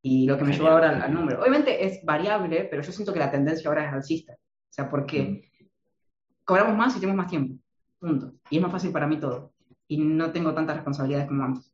Y 0.00 0.26
lo 0.26 0.38
que 0.38 0.44
me 0.44 0.54
llevó 0.54 0.68
ahora 0.68 1.04
al, 1.04 1.12
número. 1.12 1.40
Obviamente 1.40 1.84
es 1.84 2.02
variable, 2.02 2.66
pero 2.70 2.80
yo 2.80 2.92
siento 2.92 3.12
que 3.12 3.18
la 3.18 3.30
tendencia 3.30 3.68
ahora 3.68 3.86
es 3.86 3.92
alcista. 3.92 4.32
O 4.32 4.72
sea, 4.72 4.88
porque 4.88 5.50
cobramos 6.44 6.76
más 6.76 6.96
y 6.96 7.00
tenemos 7.00 7.18
más 7.18 7.30
tiempo. 7.30 7.60
Punto. 7.98 8.32
Y 8.50 8.56
es 8.56 8.62
más 8.62 8.72
fácil 8.72 8.92
para 8.92 9.06
mí 9.06 9.18
todo. 9.18 9.52
Y 9.88 9.98
no 9.98 10.30
tengo 10.32 10.52
tantas 10.54 10.76
responsabilidades 10.76 11.28
como 11.28 11.44
antes. 11.44 11.72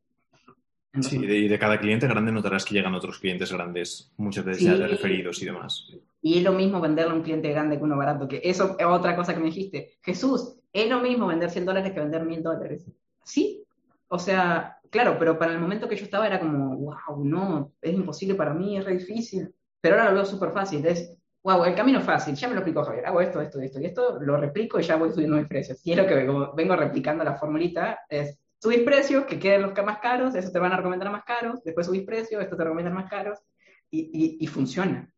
sí, 1.00 1.18
y 1.18 1.48
de, 1.48 1.58
cada 1.58 1.78
cliente 1.78 2.06
grande 2.06 2.32
notarás 2.32 2.64
que 2.64 2.74
llegan 2.74 2.94
otros 2.94 3.18
clientes 3.18 3.52
grandes, 3.52 4.12
muchas 4.16 4.44
veces 4.44 4.64
ya 4.64 4.76
de 4.76 4.86
referidos 4.86 5.42
y 5.42 5.46
demás. 5.46 5.88
Y 6.20 6.38
es 6.38 6.44
lo 6.44 6.52
mismo 6.52 6.80
venderle 6.80 7.12
a 7.12 7.16
un 7.16 7.22
cliente 7.22 7.50
grande 7.50 7.78
que 7.78 7.84
uno 7.84 7.96
barato, 7.96 8.28
que 8.28 8.40
eso 8.44 8.76
es 8.78 8.86
otra 8.86 9.16
cosa 9.16 9.34
que 9.34 9.40
me 9.40 9.46
dijiste. 9.46 9.92
Jesús, 10.02 10.56
es 10.72 10.88
lo 10.88 11.00
mismo 11.00 11.26
vender 11.26 11.50
100 11.50 11.66
dólares 11.66 11.92
que 11.92 12.00
vender 12.00 12.24
1000 12.24 12.42
dólares. 12.42 12.86
Sí, 13.24 13.64
o 14.08 14.18
sea, 14.18 14.78
claro, 14.90 15.16
pero 15.18 15.38
para 15.38 15.52
el 15.52 15.58
momento 15.58 15.88
que 15.88 15.96
yo 15.96 16.04
estaba 16.04 16.26
era 16.26 16.38
como, 16.38 16.76
wow, 16.76 17.24
no, 17.24 17.72
es 17.80 17.94
imposible 17.94 18.34
para 18.34 18.52
mí, 18.52 18.76
es 18.76 18.84
re 18.84 18.98
difícil. 18.98 19.54
Pero 19.80 19.96
ahora 19.96 20.10
lo 20.10 20.16
veo 20.16 20.24
súper 20.24 20.52
fácil. 20.52 20.84
Es, 20.86 21.16
wow, 21.42 21.64
el 21.64 21.74
camino 21.74 22.00
fácil, 22.00 22.34
ya 22.34 22.48
me 22.48 22.54
lo 22.54 22.60
explicó 22.60 22.84
Javier, 22.84 23.06
hago 23.06 23.20
esto, 23.20 23.40
esto, 23.40 23.60
esto 23.60 23.80
y 23.80 23.86
esto, 23.86 24.18
lo 24.20 24.36
replico 24.36 24.78
y 24.78 24.82
ya 24.82 24.96
voy 24.96 25.10
subiendo 25.10 25.36
mis 25.36 25.48
precios. 25.48 25.80
Y 25.84 25.92
es 25.92 25.98
lo 25.98 26.06
que 26.06 26.14
vengo, 26.14 26.76
replicando 26.76 27.24
la 27.24 27.34
formulita, 27.34 28.00
es 28.08 28.38
subir 28.58 28.84
precios, 28.84 29.24
que 29.24 29.38
queden 29.38 29.62
los 29.62 29.72
más 29.84 29.98
caros, 29.98 30.34
eso 30.34 30.52
te 30.52 30.58
van 30.58 30.72
a 30.72 30.76
recomendar 30.76 31.10
más 31.10 31.24
caros, 31.24 31.62
después 31.64 31.86
subís 31.86 32.04
precios, 32.04 32.42
esto 32.42 32.56
te 32.56 32.62
recomiendan 32.62 32.94
más 32.94 33.10
caros, 33.10 33.40
y, 33.90 34.38
y, 34.40 34.46
funciona. 34.46 35.12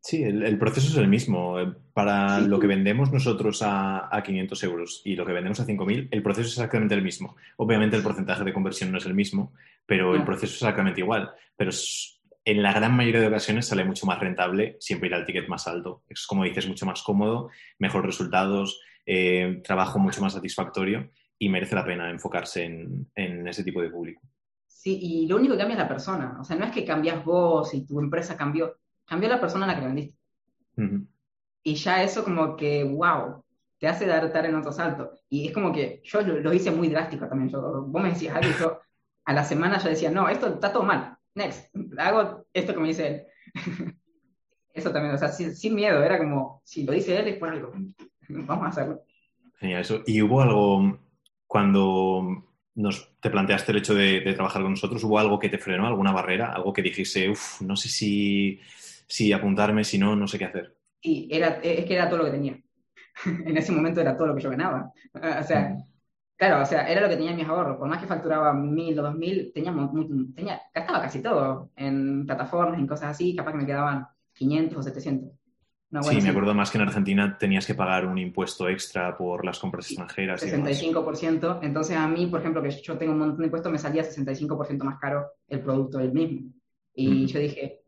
Sí, 0.00 0.24
el, 0.24 0.58
proceso 0.58 0.88
es 0.88 0.96
el 0.96 1.06
mismo. 1.06 1.56
Para 1.92 2.40
lo 2.40 2.58
que 2.58 2.66
vendemos 2.66 3.12
nosotros 3.12 3.62
a, 3.62 4.08
a, 4.10 4.22
500 4.24 4.64
euros 4.64 5.02
y 5.04 5.14
lo 5.14 5.24
que 5.24 5.32
vendemos 5.32 5.60
a 5.60 5.66
5.000, 5.66 6.08
el 6.10 6.22
proceso 6.22 6.48
es 6.48 6.54
exactamente 6.54 6.96
el 6.96 7.02
mismo. 7.02 7.36
Obviamente 7.58 7.96
el 7.96 8.02
porcentaje 8.02 8.42
de 8.42 8.52
conversión 8.52 8.90
no 8.90 8.98
es 8.98 9.06
el 9.06 9.14
mismo, 9.14 9.52
pero 9.86 10.16
el 10.16 10.24
proceso 10.24 10.46
es 10.46 10.62
exactamente 10.62 11.00
igual. 11.00 11.30
Pero 11.56 11.70
es, 11.70 12.17
en 12.48 12.62
la 12.62 12.72
gran 12.72 12.96
mayoría 12.96 13.20
de 13.20 13.26
ocasiones 13.26 13.66
sale 13.66 13.84
mucho 13.84 14.06
más 14.06 14.18
rentable 14.20 14.78
siempre 14.80 15.08
ir 15.10 15.14
al 15.14 15.26
ticket 15.26 15.48
más 15.48 15.66
alto. 15.66 16.04
Es 16.08 16.26
como 16.26 16.44
dices, 16.44 16.66
mucho 16.66 16.86
más 16.86 17.02
cómodo, 17.02 17.50
mejores 17.78 18.06
resultados, 18.06 18.80
eh, 19.04 19.60
trabajo 19.62 19.98
mucho 19.98 20.22
más 20.22 20.32
satisfactorio 20.32 21.10
y 21.38 21.50
merece 21.50 21.74
la 21.74 21.84
pena 21.84 22.10
enfocarse 22.10 22.64
en, 22.64 23.46
ese 23.46 23.62
tipo 23.64 23.82
de 23.82 23.90
público. 23.90 24.22
Sí, 24.66 24.98
y 24.98 25.26
lo 25.26 25.36
único 25.36 25.52
que 25.52 25.58
cambia 25.58 25.74
es 25.74 25.82
la 25.82 25.88
persona. 25.88 26.38
O 26.40 26.44
sea, 26.44 26.56
no 26.56 26.64
es 26.64 26.72
que 26.72 26.86
cambias 26.86 27.22
vos 27.22 27.74
y 27.74 27.84
tu 27.84 28.00
empresa 28.00 28.34
cambió, 28.34 28.78
cambió 29.04 29.28
la 29.28 29.40
persona 29.40 29.66
a 29.66 29.68
la 29.68 29.78
que 29.78 29.84
vendiste. 29.84 30.16
Y 31.64 31.74
ya 31.74 32.02
eso 32.02 32.24
como 32.24 32.56
que, 32.56 32.82
wow, 32.82 33.44
te 33.78 33.88
hace 33.88 34.06
dar 34.06 34.46
en 34.46 34.54
otro 34.54 34.72
salto. 34.72 35.12
Y 35.28 35.48
es 35.48 35.52
como 35.52 35.70
que 35.70 36.00
yo 36.02 36.22
lo, 36.22 36.54
hice 36.54 36.70
muy 36.70 36.88
drástico 36.88 37.28
también. 37.28 37.50
Yo, 37.50 37.82
vos 37.82 38.02
me 38.02 38.08
decías 38.08 38.34
algo 38.34 38.48
y 38.48 38.58
yo 38.58 38.80
a 39.26 39.34
la 39.34 39.44
semana 39.44 39.78
yo 39.78 39.90
decía, 39.90 40.10
no, 40.10 40.30
esto 40.30 40.46
está 40.46 40.72
todo 40.72 40.84
mal 40.84 41.17
next, 41.38 41.74
hago 41.98 42.46
esto 42.52 42.74
que 42.74 42.80
me 42.80 42.88
dice 42.88 43.06
él. 43.06 43.26
eso 44.74 44.92
también, 44.92 45.14
o 45.14 45.18
sea, 45.18 45.28
sin, 45.28 45.74
miedo, 45.74 46.02
era 46.02 46.18
como, 46.18 46.60
si 46.64 46.84
lo 46.84 46.92
dice 46.92 47.18
él 47.18 47.28
es 47.28 47.36
por 47.36 47.48
algo, 47.48 47.72
vamos 48.28 48.66
a 48.66 48.68
hacerlo. 48.68 49.02
Genial, 49.58 49.80
eso. 49.80 50.02
¿Y 50.06 50.20
hubo 50.22 50.40
algo 50.40 50.98
cuando 51.46 52.44
nos, 52.74 53.18
te 53.20 53.30
planteaste 53.30 53.72
el 53.72 53.78
hecho 53.78 53.94
de, 53.94 54.20
trabajar 54.34 54.62
con 54.62 54.72
nosotros, 54.72 55.02
hubo 55.04 55.18
algo 55.18 55.38
que 55.38 55.48
te 55.48 55.58
frenó, 55.58 55.86
alguna 55.86 56.12
barrera, 56.12 56.52
algo 56.52 56.72
que 56.72 56.82
dijese, 56.82 57.28
uff, 57.28 57.60
no 57.62 57.74
sé 57.74 57.88
si, 57.88 58.60
si 59.06 59.32
apuntarme, 59.32 59.82
si 59.82 59.98
no, 59.98 60.14
no 60.14 60.28
sé 60.28 60.38
qué 60.38 60.44
hacer? 60.44 60.76
Sí, 61.02 61.28
era, 61.30 61.60
es 61.62 61.84
que 61.86 61.94
era 61.94 62.08
todo 62.08 62.18
lo 62.18 62.24
que 62.26 62.32
tenía. 62.32 62.60
en 63.24 63.56
ese 63.56 63.72
momento 63.72 64.00
era 64.00 64.16
todo 64.16 64.28
lo 64.28 64.36
que 64.36 64.42
yo 64.42 64.50
ganaba. 64.50 64.92
O 65.14 65.42
sea, 65.42 65.70
mm. 65.70 65.87
Claro, 66.38 66.62
o 66.62 66.66
sea, 66.66 66.86
era 66.88 67.00
lo 67.00 67.08
que 67.08 67.16
tenía 67.16 67.32
en 67.32 67.36
mis 67.36 67.48
ahorros. 67.48 67.76
Por 67.78 67.88
más 67.88 68.00
que 68.00 68.06
facturaba 68.06 68.52
mil 68.52 68.96
o 68.96 69.02
dos 69.02 69.16
mil, 69.16 69.50
tenía, 69.52 69.74
tenía, 70.36 70.62
gastaba 70.72 71.02
casi 71.02 71.20
todo 71.20 71.70
en 71.74 72.24
plataformas, 72.26 72.78
en 72.78 72.86
cosas 72.86 73.10
así, 73.10 73.34
capaz 73.34 73.50
que 73.50 73.58
me 73.58 73.66
quedaban 73.66 74.06
500 74.34 74.78
o 74.78 74.82
700. 74.82 75.32
sí, 76.02 76.20
me 76.22 76.28
acuerdo 76.28 76.54
más 76.54 76.70
que 76.70 76.78
en 76.78 76.84
Argentina 76.84 77.36
tenías 77.36 77.66
que 77.66 77.74
pagar 77.74 78.06
un 78.06 78.18
impuesto 78.18 78.68
extra 78.68 79.18
por 79.18 79.44
las 79.44 79.58
compras 79.58 79.86
extranjeras. 79.90 80.40
65%. 80.40 81.58
entonces 81.62 81.96
a 81.96 82.06
mí, 82.06 82.28
por 82.28 82.38
ejemplo, 82.38 82.62
que 82.62 82.70
yo 82.70 82.96
tengo 82.96 83.14
un 83.14 83.18
montón 83.18 83.38
de 83.38 83.46
impuestos, 83.46 83.72
me 83.72 83.78
salía 83.78 84.04
65% 84.04 84.84
más 84.84 85.00
caro 85.00 85.26
el 85.48 85.60
producto 85.60 85.98
del 85.98 86.12
mismo. 86.12 86.52
Y 86.94 87.26
yo 87.26 87.40
dije, 87.40 87.80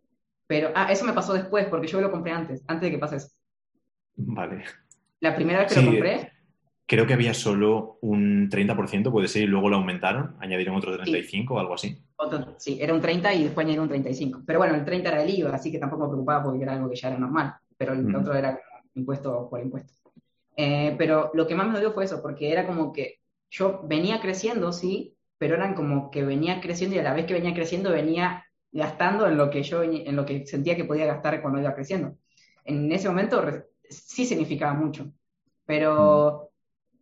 pero, 0.49 0.73
ah, 0.75 0.91
eso 0.91 1.05
me 1.05 1.13
pasó 1.13 1.35
después, 1.35 1.67
porque 1.67 1.87
yo 1.87 2.01
lo 2.01 2.11
compré 2.11 2.33
antes, 2.33 2.65
antes 2.67 2.89
de 2.89 2.91
que 2.91 2.99
pase 2.99 3.17
eso. 3.17 3.29
Vale. 4.17 4.65
La 5.21 5.37
primera 5.37 5.61
vez 5.61 5.73
que 5.73 5.81
lo 5.81 5.87
compré. 5.87 6.33
Creo 6.91 7.07
que 7.07 7.15
había 7.15 7.35
solo 7.35 7.99
un 8.01 8.51
30%, 8.51 9.13
puede 9.13 9.29
ser, 9.29 9.45
y 9.45 9.47
luego 9.47 9.69
lo 9.69 9.77
aumentaron, 9.77 10.35
añadieron 10.41 10.75
otro 10.75 10.93
35 10.97 11.55
o 11.55 11.61
algo 11.61 11.75
así. 11.75 11.97
sí, 12.57 12.79
era 12.81 12.93
un 12.93 13.01
30 13.01 13.33
y 13.33 13.45
después 13.45 13.65
añadieron 13.65 13.85
un 13.85 13.91
35. 13.91 14.43
Pero 14.45 14.59
bueno, 14.59 14.75
el 14.75 14.85
30 14.85 15.09
era 15.09 15.23
el 15.23 15.31
IVA, 15.31 15.55
así 15.55 15.71
que 15.71 15.79
tampoco 15.79 16.03
me 16.03 16.09
preocupaba 16.09 16.43
porque 16.43 16.65
era 16.65 16.73
algo 16.73 16.91
que 16.91 16.97
ya 16.97 17.07
era 17.07 17.17
normal, 17.17 17.55
pero 17.77 17.93
el 17.93 18.13
otro 18.13 18.35
era 18.35 18.59
impuesto 18.97 19.49
por 19.49 19.61
impuesto. 19.61 19.93
Eh, 20.57 20.97
pero 20.99 21.31
lo 21.33 21.47
que 21.47 21.55
más 21.55 21.69
me 21.69 21.75
dolió 21.75 21.93
fue 21.93 22.07
eso, 22.07 22.21
porque 22.21 22.51
era 22.51 22.67
como 22.67 22.93
que 22.93 23.21
yo 23.51 23.83
venía 23.85 24.21
creciendo, 24.21 24.73
sí, 24.73 25.15
pero 25.39 25.55
eran 25.55 25.75
como 25.75 26.11
que 26.11 26.25
venía 26.25 26.61
creciendo 26.61 26.97
y 26.97 26.99
a 26.99 27.05
la 27.05 27.15
vez 27.15 27.25
que 27.25 27.35
venía 27.35 27.55
creciendo 27.55 27.93
venía 27.93 28.45
gastando 28.73 29.29
en 29.29 29.37
lo 29.37 29.49
que 29.49 29.63
yo 29.63 29.85
en 29.85 30.17
lo 30.17 30.27
que 30.27 30.45
sentía 30.45 30.75
que 30.75 30.87
podía 30.87 31.07
gastar 31.07 31.41
cuando 31.41 31.61
iba 31.61 31.73
creciendo. 31.73 32.17
En 32.65 32.91
ese 32.91 33.07
momento 33.07 33.45
sí 33.89 34.27
significaba 34.27 34.75
mucho, 34.75 35.13
pero 35.65 36.50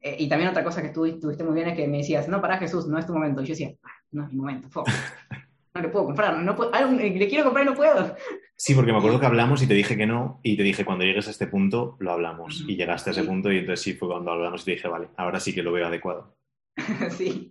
eh, 0.08 0.16
y 0.18 0.28
también 0.28 0.50
otra 0.50 0.64
cosa 0.64 0.82
que 0.82 0.88
tú 0.88 1.18
tuviste 1.20 1.44
muy 1.44 1.54
bien 1.54 1.68
es 1.68 1.76
que 1.76 1.86
me 1.86 1.98
decías, 1.98 2.28
no, 2.28 2.40
para 2.40 2.58
Jesús, 2.58 2.86
no 2.86 2.98
es 2.98 3.06
tu 3.06 3.12
momento. 3.12 3.42
Y 3.42 3.46
yo 3.46 3.52
decía, 3.52 3.72
ah, 3.82 3.90
no 4.12 4.24
es 4.24 4.30
mi 4.30 4.36
momento, 4.36 4.68
no 5.74 5.80
le 5.82 5.88
puedo 5.88 6.06
comprar, 6.06 6.38
no 6.38 6.56
puedo, 6.56 6.70
le 6.90 7.28
quiero 7.28 7.44
comprar 7.44 7.66
y 7.66 7.68
no 7.70 7.74
puedo. 7.74 8.16
Sí, 8.56 8.74
porque 8.74 8.92
me 8.92 8.98
acuerdo 8.98 9.20
que 9.20 9.26
hablamos 9.26 9.62
y 9.62 9.66
te 9.66 9.74
dije 9.74 9.96
que 9.96 10.06
no, 10.06 10.40
y 10.42 10.56
te 10.56 10.62
dije, 10.62 10.84
cuando 10.84 11.04
llegues 11.04 11.28
a 11.28 11.30
este 11.30 11.46
punto, 11.46 11.96
lo 12.00 12.12
hablamos. 12.12 12.64
Y 12.66 12.76
llegaste 12.76 13.10
a 13.10 13.12
ese 13.12 13.24
punto, 13.24 13.52
y 13.52 13.58
entonces 13.58 13.84
sí 13.84 13.94
fue 13.94 14.08
cuando 14.08 14.32
hablamos 14.32 14.62
y 14.62 14.64
te 14.64 14.70
dije, 14.72 14.88
vale, 14.88 15.08
ahora 15.16 15.38
sí 15.38 15.54
que 15.54 15.62
lo 15.62 15.72
veo 15.72 15.86
adecuado. 15.86 16.36
sí. 17.10 17.48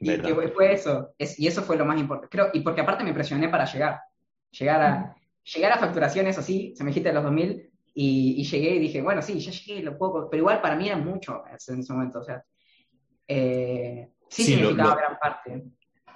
Y 0.00 0.10
fue 0.54 0.72
eso. 0.72 1.14
y 1.18 1.46
eso 1.46 1.62
fue 1.62 1.76
lo 1.76 1.84
más 1.84 1.98
importante. 1.98 2.28
Creo, 2.30 2.50
y 2.52 2.60
porque 2.60 2.80
aparte 2.80 3.04
me 3.04 3.14
presioné 3.14 3.48
para 3.48 3.64
llegar. 3.64 4.00
Llegar 4.50 4.82
a, 4.82 5.16
llegar 5.42 5.72
a 5.72 5.78
facturaciones 5.78 6.38
así, 6.38 6.72
se 6.76 6.84
me 6.84 6.90
dijiste 6.90 7.12
los 7.12 7.24
2000, 7.24 7.71
y, 7.94 8.42
llegué 8.44 8.76
y 8.76 8.78
dije, 8.78 9.02
bueno, 9.02 9.22
sí, 9.22 9.38
ya 9.38 9.50
llegué, 9.50 9.82
lo 9.82 9.98
puedo, 9.98 10.28
pero 10.30 10.40
igual 10.40 10.60
para 10.60 10.76
mí 10.76 10.86
era 10.88 10.96
mucho 10.96 11.42
en 11.48 11.80
ese 11.80 11.92
momento, 11.92 12.20
o 12.20 12.22
sea, 12.22 12.44
eh, 13.28 14.08
sí, 14.28 14.44
significaba 14.44 14.96
gran 14.96 15.18
parte. 15.18 15.62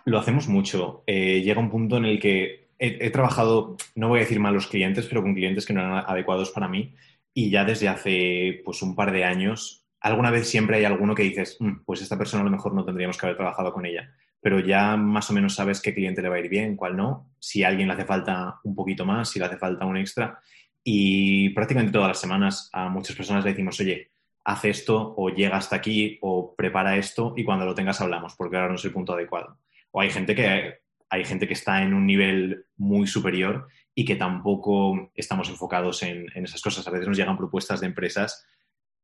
Lo 0.04 0.18
hacemos 0.18 0.48
mucho. 0.48 1.02
Eh, 1.06 1.42
llega 1.42 1.60
un 1.60 1.70
punto 1.70 1.96
en 1.96 2.04
el 2.04 2.20
que 2.20 2.68
he, 2.78 3.10
trabajado, 3.10 3.76
no 3.94 4.08
voy 4.08 4.18
a 4.18 4.22
decir 4.22 4.38
malos 4.40 4.68
clientes, 4.68 5.06
pero 5.06 5.22
con 5.22 5.34
clientes 5.34 5.66
que 5.66 5.72
no 5.72 5.80
eran 5.80 6.04
adecuados 6.06 6.50
para 6.50 6.68
mí, 6.68 6.94
y 7.34 7.50
ya 7.50 7.64
desde 7.64 7.88
hace 7.88 8.62
pues 8.64 8.82
un 8.82 8.94
par 8.94 9.12
de 9.12 9.24
años, 9.24 9.86
alguna 10.00 10.30
vez 10.30 10.48
siempre 10.48 10.76
hay 10.76 10.84
alguno 10.84 11.14
que 11.14 11.24
dices, 11.24 11.56
mm, 11.60 11.84
pues 11.84 12.00
esta 12.02 12.16
persona 12.16 12.42
a 12.42 12.44
lo 12.44 12.50
mejor 12.50 12.74
no 12.74 12.84
tendríamos 12.84 13.18
que 13.18 13.26
haber 13.26 13.36
trabajado 13.36 13.72
con 13.72 13.84
ella 13.84 14.10
pero 14.46 14.60
ya 14.60 14.96
más 14.96 15.28
o 15.28 15.32
menos 15.32 15.56
sabes 15.56 15.80
qué 15.80 15.92
cliente 15.92 16.22
le 16.22 16.28
va 16.28 16.36
a 16.36 16.38
ir 16.38 16.48
bien, 16.48 16.76
cuál 16.76 16.96
no, 16.96 17.32
si 17.40 17.64
a 17.64 17.68
alguien 17.68 17.88
le 17.88 17.94
hace 17.94 18.04
falta 18.04 18.60
un 18.62 18.76
poquito 18.76 19.04
más, 19.04 19.28
si 19.28 19.40
le 19.40 19.46
hace 19.46 19.56
falta 19.56 19.86
un 19.86 19.96
extra, 19.96 20.38
y 20.88 21.48
prácticamente 21.48 21.92
todas 21.92 22.06
las 22.06 22.20
semanas 22.20 22.70
a 22.72 22.88
muchas 22.88 23.16
personas 23.16 23.42
le 23.42 23.50
decimos, 23.50 23.80
oye, 23.80 24.12
haz 24.44 24.64
esto 24.66 25.14
o 25.16 25.30
llega 25.30 25.56
hasta 25.56 25.74
aquí 25.74 26.16
o 26.22 26.54
prepara 26.54 26.96
esto 26.96 27.34
y 27.36 27.42
cuando 27.42 27.66
lo 27.66 27.74
tengas 27.74 28.00
hablamos 28.00 28.36
porque 28.36 28.54
ahora 28.54 28.68
no 28.68 28.76
es 28.76 28.84
el 28.84 28.92
punto 28.92 29.12
adecuado. 29.12 29.58
O 29.90 30.00
hay 30.00 30.10
gente 30.10 30.36
que, 30.36 30.74
hay 31.10 31.24
gente 31.24 31.48
que 31.48 31.54
está 31.54 31.82
en 31.82 31.92
un 31.92 32.06
nivel 32.06 32.66
muy 32.76 33.08
superior 33.08 33.66
y 33.96 34.04
que 34.04 34.14
tampoco 34.14 35.10
estamos 35.16 35.48
enfocados 35.48 36.04
en, 36.04 36.28
esas 36.36 36.62
cosas. 36.62 36.86
A 36.86 36.92
veces 36.92 37.08
nos 37.08 37.16
llegan 37.16 37.36
propuestas 37.36 37.80
de 37.80 37.88
empresas 37.88 38.46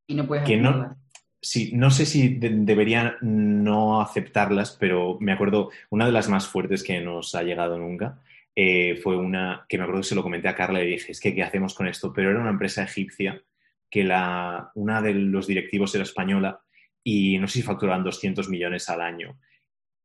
y 0.07 0.15
no 0.15 0.25
puedes 0.29 0.45
que 0.45 0.59
no, 0.59 0.97
sí, 1.41 1.73
no 1.75 1.91
sé 1.91 2.07
si 2.07 2.37
deberían 2.39 3.17
no 3.23 4.01
aceptarlas, 4.01 4.77
pero 4.79 5.17
me 5.19 5.33
acuerdo, 5.33 5.71
una 5.91 6.07
de 6.07 6.13
las 6.13 6.29
más 6.29 6.47
fuertes 6.47 6.85
que 6.85 7.01
nos 7.01 7.35
ha 7.35 7.43
llegado 7.43 7.77
nunca 7.77 8.21
eh, 8.55 8.97
fue 9.03 9.17
una 9.17 9.65
que 9.69 9.79
me 9.79 9.85
acuerdo 9.85 10.03
que 10.03 10.09
se 10.09 10.15
lo 10.15 10.23
comenté 10.23 10.49
a 10.49 10.55
Carla 10.55 10.83
y 10.83 10.91
dije, 10.91 11.13
es 11.13 11.21
que, 11.21 11.35
¿qué 11.35 11.43
hacemos 11.43 11.75
con 11.75 11.87
esto? 11.87 12.13
Pero 12.13 12.31
era 12.31 12.41
una 12.41 12.51
empresa 12.51 12.83
egipcia 12.83 13.43
que 13.91 14.05
la, 14.05 14.71
una 14.75 15.03
de 15.03 15.15
los 15.15 15.47
directivos 15.47 15.95
era 15.95 16.05
española 16.05 16.61
y 17.03 17.39
no 17.39 17.49
sé 17.49 17.61
si 17.61 17.63
facturaban 17.63 18.05
200 18.05 18.49
millones 18.49 18.89
al 18.89 19.01
año. 19.01 19.39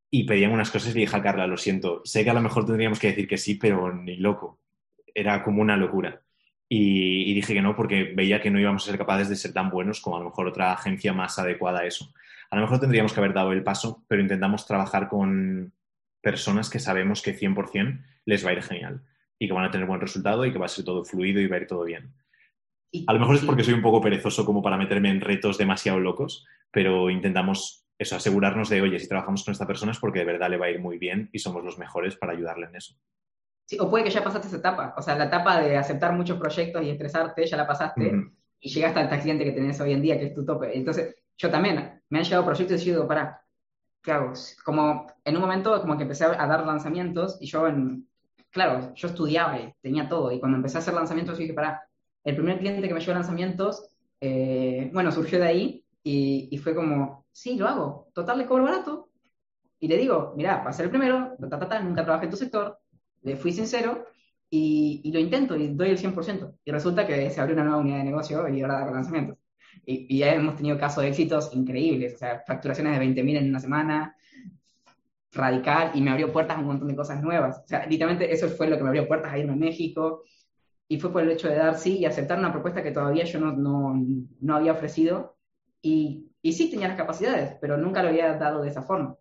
Y 0.10 0.23
pedían 0.25 0.51
unas 0.51 0.71
cosas 0.71 0.91
y 0.91 0.93
le 0.95 1.01
dije 1.01 1.15
a 1.15 1.21
Carla, 1.21 1.47
lo 1.47 1.57
siento, 1.57 2.01
sé 2.05 2.23
que 2.23 2.29
a 2.29 2.33
lo 2.33 2.41
mejor 2.41 2.65
tendríamos 2.65 2.99
que 2.99 3.07
decir 3.07 3.27
que 3.27 3.38
sí, 3.38 3.55
pero 3.55 3.93
ni 3.93 4.15
loco. 4.15 4.60
Era 5.13 5.43
como 5.43 5.62
una 5.62 5.75
locura. 5.75 6.21
Y, 6.69 7.31
y, 7.31 7.33
dije 7.33 7.53
que 7.53 7.62
no 7.62 7.77
porque 7.77 8.12
veía 8.13 8.41
que 8.41 8.51
no 8.51 8.60
íbamos 8.60 8.83
a 8.83 8.91
ser 8.91 8.97
capaces 8.97 9.29
de 9.29 9.38
ser 9.38 9.53
tan 9.53 9.69
buenos 9.69 10.01
como 10.01 10.17
a 10.17 10.19
lo 10.19 10.25
mejor 10.25 10.47
otra 10.47 10.73
agencia 10.73 11.13
más 11.13 11.39
adecuada 11.39 11.79
a 11.79 11.86
eso. 11.86 12.13
A 12.49 12.57
lo 12.57 12.63
mejor 12.63 12.79
tendríamos 12.79 13.13
que 13.13 13.19
haber 13.21 13.33
dado 13.33 13.53
el 13.53 13.63
paso, 13.63 14.03
pero 14.07 14.21
intentamos 14.21 14.65
trabajar 14.65 15.07
con 15.07 15.73
personas 16.21 16.69
que 16.69 16.80
sabemos 16.80 17.21
que 17.21 17.38
100% 17.38 18.03
les 18.25 18.45
va 18.45 18.49
a 18.49 18.53
ir 18.53 18.63
genial 18.63 19.01
y 19.39 19.47
que 19.47 19.53
van 19.53 19.65
a 19.65 19.71
tener 19.71 19.88
buen 19.88 20.01
resultado 20.01 20.45
y 20.45 20.51
que 20.51 20.58
va 20.58 20.65
a 20.65 20.69
ser 20.69 20.86
todo 20.86 21.06
fluido 21.06 21.39
y 21.39 21.47
va 21.47 21.58
a 21.58 21.60
ir 21.60 21.67
todo 21.67 21.84
bien. 21.84 22.13
A 23.06 23.13
lo 23.13 23.19
mejor 23.19 23.36
es 23.36 23.43
porque 23.43 23.63
soy 23.63 23.73
un 23.73 23.82
poco 23.82 24.01
perezoso 24.01 24.45
como 24.45 24.62
para 24.62 24.77
meterme 24.77 25.10
en 25.10 25.21
retos 25.21 25.58
demasiado 25.58 25.99
locos, 25.99 26.45
pero 26.71 27.10
intentamos 27.10 27.86
eso, 27.99 28.15
asegurarnos 28.15 28.69
de, 28.69 28.82
oye, 28.82 28.99
si 28.99 29.08
trabajamos 29.08 29.43
con 29.43 29.51
esta 29.51 29.67
persona 29.67 29.91
es 29.91 29.99
porque 29.99 30.19
de 30.19 30.25
verdad 30.25 30.49
le 30.49 30.58
va 30.58 30.67
a 30.67 30.69
ir 30.69 30.80
muy 30.80 30.97
bien 30.97 31.30
y 31.34 31.39
somos 31.39 31.63
los 31.63 31.77
mejores 31.77 32.15
para 32.15 32.34
ayudarle 32.34 32.67
en 32.67 32.75
eso. 32.75 32.95
Sí, 33.65 33.77
o 33.80 33.89
puede 33.89 34.06
que 34.06 34.12
ya 34.12 34.23
pasaste 34.23 34.47
esa 34.47 34.58
etapa, 34.58 34.93
o 34.97 35.01
sea, 35.01 35.17
la 35.17 35.25
etapa 35.25 35.60
de 35.60 35.75
aceptar 35.75 36.13
muchos 36.13 36.39
proyectos 36.39 36.84
y 36.84 36.89
estresarte, 36.89 37.45
ya 37.45 37.58
la 37.58 37.67
pasaste 37.67 38.13
y 38.60 38.69
llegaste 38.69 38.99
al 38.99 39.19
cliente 39.19 39.43
que 39.43 39.51
tenés 39.51 39.80
hoy 39.82 39.91
en 39.91 40.01
día, 40.01 40.17
que 40.17 40.27
es 40.27 40.34
tu 40.34 40.45
tope. 40.45 40.75
Entonces, 40.75 41.15
yo 41.38 41.49
también, 41.49 42.01
me 42.10 42.19
han 42.19 42.23
llegado 42.23 42.45
proyectos 42.45 42.82
y 42.82 42.86
yo 42.86 42.93
digo, 42.93 43.08
para, 43.08 43.43
¿qué 44.01 44.12
hago? 44.12 44.33
Como 44.63 45.07
en 45.23 45.36
un 45.36 45.41
momento 45.41 45.79
como 45.81 45.97
que 45.97 46.03
empecé 46.03 46.25
a 46.25 46.47
dar 46.47 46.65
lanzamientos 46.65 47.38
y 47.41 47.47
yo 47.47 47.67
en, 47.67 48.07
claro, 48.49 48.93
yo 48.95 49.07
estudiaba 49.07 49.60
y 49.60 49.73
tenía 49.81 50.10
todo. 50.10 50.31
Y 50.31 50.39
cuando 50.39 50.57
empecé 50.57 50.77
a 50.77 50.79
hacer 50.79 50.93
lanzamientos, 50.93 51.38
dije, 51.38 51.53
para, 51.53 51.88
el 52.23 52.36
primer 52.36 52.60
cliente 52.60 52.88
que 52.88 52.93
me 52.93 52.99
llevó 52.99 53.13
lanzamientos, 53.13 53.88
eh, 54.19 54.89
bueno, 54.93 55.12
surgió 55.12 55.39
de 55.39 55.47
ahí 55.47 55.86
y, 56.03 56.57
fue 56.57 56.73
como, 56.73 57.25
sí, 57.31 57.57
lo 57.57 57.67
hago, 57.67 58.10
total, 58.13 58.38
le 58.38 58.45
cobro 58.45 58.63
barato. 58.63 59.10
Y 59.79 59.88
le 59.88 59.97
digo, 59.97 60.33
mira, 60.36 60.71
ser 60.73 60.86
el 60.86 60.89
primero, 60.89 61.36
nunca 61.38 61.60
trabajé 62.03 62.25
en 62.25 62.31
tu 62.31 62.38
sector, 62.38 62.79
le 63.21 63.36
fui 63.36 63.51
sincero 63.51 64.05
y, 64.49 65.12
lo 65.12 65.19
intento 65.19 65.55
y 65.55 65.73
doy 65.73 65.89
el 65.89 65.97
100%. 65.97 66.57
Y 66.65 66.71
resulta 66.71 67.05
que 67.05 67.29
se 67.29 67.39
abrió 67.39 67.55
una 67.55 67.65
nueva 67.65 67.79
unidad 67.79 67.97
de 67.97 68.03
negocio 68.05 68.47
y 68.49 68.62
ahora 68.62 68.79
hago 68.79 68.93
lanzamientos. 68.93 69.38
Y, 69.85 70.15
y, 70.15 70.19
ya 70.19 70.33
hemos 70.33 70.55
tenido 70.55 70.77
casos 70.77 71.03
de 71.03 71.09
éxitos 71.09 71.49
increíbles, 71.53 72.15
o 72.15 72.17
sea, 72.17 72.43
facturaciones 72.45 72.97
de 72.97 73.05
20.000 73.05 73.37
en 73.37 73.49
una 73.49 73.59
semana, 73.59 74.17
radical 75.31 75.91
y 75.93 76.01
me 76.01 76.11
abrió 76.11 76.31
puertas 76.31 76.57
a 76.57 76.59
un 76.59 76.67
montón 76.67 76.87
de 76.87 76.95
cosas 76.95 77.21
nuevas. 77.21 77.59
O 77.63 77.67
sea, 77.67 77.85
literalmente 77.85 78.31
eso 78.31 78.49
fue 78.49 78.67
lo 78.67 78.77
que 78.77 78.83
me 78.83 78.89
abrió 78.89 79.07
puertas 79.07 79.31
a 79.31 79.37
irme 79.37 79.53
a 79.53 79.57
México 79.57 80.23
y 80.87 80.99
fue 80.99 81.11
por 81.11 81.21
el 81.21 81.31
hecho 81.31 81.47
de 81.47 81.55
dar 81.55 81.77
sí 81.77 81.99
y 81.99 82.05
aceptar 82.05 82.39
una 82.39 82.51
propuesta 82.51 82.83
que 82.83 82.91
todavía 82.91 83.23
yo 83.23 83.39
no, 83.39 83.51
no, 83.53 84.05
no 84.39 84.55
había 84.55 84.71
ofrecido 84.71 85.37
y, 85.81 86.31
y, 86.41 86.53
sí 86.53 86.69
tenía 86.69 86.87
las 86.87 86.97
capacidades, 86.97 87.55
pero 87.61 87.77
nunca 87.77 88.01
lo 88.01 88.09
había 88.09 88.33
dado 88.33 88.61
de 88.61 88.69
esa 88.69 88.81
forma. 88.81 89.15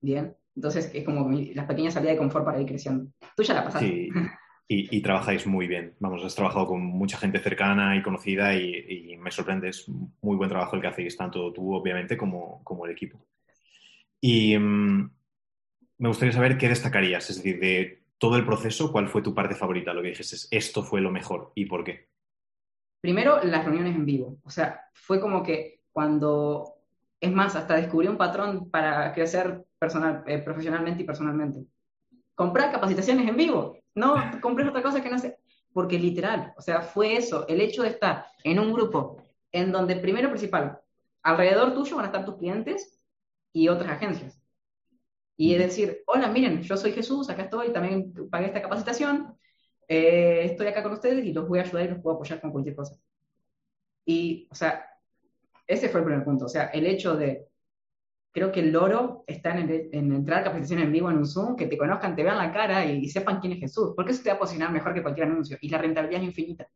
Bien, 0.00 0.36
entonces 0.54 0.90
es 0.94 1.04
como 1.04 1.30
las 1.30 1.66
pequeñas 1.66 1.94
salidas 1.94 2.14
de 2.14 2.18
confort 2.18 2.44
para 2.44 2.60
ir 2.60 2.66
creciendo. 2.66 3.10
Tú 3.36 3.42
ya 3.42 3.54
la 3.54 3.64
pasaste. 3.64 3.86
Sí. 3.86 4.08
Y, 4.72 5.00
trabajáis 5.02 5.48
muy 5.48 5.66
bien. 5.66 5.96
Vamos, 5.98 6.24
has 6.24 6.36
trabajado 6.36 6.68
con 6.68 6.80
mucha 6.80 7.18
gente 7.18 7.40
cercana 7.40 7.96
y 7.96 8.02
conocida 8.02 8.54
y, 8.54 9.16
me 9.16 9.32
sorprende. 9.32 9.68
Es 9.68 9.88
muy 9.88 10.36
buen 10.36 10.48
trabajo 10.48 10.76
el 10.76 10.82
que 10.82 10.86
hacéis, 10.86 11.16
tanto 11.16 11.52
tú, 11.52 11.74
obviamente, 11.74 12.16
como, 12.16 12.62
como 12.62 12.86
el 12.86 12.92
equipo. 12.92 13.18
Y 14.20 14.56
mm, 14.56 15.10
me 15.98 16.08
gustaría 16.08 16.32
saber 16.32 16.56
qué 16.56 16.68
destacarías, 16.68 17.28
es 17.30 17.38
decir, 17.38 17.58
de 17.58 18.04
todo 18.16 18.36
el 18.36 18.46
proceso, 18.46 18.92
¿cuál 18.92 19.08
fue 19.08 19.22
tu 19.22 19.34
parte 19.34 19.56
favorita? 19.56 19.92
Lo 19.92 20.02
que 20.02 20.10
dijes 20.10 20.46
esto 20.52 20.84
fue 20.84 21.00
lo 21.00 21.10
mejor 21.10 21.50
y 21.56 21.64
por 21.64 21.82
qué. 21.82 22.06
Primero, 23.00 23.42
las 23.42 23.64
reuniones 23.64 23.96
en 23.96 24.06
vivo. 24.06 24.38
O 24.44 24.50
sea, 24.50 24.82
fue 24.92 25.20
como 25.20 25.42
que 25.42 25.80
cuando, 25.90 26.76
es 27.20 27.32
más, 27.32 27.56
hasta 27.56 27.74
descubrí 27.74 28.06
un 28.06 28.16
patrón 28.16 28.70
para 28.70 29.12
crecer 29.14 29.64
personal, 29.80 30.22
eh, 30.28 30.38
profesionalmente 30.38 31.02
y 31.02 31.06
personalmente. 31.06 31.64
Comprar 32.36 32.70
capacitaciones 32.70 33.28
en 33.28 33.36
vivo. 33.36 33.79
No 33.94 34.16
compres 34.40 34.68
otra 34.68 34.82
cosa 34.82 35.02
que 35.02 35.10
no 35.10 35.18
sé. 35.18 35.38
Porque 35.72 35.98
literal, 35.98 36.52
o 36.56 36.62
sea, 36.62 36.82
fue 36.82 37.16
eso, 37.16 37.46
el 37.46 37.60
hecho 37.60 37.82
de 37.82 37.90
estar 37.90 38.26
en 38.42 38.58
un 38.58 38.72
grupo 38.72 39.22
en 39.52 39.70
donde, 39.70 39.96
primero 39.96 40.28
principal, 40.28 40.80
alrededor 41.22 41.74
tuyo 41.74 41.96
van 41.96 42.06
a 42.06 42.08
estar 42.08 42.24
tus 42.24 42.36
clientes 42.36 43.00
y 43.52 43.68
otras 43.68 43.90
agencias. 43.90 44.40
Y 45.36 45.54
es 45.54 45.58
decir, 45.60 46.02
hola, 46.06 46.28
miren, 46.28 46.62
yo 46.62 46.76
soy 46.76 46.92
Jesús, 46.92 47.30
acá 47.30 47.44
estoy, 47.44 47.72
también 47.72 48.12
pagué 48.30 48.46
esta 48.46 48.62
capacitación, 48.62 49.36
eh, 49.88 50.42
estoy 50.44 50.66
acá 50.66 50.82
con 50.82 50.92
ustedes 50.92 51.24
y 51.24 51.32
los 51.32 51.48
voy 51.48 51.58
a 51.58 51.62
ayudar 51.62 51.86
y 51.86 51.88
los 51.88 52.00
puedo 52.00 52.16
apoyar 52.16 52.40
con 52.40 52.52
cualquier 52.52 52.76
cosa. 52.76 52.96
Y, 54.04 54.48
o 54.50 54.54
sea, 54.54 54.84
ese 55.66 55.88
fue 55.88 56.00
el 56.00 56.06
primer 56.06 56.24
punto. 56.24 56.46
O 56.46 56.48
sea, 56.48 56.66
el 56.66 56.86
hecho 56.86 57.16
de, 57.16 57.48
creo 58.32 58.52
que 58.52 58.60
el 58.60 58.72
loro 58.72 59.24
está 59.26 59.56
en, 59.56 59.88
en 59.92 60.12
entrar 60.12 60.40
a 60.40 60.44
capacitación 60.44 60.80
en 60.80 60.92
vivo 60.92 61.10
en 61.10 61.18
un 61.18 61.26
Zoom, 61.26 61.56
que 61.56 61.66
te 61.66 61.76
conozcan, 61.76 62.14
te 62.14 62.22
vean 62.22 62.38
la 62.38 62.52
cara 62.52 62.84
y, 62.84 63.08
sepan 63.08 63.40
quién 63.40 63.54
es 63.54 63.60
Jesús, 63.60 63.92
porque 63.96 64.12
eso 64.12 64.22
te 64.22 64.30
va 64.30 64.36
a 64.36 64.38
posicionar 64.38 64.72
mejor 64.72 64.94
que 64.94 65.02
cualquier 65.02 65.26
anuncio. 65.26 65.58
Y 65.60 65.68
la 65.68 65.78
rentabilidad 65.78 66.22
es 66.22 66.28
infinita. 66.28 66.66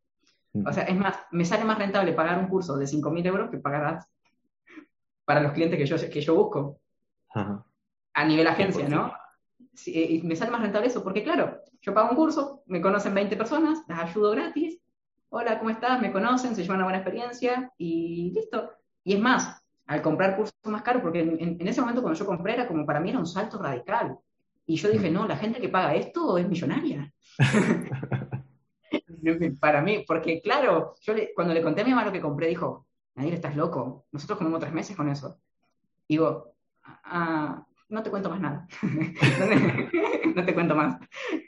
O 0.64 0.72
sea, 0.72 0.84
es 0.84 0.96
más, 0.96 1.18
me 1.32 1.44
sale 1.44 1.64
más 1.64 1.78
rentable 1.78 2.12
pagar 2.12 2.38
un 2.38 2.46
curso 2.46 2.76
de 2.76 2.86
5.000 2.86 3.26
euros 3.26 3.50
que 3.50 3.58
pagar 3.58 4.04
para 5.24 5.40
los 5.40 5.52
clientes 5.52 5.78
que 5.78 5.86
yo, 5.86 5.96
que 6.10 6.20
yo 6.20 6.34
busco. 6.34 6.80
A 8.14 8.24
nivel 8.24 8.46
agencia, 8.46 8.88
¿no? 8.88 9.12
y 9.86 10.22
me 10.22 10.36
sale 10.36 10.52
más 10.52 10.62
rentable 10.62 10.86
eso, 10.86 11.02
porque 11.02 11.24
claro, 11.24 11.60
yo 11.82 11.92
pago 11.92 12.10
un 12.10 12.16
curso, 12.16 12.62
me 12.66 12.80
conocen 12.80 13.12
20 13.12 13.36
personas, 13.36 13.82
las 13.88 13.98
ayudo 13.98 14.30
gratis, 14.30 14.80
hola, 15.30 15.58
¿cómo 15.58 15.70
estás? 15.70 16.00
Me 16.00 16.12
conocen, 16.12 16.54
se 16.54 16.62
llevan 16.62 16.76
una 16.76 16.84
buena 16.84 16.98
experiencia 16.98 17.72
y 17.76 18.30
listo. 18.32 18.70
Y 19.02 19.14
es 19.14 19.20
más, 19.20 19.63
al 19.86 20.02
comprar 20.02 20.36
cursos 20.36 20.54
más 20.64 20.82
caros, 20.82 21.02
porque 21.02 21.20
en, 21.20 21.68
ese 21.68 21.80
momento 21.80 22.02
cuando 22.02 22.18
yo 22.18 22.26
compré 22.26 22.54
era 22.54 22.66
como 22.66 22.86
para 22.86 23.00
mí 23.00 23.10
era 23.10 23.18
un 23.18 23.26
salto 23.26 23.58
radical. 23.62 24.18
Y 24.66 24.76
yo 24.76 24.88
dije, 24.88 25.10
no, 25.10 25.26
la 25.26 25.36
gente 25.36 25.60
que 25.60 25.68
paga 25.68 25.94
esto 25.94 26.38
es 26.38 26.48
millonaria. 26.48 27.12
para 29.60 29.82
mí, 29.82 30.04
porque 30.06 30.40
claro, 30.40 30.94
yo 31.00 31.14
cuando 31.34 31.54
le 31.54 31.62
conté 31.62 31.82
a 31.82 31.84
mi 31.84 31.90
mamá 31.90 32.04
lo 32.04 32.12
que 32.12 32.20
compré, 32.20 32.48
dijo, 32.48 32.86
Nadir, 33.14 33.34
estás 33.34 33.56
loco, 33.56 34.06
nosotros 34.12 34.38
comemos 34.38 34.60
tres 34.60 34.72
meses 34.72 34.96
con 34.96 35.08
eso. 35.08 35.38
Digo, 36.08 36.54
ah, 36.82 37.64
no 37.94 38.02
te 38.02 38.10
cuento 38.10 38.28
más 38.28 38.40
nada. 38.40 38.66
no 40.34 40.44
te 40.44 40.52
cuento 40.52 40.74
más. 40.74 40.98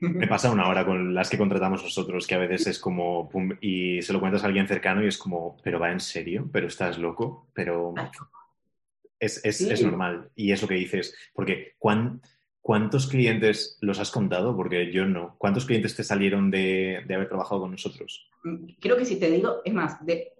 Me 0.00 0.28
pasa 0.28 0.50
una 0.50 0.68
hora 0.68 0.86
con 0.86 1.12
las 1.12 1.28
que 1.28 1.36
contratamos 1.36 1.82
nosotros, 1.82 2.26
que 2.26 2.36
a 2.36 2.38
veces 2.38 2.68
es 2.68 2.78
como, 2.78 3.28
y 3.60 4.00
se 4.00 4.12
lo 4.12 4.20
cuentas 4.20 4.44
a 4.44 4.46
alguien 4.46 4.68
cercano 4.68 5.02
y 5.02 5.08
es 5.08 5.18
como, 5.18 5.56
pero 5.62 5.80
va 5.80 5.90
en 5.90 6.00
serio, 6.00 6.48
pero 6.52 6.68
estás 6.68 6.98
loco, 6.98 7.48
pero 7.52 7.94
es, 9.18 9.44
es, 9.44 9.82
normal. 9.82 10.30
Y 10.36 10.52
es 10.52 10.62
lo 10.62 10.68
que 10.68 10.74
dices, 10.74 11.14
porque 11.34 11.74
¿cuántos 11.78 13.08
clientes 13.08 13.76
los 13.80 13.98
has 13.98 14.12
contado? 14.12 14.56
Porque 14.56 14.92
yo 14.92 15.04
no. 15.04 15.34
¿Cuántos 15.38 15.66
clientes 15.66 15.96
te 15.96 16.04
salieron 16.04 16.50
de, 16.50 17.02
de 17.06 17.14
haber 17.14 17.28
trabajado 17.28 17.62
con 17.62 17.72
nosotros? 17.72 18.30
Mm, 18.44 18.66
creo 18.80 18.96
que 18.96 19.04
si 19.04 19.18
te 19.18 19.30
digo, 19.30 19.62
es 19.64 19.74
más, 19.74 20.04
de, 20.06 20.32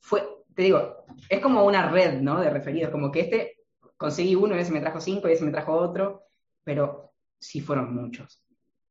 fue, 0.00 0.22
te 0.54 0.62
digo, 0.62 1.06
es 1.30 1.40
como 1.40 1.64
una 1.64 1.90
red, 1.90 2.20
¿no? 2.20 2.40
De 2.40 2.50
referidos, 2.50 2.90
como 2.90 3.10
que 3.10 3.20
este 3.20 3.55
conseguí 3.96 4.34
uno 4.34 4.56
y 4.56 4.60
ese 4.60 4.72
me 4.72 4.80
trajo 4.80 5.00
cinco 5.00 5.28
y 5.28 5.32
ese 5.32 5.44
me 5.44 5.50
trajo 5.50 5.72
otro, 5.74 6.24
pero 6.64 7.12
sí 7.38 7.60
fueron 7.60 7.94
muchos. 7.94 8.42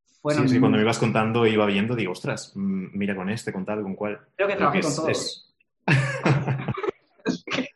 sí, 0.06 0.50
sí, 0.50 0.60
cuando 0.60 0.78
me 0.78 0.84
ibas 0.84 1.00
contando 1.00 1.46
iba 1.46 1.66
viendo, 1.66 1.96
digo, 1.96 2.12
ostras, 2.12 2.54
mm, 2.56 2.98
mira 2.98 3.16
con 3.16 3.30
este, 3.30 3.54
con 3.54 3.66
tal, 3.66 3.84
con 3.84 3.96
cuál. 3.96 4.20
Creo 4.36 4.48
que 4.48 4.56
trabajé 4.56 4.82
con 4.82 4.96
todos. 4.96 5.56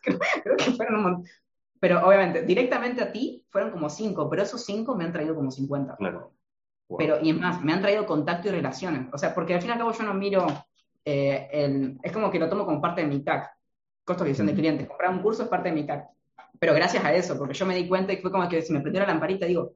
creo, 0.01 0.57
que 0.57 0.71
fueron 0.71 0.95
un 0.95 1.03
montón. 1.03 1.25
Pero 1.79 2.05
obviamente, 2.05 2.43
directamente 2.43 3.01
a 3.01 3.11
ti 3.11 3.45
fueron 3.49 3.71
como 3.71 3.89
cinco, 3.89 4.29
pero 4.29 4.43
esos 4.43 4.65
cinco 4.65 4.95
me 4.95 5.05
han 5.05 5.13
traído 5.13 5.33
como 5.33 5.49
50. 5.49 5.95
Claro. 5.95 6.33
Pero, 6.97 7.19
y 7.21 7.29
es 7.29 7.37
más, 7.37 7.63
me 7.63 7.71
han 7.71 7.81
traído 7.81 8.05
contacto 8.05 8.49
y 8.49 8.51
relaciones. 8.51 9.07
O 9.13 9.17
sea, 9.17 9.33
porque 9.33 9.53
al 9.53 9.61
fin 9.61 9.69
y 9.69 9.73
al 9.73 9.79
cabo 9.79 9.93
yo 9.93 10.03
no 10.03 10.13
miro, 10.13 10.45
eh, 11.05 11.47
el, 11.51 11.97
es 12.01 12.11
como 12.11 12.29
que 12.31 12.39
lo 12.39 12.49
tomo 12.49 12.65
como 12.65 12.81
parte 12.81 13.01
de 13.01 13.07
mi 13.07 13.23
CAC, 13.23 13.49
costo 14.03 14.23
de 14.23 14.31
gestión 14.31 14.47
de 14.47 14.55
clientes. 14.55 14.87
Comprar 14.87 15.11
un 15.11 15.21
curso 15.21 15.43
es 15.43 15.49
parte 15.49 15.69
de 15.69 15.75
mi 15.75 15.85
CAC. 15.85 16.09
Pero 16.59 16.73
gracias 16.73 17.03
a 17.03 17.13
eso, 17.13 17.37
porque 17.37 17.53
yo 17.53 17.65
me 17.65 17.75
di 17.75 17.87
cuenta 17.87 18.11
y 18.11 18.17
fue 18.17 18.31
como 18.31 18.47
que 18.49 18.61
si 18.61 18.73
me 18.73 18.81
prendió 18.81 19.01
la 19.01 19.07
lamparita, 19.07 19.45
digo, 19.45 19.73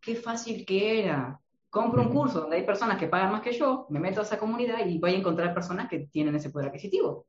qué 0.00 0.14
fácil 0.14 0.64
que 0.66 1.02
era. 1.02 1.40
Compro 1.70 2.02
un 2.02 2.10
curso 2.10 2.42
donde 2.42 2.56
hay 2.56 2.62
personas 2.62 2.98
que 2.98 3.08
pagan 3.08 3.32
más 3.32 3.40
que 3.40 3.52
yo, 3.52 3.86
me 3.88 3.98
meto 3.98 4.20
a 4.20 4.24
esa 4.24 4.38
comunidad 4.38 4.86
y 4.86 4.98
voy 4.98 5.14
a 5.14 5.16
encontrar 5.16 5.54
personas 5.54 5.88
que 5.88 6.00
tienen 6.00 6.36
ese 6.36 6.50
poder 6.50 6.68
adquisitivo. 6.68 7.26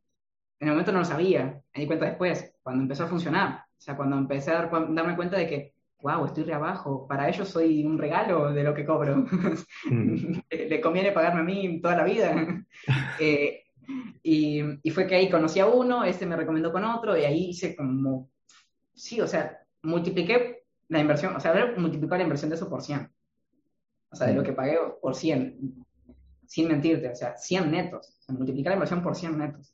En 0.60 0.68
el 0.68 0.74
momento 0.74 0.92
no 0.92 1.00
lo 1.00 1.06
sabía, 1.06 1.62
me 1.74 1.82
di 1.82 1.88
cuenta 1.88 2.06
después, 2.06 2.54
cuando 2.62 2.84
empezó 2.84 3.06
a 3.06 3.08
funcionar. 3.08 3.66
O 3.78 3.82
sea, 3.82 3.96
cuando 3.96 4.18
empecé 4.18 4.52
a 4.52 4.68
darme 4.68 5.16
cuenta 5.16 5.38
de 5.38 5.48
que, 5.48 5.74
wow, 6.02 6.26
estoy 6.26 6.44
re 6.44 6.54
abajo, 6.54 7.08
para 7.08 7.28
ellos 7.28 7.50
soy 7.50 7.84
un 7.84 7.98
regalo 7.98 8.54
de 8.54 8.64
lo 8.64 8.74
que 8.74 8.86
cobro. 8.86 9.26
Le 10.52 10.82
conviene 10.82 11.12
pagarme 11.12 11.42
a 11.42 11.44
mí 11.44 11.82
toda 11.82 11.98
la 11.98 12.04
vida. 12.04 12.36
Eh, 13.20 13.64
y, 14.24 14.62
y, 14.82 14.90
fue 14.90 15.08
que 15.08 15.16
ahí 15.16 15.30
conocí 15.30 15.60
a 15.60 15.68
uno, 15.68 16.04
este 16.04 16.26
me 16.26 16.36
recomendó 16.36 16.72
con 16.72 16.84
otro, 16.84 17.18
y 17.18 17.24
ahí 17.24 17.50
hice 17.50 17.76
como 17.76 18.30
sí, 18.96 19.22
o 19.22 19.28
sea, 19.28 19.60
multipliqué 19.84 20.64
la 20.88 21.00
inversión, 21.00 21.36
o 21.36 21.40
sea, 21.40 21.52
haber 21.52 21.78
multiplicado 21.78 22.18
la 22.18 22.24
inversión 22.24 22.50
de 22.50 22.56
eso 22.56 22.70
por 22.70 22.82
100. 22.82 23.12
O 24.12 24.16
sea, 24.16 24.28
de 24.28 24.34
lo 24.34 24.42
mm. 24.42 24.46
que 24.46 24.54
pagué 24.54 24.78
por 25.02 25.16
100, 25.16 25.86
sin 26.48 26.68
mentirte, 26.68 27.10
o 27.10 27.16
sea, 27.16 27.38
100 27.38 27.72
netos. 27.72 28.18
O 28.20 28.22
sea, 28.24 28.36
multiplicar 28.36 28.72
la 28.72 28.76
inversión 28.76 29.02
por 29.02 29.16
100 29.16 29.38
netos. 29.38 29.74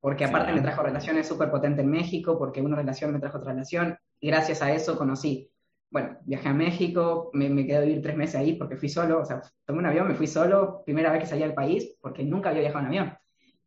Porque 0.00 0.24
aparte 0.24 0.52
me 0.52 0.60
trajo 0.60 0.82
relaciones 0.82 1.26
súper 1.26 1.50
potentes 1.50 1.84
en 1.84 1.90
México, 1.90 2.38
porque 2.38 2.60
una 2.60 2.76
relación 2.76 3.12
me 3.12 3.18
trajo 3.18 3.38
otra 3.38 3.52
relación, 3.52 3.98
y 4.20 4.28
gracias 4.28 4.62
a 4.62 4.72
eso 4.72 4.96
conocí. 4.96 5.50
Bueno, 5.90 6.18
viajé 6.24 6.48
a 6.48 6.54
México, 6.54 7.30
me, 7.32 7.48
me 7.48 7.66
quedé 7.66 7.76
a 7.76 7.80
vivir 7.80 8.02
tres 8.02 8.16
meses 8.16 8.36
ahí 8.36 8.54
porque 8.54 8.76
fui 8.76 8.88
solo, 8.88 9.20
o 9.20 9.24
sea, 9.24 9.40
tomé 9.64 9.80
un 9.80 9.86
avión, 9.86 10.08
me 10.08 10.14
fui 10.14 10.26
solo, 10.26 10.82
primera 10.84 11.10
vez 11.10 11.22
que 11.22 11.26
salí 11.26 11.42
al 11.42 11.54
país, 11.54 11.96
porque 12.00 12.24
nunca 12.24 12.50
había 12.50 12.62
viajado 12.62 12.80
en 12.80 12.86
avión. 12.86 13.18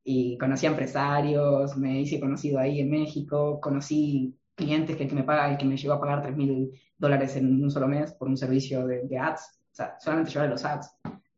Y 0.03 0.37
conocí 0.37 0.65
a 0.65 0.69
empresarios, 0.69 1.75
me 1.77 2.01
hice 2.01 2.19
conocido 2.19 2.59
ahí 2.59 2.79
en 2.79 2.89
México, 2.89 3.59
conocí 3.59 4.37
clientes 4.59 4.95
que 4.95 5.03
el 5.03 5.09
que 5.09 5.15
me 5.15 5.23
paga, 5.23 5.49
el 5.49 5.57
que 5.57 5.65
me 5.65 5.77
llegó 5.77 5.93
a 5.93 5.99
pagar 5.99 6.21
3 6.21 6.35
mil 6.35 6.71
dólares 6.97 7.35
en 7.37 7.63
un 7.63 7.71
solo 7.71 7.87
mes 7.87 8.13
por 8.13 8.27
un 8.27 8.37
servicio 8.37 8.85
de, 8.85 9.17
ads, 9.17 9.61
o 9.71 9.75
sea, 9.75 9.97
solamente 9.99 10.31
llevar 10.31 10.49
los 10.49 10.65
ads, 10.65 10.91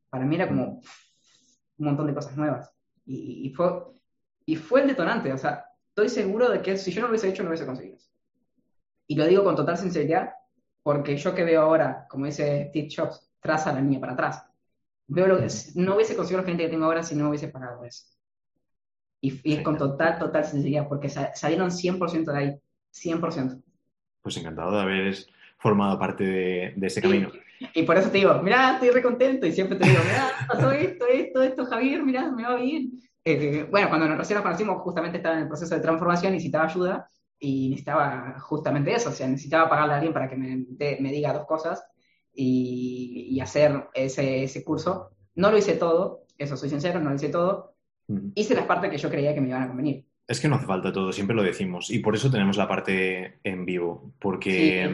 para 0.09 0.25
mí 0.25 0.35
era 0.35 0.47
como 0.47 0.81
un 1.77 1.85
montón 1.85 2.07
de 2.07 2.13
cosas 2.13 2.35
nuevas. 2.35 2.73
Y, 3.05 3.51
fue, 3.55 3.67
y 4.45 4.55
fue 4.55 4.81
el 4.81 4.87
detonante, 4.87 5.31
o 5.31 5.37
sea, 5.37 5.65
estoy 5.89 6.09
seguro 6.09 6.49
de 6.49 6.61
que 6.61 6.77
si 6.77 6.91
yo 6.91 7.01
no 7.01 7.07
lo 7.07 7.11
hubiese 7.11 7.29
hecho, 7.29 7.43
no 7.43 7.49
lo 7.49 7.51
hubiese 7.51 7.65
conseguido. 7.65 7.97
Y 9.07 9.15
lo 9.15 9.25
digo 9.25 9.43
con 9.43 9.55
total 9.55 9.77
sinceridad, 9.77 10.31
porque 10.83 11.17
yo 11.17 11.35
que 11.35 11.43
veo 11.43 11.61
ahora, 11.61 12.07
como 12.09 12.25
dice 12.25 12.67
Steve 12.69 12.89
Jobs, 12.95 13.31
traza 13.39 13.73
la 13.73 13.81
línea 13.81 13.99
para 13.99 14.13
atrás. 14.13 14.45
Veo 15.07 15.27
lo 15.27 15.37
que, 15.37 15.47
no 15.75 15.95
hubiese 15.95 16.15
conseguido 16.15 16.41
la 16.41 16.47
gente 16.47 16.63
que 16.63 16.69
tengo 16.69 16.85
ahora 16.85 17.03
si 17.03 17.15
no 17.15 17.29
hubiese 17.29 17.49
pagado 17.49 17.83
eso. 17.83 18.05
Y, 19.19 19.39
y 19.43 19.53
es 19.55 19.63
con 19.63 19.77
total, 19.77 20.17
total 20.17 20.45
sinceridad, 20.45 20.87
porque 20.87 21.09
salieron 21.09 21.69
100% 21.69 22.31
de 22.31 22.37
ahí. 22.37 22.61
100%. 22.93 23.61
Pues 24.21 24.37
encantado 24.37 24.71
de 24.71 24.81
haber 24.81 25.15
formado 25.57 25.97
parte 25.99 26.23
de, 26.23 26.73
ese 26.81 27.01
camino. 27.01 27.31
Y, 27.73 27.83
por 27.83 27.97
eso 27.97 28.09
te 28.09 28.17
digo, 28.17 28.41
mira, 28.41 28.73
estoy 28.73 28.89
recontento 28.89 29.45
y 29.45 29.51
siempre 29.51 29.77
te 29.77 29.87
digo, 29.87 29.99
mira, 30.03 30.31
pasó 30.47 30.71
esto, 30.71 31.05
esto, 31.07 31.41
esto, 31.43 31.65
Javier, 31.65 32.03
mira, 32.03 32.31
me 32.31 32.43
va 32.43 32.55
bien. 32.55 32.99
Eh, 33.23 33.67
bueno, 33.69 33.89
cuando 33.89 34.07
nos 34.07 34.17
recién 34.17 34.35
nos 34.35 34.43
conocimos, 34.43 34.81
justamente 34.81 35.17
estaba 35.17 35.35
en 35.35 35.43
el 35.43 35.47
proceso 35.47 35.75
de 35.75 35.81
transformación, 35.81 36.33
necesitaba 36.33 36.65
ayuda 36.65 37.09
y 37.37 37.69
necesitaba 37.69 38.39
justamente 38.39 38.93
eso, 38.93 39.09
o 39.09 39.11
sea, 39.11 39.27
necesitaba 39.27 39.69
pagarle 39.69 39.93
a 39.93 39.95
alguien 39.97 40.13
para 40.13 40.27
que 40.27 40.35
me, 40.35 40.65
me 40.99 41.11
diga 41.11 41.33
dos 41.33 41.45
cosas 41.45 41.83
y, 42.33 43.27
y 43.29 43.39
hacer 43.39 43.89
ese, 43.93 44.43
ese, 44.43 44.63
curso. 44.63 45.11
No 45.35 45.51
lo 45.51 45.57
hice 45.57 45.75
todo, 45.75 46.25
eso 46.37 46.57
soy 46.57 46.69
sincero, 46.69 46.99
no 46.99 47.09
lo 47.09 47.15
hice 47.15 47.29
todo. 47.29 47.75
Hice 48.35 48.55
las 48.55 48.65
partes 48.65 48.89
que 48.89 48.97
yo 48.97 49.09
creía 49.09 49.33
que 49.33 49.41
me 49.41 49.49
iban 49.49 49.63
a 49.63 49.67
convenir. 49.67 50.05
Es 50.27 50.39
que 50.39 50.47
no 50.47 50.55
hace 50.55 50.65
falta 50.65 50.93
todo, 50.93 51.11
siempre 51.11 51.35
lo 51.35 51.43
decimos. 51.43 51.89
Y 51.89 51.99
por 51.99 52.15
eso 52.15 52.31
tenemos 52.31 52.57
la 52.57 52.67
parte 52.67 53.39
en 53.43 53.65
vivo. 53.65 54.13
Porque 54.19 54.89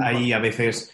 hay 0.00 0.32
a 0.32 0.38
veces. 0.38 0.92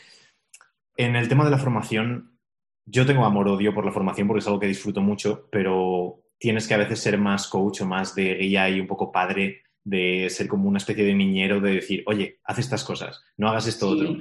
En 0.96 1.16
el 1.16 1.28
tema 1.28 1.44
de 1.44 1.50
la 1.50 1.58
formación, 1.58 2.36
yo 2.84 3.06
tengo 3.06 3.24
amor-odio 3.24 3.72
por 3.72 3.86
la 3.86 3.92
formación 3.92 4.26
porque 4.26 4.40
es 4.40 4.46
algo 4.46 4.60
que 4.60 4.66
disfruto 4.66 5.00
mucho, 5.00 5.48
pero 5.50 6.22
tienes 6.38 6.66
que 6.66 6.74
a 6.74 6.78
veces 6.78 7.00
ser 7.00 7.16
más 7.18 7.46
coach 7.46 7.82
o 7.82 7.86
más 7.86 8.14
de 8.14 8.34
guía 8.34 8.68
y 8.68 8.80
un 8.80 8.86
poco 8.86 9.12
padre, 9.12 9.62
de 9.84 10.28
ser 10.30 10.48
como 10.48 10.68
una 10.68 10.78
especie 10.78 11.04
de 11.04 11.14
niñero, 11.14 11.60
de 11.60 11.74
decir, 11.74 12.02
oye, 12.06 12.40
haz 12.44 12.58
estas 12.58 12.84
cosas, 12.84 13.22
no 13.36 13.48
hagas 13.48 13.66
esto 13.66 13.88
otro. 13.88 14.16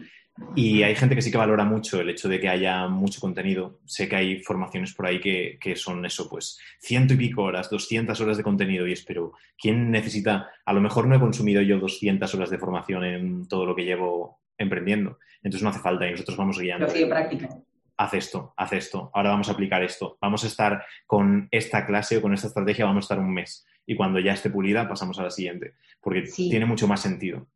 Y 0.55 0.83
hay 0.83 0.95
gente 0.95 1.15
que 1.15 1.21
sí 1.21 1.31
que 1.31 1.37
valora 1.37 1.63
mucho 1.63 2.01
el 2.01 2.09
hecho 2.09 2.27
de 2.27 2.39
que 2.39 2.49
haya 2.49 2.87
mucho 2.87 3.21
contenido. 3.21 3.79
Sé 3.85 4.09
que 4.09 4.15
hay 4.15 4.39
formaciones 4.41 4.93
por 4.93 5.05
ahí 5.05 5.19
que, 5.19 5.57
que, 5.61 5.75
son 5.75 6.05
eso, 6.05 6.29
pues 6.29 6.59
ciento 6.79 7.13
y 7.13 7.17
pico 7.17 7.43
horas, 7.43 7.69
200 7.69 8.19
horas 8.19 8.37
de 8.37 8.43
contenido 8.43 8.87
y 8.87 8.93
espero, 8.93 9.33
¿quién 9.57 9.91
necesita? 9.91 10.49
A 10.65 10.73
lo 10.73 10.81
mejor 10.81 11.07
no 11.07 11.15
he 11.15 11.19
consumido 11.19 11.61
yo 11.61 11.79
200 11.79 12.33
horas 12.35 12.49
de 12.49 12.57
formación 12.57 13.03
en 13.03 13.47
todo 13.47 13.65
lo 13.65 13.75
que 13.75 13.85
llevo 13.85 14.39
emprendiendo. 14.57 15.19
Entonces 15.41 15.63
no 15.63 15.69
hace 15.69 15.79
falta 15.79 16.07
y 16.07 16.11
nosotros 16.11 16.37
vamos 16.37 16.59
guiando. 16.59 16.87
Pero 16.91 17.09
práctica. 17.09 17.49
Haz 17.97 18.13
esto, 18.13 18.53
haz 18.55 18.71
esto, 18.73 19.11
ahora 19.13 19.31
vamos 19.31 19.49
a 19.49 19.51
aplicar 19.51 19.83
esto. 19.83 20.17
Vamos 20.21 20.43
a 20.45 20.47
estar 20.47 20.85
con 21.05 21.49
esta 21.51 21.85
clase 21.85 22.17
o 22.17 22.21
con 22.21 22.33
esta 22.33 22.47
estrategia, 22.47 22.85
vamos 22.85 23.03
a 23.03 23.05
estar 23.05 23.19
un 23.19 23.33
mes. 23.33 23.65
Y 23.85 23.95
cuando 23.95 24.19
ya 24.19 24.33
esté 24.33 24.49
pulida, 24.49 24.87
pasamos 24.87 25.19
a 25.19 25.23
la 25.23 25.31
siguiente. 25.31 25.73
Porque 25.99 26.21
tiene 26.21 26.65
mucho 26.65 26.87
más 26.87 27.01
sentido. 27.01 27.47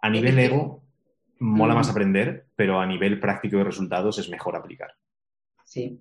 A 0.00 0.08
nivel 0.08 0.38
ego, 0.38 0.82
mola 1.40 1.74
más 1.74 1.88
aprender, 1.88 2.46
pero 2.54 2.78
a 2.78 2.86
nivel 2.86 3.18
práctico 3.18 3.56
de 3.56 3.64
resultados 3.64 4.18
es 4.18 4.28
mejor 4.28 4.56
aplicar. 4.56 4.94
Sí. 5.64 6.00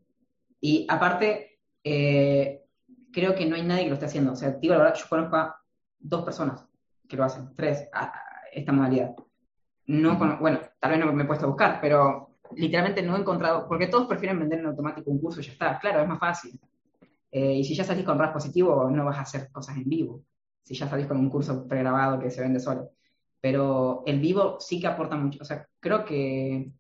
Y 0.60 0.86
aparte, 0.90 1.60
eh, 1.84 2.66
creo 3.12 3.34
que 3.34 3.46
no 3.46 3.56
hay 3.56 3.64
nadie 3.64 3.84
que 3.84 3.90
lo 3.90 3.94
esté 3.94 4.08
haciendo. 4.08 4.34
O 4.34 4.36
sea, 4.36 4.52
digo 4.52 4.74
la 4.74 4.82
verdad, 4.82 4.96
yo 4.96 5.06
conozco 5.08 5.38
a 5.38 5.62
dos 5.98 6.24
personas 6.24 6.66
que 7.08 7.16
lo 7.16 7.24
hacen, 7.24 7.56
tres, 7.56 7.88
a, 7.94 8.14
esta 8.52 8.72
modalidad. 8.74 9.16
No 9.88 10.18
bueno, 10.40 10.60
tal 10.80 10.92
vez 10.92 11.00
no 11.00 11.12
me 11.14 11.24
he 11.24 11.26
puesto 11.26 11.46
a 11.46 11.50
buscar, 11.50 11.80
pero 11.82 12.38
literalmente 12.56 13.02
no 13.02 13.16
he 13.16 13.20
encontrado, 13.20 13.68
porque 13.68 13.88
todos 13.88 14.08
prefieren 14.08 14.40
vender 14.40 14.60
en 14.60 14.68
automático 14.68 15.10
un 15.10 15.20
curso 15.20 15.40
y 15.40 15.44
ya 15.44 15.54
está. 15.54 15.80
Claro, 15.80 16.02
es 16.02 16.08
más 16.08 16.20
fácil. 16.20 16.60
Eh, 17.32 17.54
y 17.54 17.64
si 17.64 17.76
ya 17.76 17.84
salís 17.84 18.06
con 18.06 18.20
RAS 18.20 18.34
positivo, 18.34 18.90
no 18.92 19.06
vas 19.06 19.18
a 19.18 19.22
hacer 19.22 19.50
cosas 19.52 19.78
en 19.78 19.88
vivo. 19.88 20.24
Si 20.64 20.76
ya 20.76 20.88
salís 20.88 21.08
con 21.08 21.18
un 21.18 21.30
curso 21.30 21.66
pregrabado 21.68 22.20
que 22.20 22.30
se 22.30 22.42
vende 22.42 22.60
solo 22.60 22.92
pero 23.42 24.04
el 24.06 24.20
vivo 24.20 24.60
sí 24.60 24.80
que 24.80 24.88
aporta 24.88 25.16
mucho. 25.16 25.40
O 25.42 25.46
sea, 25.46 25.68
creo 25.80 26.06
que, 26.06 26.72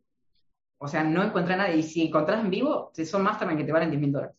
o 0.77 0.87
sea, 0.87 1.03
no 1.03 1.23
encontré 1.23 1.53
a 1.53 1.57
nadie. 1.57 1.77
Y 1.77 1.83
si 1.83 2.07
encontrás 2.07 2.43
en 2.43 2.49
vivo, 2.49 2.91
son 3.05 3.25
también 3.37 3.57
que 3.57 3.63
te 3.63 3.71
valen 3.71 3.89
10 3.91 4.01
mil 4.01 4.11
dólares. 4.11 4.35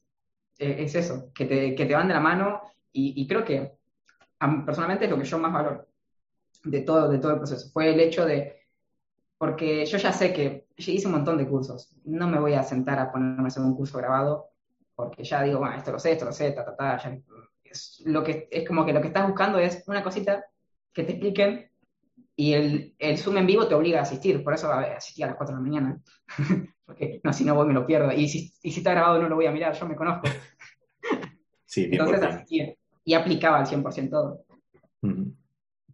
Eh, 0.59 0.77
es 0.81 0.95
eso, 0.95 1.31
que 1.35 1.47
te, 1.47 1.75
que 1.75 1.87
te 1.87 1.95
van 1.95 2.09
de 2.09 2.14
la 2.14 2.21
mano. 2.21 2.61
Y, 2.93 3.27
creo 3.29 3.45
que 3.45 3.79
personalmente 4.66 5.05
es 5.05 5.11
lo 5.11 5.18
que 5.18 5.25
yo 5.25 5.39
más 5.39 5.53
valoro 5.53 5.87
de 6.64 6.81
todo, 6.83 7.09
de 7.09 7.18
todo 7.18 7.33
el 7.33 7.39
proceso. 7.39 7.71
Fue 7.73 7.93
el 7.93 8.01
hecho 8.01 8.27
de, 8.27 8.61
porque 9.39 9.87
yo 9.87 9.97
ya 9.99 10.12
sé 10.12 10.33
que 10.33 10.66
hice 10.77 11.07
un 11.07 11.14
montón 11.14 11.39
de 11.39 11.49
cursos. 11.49 11.97
No 12.05 12.27
me 12.29 12.41
voy 12.41 12.55
a 12.55 12.62
sentar 12.62 12.99
a 12.99 13.12
ponerme 13.12 13.45
a 13.45 13.47
hacer 13.47 13.62
un 13.62 13.77
curso 13.77 13.99
grabado 13.99 14.51
porque 15.01 15.25
ya 15.25 15.43
digo, 15.43 15.61
bueno, 15.61 15.77
esto 15.77 15.93
lo 15.93 15.99
sé, 15.99 16.12
esto 16.12 16.27
lo 16.27 16.33
sé, 16.33 16.53
ta, 16.53 16.64
ta, 16.64 16.77
ta, 16.77 16.99
ya, 16.99 17.18
es, 17.64 18.03
lo 18.05 18.23
que, 18.23 18.49
es 18.51 18.68
como 18.68 18.85
que 18.85 18.93
lo 18.93 19.01
que 19.01 19.07
estás 19.07 19.27
buscando 19.27 19.59
es 19.59 19.83
una 19.87 20.03
cosita 20.03 20.45
que 20.93 21.05
te 21.05 21.12
expliquen 21.12 21.70
y 22.37 22.53
el, 22.55 22.95
el 22.99 23.18
Zoom 23.18 23.37
en 23.39 23.47
vivo 23.47 23.66
te 23.68 23.74
obliga 23.74 23.99
a 23.99 24.03
asistir, 24.03 24.43
por 24.43 24.55
eso 24.55 24.72
asistí 24.72 25.22
a 25.22 25.26
las 25.26 25.37
4 25.37 25.55
de 25.55 25.62
la 25.62 25.68
mañana, 25.68 26.01
porque 26.87 27.20
no, 27.22 27.33
si 27.33 27.45
no 27.45 27.55
voy 27.55 27.66
me 27.66 27.74
lo 27.74 27.87
pierdo, 27.87 28.12
y 28.12 28.28
si, 28.28 28.53
y 28.62 28.72
si 28.72 28.81
está 28.81 28.93
grabado 28.93 29.20
no 29.20 29.28
lo 29.28 29.37
voy 29.37 29.47
a 29.47 29.53
mirar, 29.53 29.74
yo 29.74 29.87
me 29.87 29.97
conozco. 29.97 30.28
Sí, 31.66 31.85
Entonces 31.93 32.22
asistí 32.22 32.74
y 33.05 33.14
aplicaba 33.14 33.59
al 33.59 33.66
100% 33.66 34.11
todo. 34.11 34.45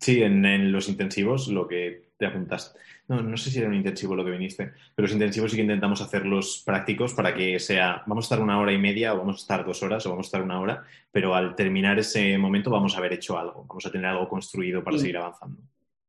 Sí, 0.00 0.22
en, 0.22 0.44
en, 0.44 0.72
los 0.72 0.88
intensivos 0.88 1.48
lo 1.48 1.66
que 1.66 2.10
te 2.18 2.26
apuntaste. 2.26 2.78
No, 3.08 3.22
no 3.22 3.36
sé 3.36 3.50
si 3.50 3.58
era 3.60 3.68
un 3.68 3.74
intensivo 3.74 4.16
lo 4.16 4.24
que 4.24 4.32
viniste, 4.32 4.72
pero 4.94 5.06
los 5.06 5.12
intensivos 5.12 5.50
sí 5.50 5.56
que 5.56 5.62
intentamos 5.62 6.00
hacerlos 6.00 6.62
prácticos 6.66 7.14
para 7.14 7.34
que 7.34 7.58
sea, 7.58 8.02
vamos 8.06 8.24
a 8.24 8.26
estar 8.26 8.40
una 8.40 8.58
hora 8.58 8.72
y 8.72 8.78
media 8.78 9.14
o 9.14 9.18
vamos 9.18 9.36
a 9.36 9.40
estar 9.40 9.64
dos 9.64 9.82
horas 9.82 10.04
o 10.06 10.10
vamos 10.10 10.26
a 10.26 10.28
estar 10.28 10.42
una 10.42 10.60
hora, 10.60 10.84
pero 11.12 11.34
al 11.34 11.54
terminar 11.54 11.98
ese 11.98 12.36
momento 12.36 12.70
vamos 12.70 12.94
a 12.94 12.98
haber 12.98 13.12
hecho 13.14 13.38
algo, 13.38 13.64
vamos 13.68 13.86
a 13.86 13.90
tener 13.92 14.06
algo 14.06 14.28
construido 14.28 14.82
para 14.82 14.96
Sí. 14.96 15.02
seguir 15.02 15.18
avanzando. 15.18 15.58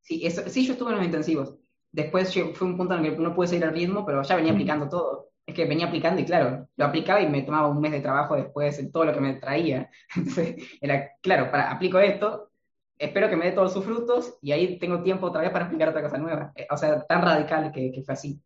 Sí, 0.08 0.26
eso, 0.26 0.42
sí, 0.48 0.66
yo 0.66 0.72
estuve 0.72 0.92
en 0.92 0.96
los 0.96 1.06
intensivos. 1.06 1.56
Después 1.92 2.34
fue 2.54 2.68
un 2.68 2.78
punto 2.78 2.96
en 2.96 3.04
el 3.04 3.12
que 3.12 3.22
no 3.22 3.36
pude 3.36 3.48
seguir 3.48 3.66
al 3.66 3.74
ritmo, 3.74 4.06
pero 4.06 4.24
ya 4.24 4.38
venía 4.38 4.54
aplicando 4.54 4.88
todo. 4.88 5.32
Es 5.46 5.54
que 5.54 5.66
venía 5.66 5.88
aplicando 5.88 6.22
y 6.22 6.26
claro, 6.26 6.70
lo 6.78 6.86
aplicaba 6.86 7.20
y 7.22 7.28
me 7.28 7.42
tomaba 7.42 7.68
un 7.68 7.82
mes 7.82 7.92
de 7.92 8.00
trabajo 8.00 8.38
después 8.38 8.80
en 8.80 8.90
todo 8.90 9.04
lo 9.04 9.14
que 9.14 9.20
me 9.20 9.34
traía. 9.34 9.90
Entonces, 10.16 10.56
era, 10.80 11.12
claro, 11.22 11.52
para, 11.52 11.72
aplico 11.72 12.00
esto, 12.00 12.52
espero 12.98 13.30
que 13.30 13.36
me 13.36 13.48
dé 13.48 13.52
todos 13.52 13.74
sus 13.74 13.84
frutos 13.84 14.38
y 14.42 14.54
ahí 14.54 14.80
tengo 14.80 15.04
tiempo 15.04 15.28
otra 15.28 15.42
vez 15.42 15.52
para 15.52 15.66
aplicar 15.66 15.90
otra 15.90 16.04
cosa 16.04 16.18
nueva. 16.18 16.54
Eh, 16.56 16.68
O 16.72 16.78
sea, 16.78 17.06
tan 17.06 17.22
radical 17.22 17.70
que, 17.74 17.92
que 17.92 18.02
fue 18.02 18.14
así. 18.14 18.42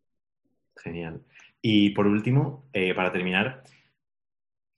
Genial. 0.76 1.22
Y 1.60 1.90
por 1.90 2.08
último, 2.08 2.68
eh, 2.72 2.92
para 2.92 3.12
terminar, 3.12 3.62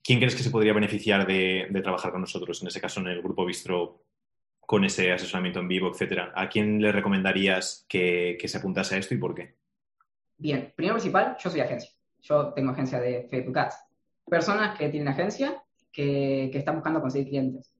¿quién 0.03 0.19
crees 0.19 0.35
que 0.35 0.43
se 0.43 0.51
podría 0.51 0.73
beneficiar 0.73 1.25
de, 1.25 1.65
de 1.71 1.81
trabajar 1.81 2.11
con 2.11 2.21
nosotros, 2.21 2.61
en 2.61 2.67
ese 2.67 2.79
caso 2.79 2.99
en 2.99 3.07
el 3.07 3.23
Grupo 3.23 3.43
Bistro, 3.43 4.04
con 4.65 4.83
ese 4.83 5.11
asesoramiento 5.11 5.59
en 5.59 5.67
vivo, 5.67 5.89
etcétera? 5.89 6.31
¿A 6.35 6.49
quién 6.49 6.81
le 6.81 6.91
recomendarías 6.91 7.85
que, 7.87 8.37
que 8.39 8.47
se 8.47 8.57
apuntase 8.57 8.95
a 8.95 8.97
esto 8.97 9.13
y 9.13 9.17
por 9.17 9.35
qué? 9.35 9.55
Bien, 10.37 10.73
primero 10.75 10.95
principal, 10.95 11.37
yo 11.39 11.49
soy 11.49 11.61
agencia. 11.61 11.91
Yo 12.21 12.53
tengo 12.53 12.71
agencia 12.71 12.99
de 12.99 13.27
Facebook 13.29 13.57
Ads. 13.57 13.75
Personas 14.27 14.77
que 14.77 14.89
tienen 14.89 15.07
agencia 15.07 15.63
que, 15.91 16.49
que 16.51 16.57
están 16.57 16.75
buscando 16.75 17.01
conseguir 17.01 17.29
clientes. 17.29 17.73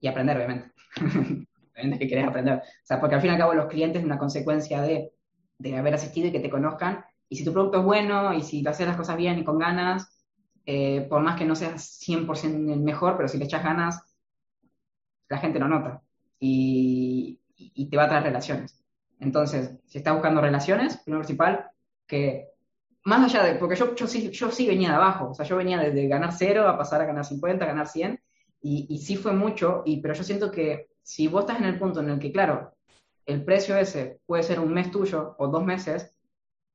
Y 0.00 0.06
aprender, 0.06 0.36
obviamente. 0.36 0.70
obviamente 1.74 1.98
que 1.98 2.08
querés 2.08 2.26
aprender. 2.26 2.58
O 2.58 2.86
sea, 2.86 3.00
porque 3.00 3.16
al 3.16 3.20
fin 3.20 3.30
y 3.30 3.34
al 3.34 3.40
cabo 3.40 3.54
los 3.54 3.66
clientes 3.66 4.00
es 4.00 4.06
una 4.06 4.18
consecuencia 4.18 4.80
de, 4.82 5.12
de 5.58 5.76
haber 5.76 5.94
asistido 5.94 6.28
y 6.28 6.32
que 6.32 6.40
te 6.40 6.50
conozcan. 6.50 7.04
Y 7.28 7.36
si 7.36 7.44
tu 7.44 7.52
producto 7.52 7.78
es 7.78 7.84
bueno 7.84 8.32
y 8.32 8.42
si 8.42 8.66
haces 8.66 8.86
las 8.86 8.96
cosas 8.96 9.16
bien 9.16 9.38
y 9.38 9.44
con 9.44 9.58
ganas, 9.58 10.24
eh, 10.64 11.06
por 11.08 11.20
más 11.22 11.36
que 11.36 11.44
no 11.44 11.54
seas 11.54 12.00
100% 12.06 12.72
el 12.72 12.80
mejor, 12.80 13.16
pero 13.16 13.28
si 13.28 13.38
le 13.38 13.44
echas 13.44 13.64
ganas, 13.64 14.02
la 15.28 15.38
gente 15.38 15.58
lo 15.58 15.68
nota. 15.68 16.02
Y, 16.40 17.40
y- 17.56 17.88
te 17.90 17.96
va 17.96 18.04
a 18.04 18.08
traer 18.08 18.24
relaciones. 18.24 18.84
Entonces, 19.20 19.72
si 19.86 19.98
estás 19.98 20.14
buscando 20.14 20.40
relaciones, 20.40 20.98
primero 20.98 21.22
principal, 21.22 21.70
que 22.06 22.48
más 23.04 23.24
allá 23.34 23.44
de, 23.44 23.54
porque 23.58 23.76
yo, 23.76 23.94
yo, 23.94 24.06
sí, 24.06 24.30
yo 24.30 24.50
sí 24.50 24.66
venía 24.66 24.90
de 24.90 24.96
abajo, 24.96 25.30
o 25.30 25.34
sea, 25.34 25.46
yo 25.46 25.56
venía 25.56 25.78
de, 25.78 25.90
de 25.92 26.08
ganar 26.08 26.32
cero 26.32 26.68
a 26.68 26.76
pasar 26.78 27.00
a 27.00 27.06
ganar 27.06 27.24
50, 27.24 27.64
a 27.64 27.68
ganar 27.68 27.88
100, 27.88 28.20
y, 28.60 28.86
y 28.88 28.98
sí 28.98 29.16
fue 29.16 29.32
mucho, 29.32 29.82
y, 29.86 30.00
pero 30.00 30.14
yo 30.14 30.22
siento 30.24 30.50
que 30.50 30.88
si 31.02 31.28
vos 31.28 31.42
estás 31.42 31.58
en 31.58 31.64
el 31.66 31.78
punto 31.78 32.00
en 32.00 32.10
el 32.10 32.18
que, 32.18 32.32
claro, 32.32 32.74
el 33.26 33.44
precio 33.44 33.76
ese 33.76 34.20
puede 34.26 34.42
ser 34.42 34.60
un 34.60 34.72
mes 34.74 34.90
tuyo 34.90 35.34
o 35.38 35.48
dos 35.48 35.64
meses, 35.64 36.14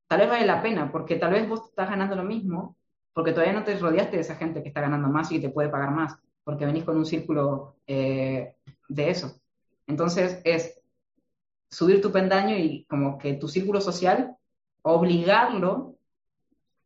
tal 0.08 0.20
vez 0.20 0.28
vale 0.28 0.46
la 0.46 0.62
pena, 0.62 0.90
porque 0.92 1.16
tal 1.16 1.32
vez 1.32 1.48
vos 1.48 1.68
estás 1.70 1.90
ganando 1.90 2.16
lo 2.16 2.24
mismo, 2.24 2.76
porque 3.12 3.32
todavía 3.32 3.52
no 3.54 3.64
te 3.64 3.78
rodeaste 3.78 4.16
de 4.16 4.22
esa 4.22 4.36
gente 4.36 4.62
que 4.62 4.68
está 4.68 4.80
ganando 4.80 5.08
más 5.08 5.30
y 5.32 5.40
te 5.40 5.50
puede 5.50 5.68
pagar 5.68 5.90
más, 5.92 6.16
porque 6.44 6.66
venís 6.66 6.84
con 6.84 6.96
un 6.96 7.06
círculo 7.06 7.76
eh, 7.86 8.56
de 8.88 9.10
eso. 9.10 9.40
Entonces 9.86 10.40
es 10.44 10.80
subir 11.70 12.00
tu 12.00 12.12
pendaño 12.12 12.56
y 12.56 12.84
como 12.84 13.18
que 13.18 13.34
tu 13.34 13.48
círculo 13.48 13.80
social, 13.80 14.36
obligarlo 14.82 15.96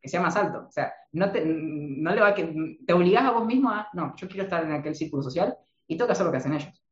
que 0.01 0.09
sea 0.09 0.21
más 0.21 0.35
alto. 0.35 0.65
O 0.67 0.71
sea, 0.71 0.93
no 1.11 1.31
te, 1.31 1.43
no 1.45 2.13
le 2.13 2.21
va 2.21 2.29
a 2.29 2.35
que, 2.35 2.77
te 2.85 2.93
obligás 2.93 3.25
a 3.25 3.31
vos 3.31 3.45
mismo 3.45 3.69
a, 3.69 3.87
no, 3.93 4.15
yo 4.15 4.27
quiero 4.27 4.43
estar 4.43 4.63
en 4.63 4.71
aquel 4.71 4.95
círculo 4.95 5.23
social 5.23 5.55
y 5.87 5.95
tengo 5.95 6.07
que 6.07 6.13
hacer 6.13 6.25
lo 6.25 6.31
que 6.31 6.37
hacen 6.37 6.53
ellos, 6.53 6.83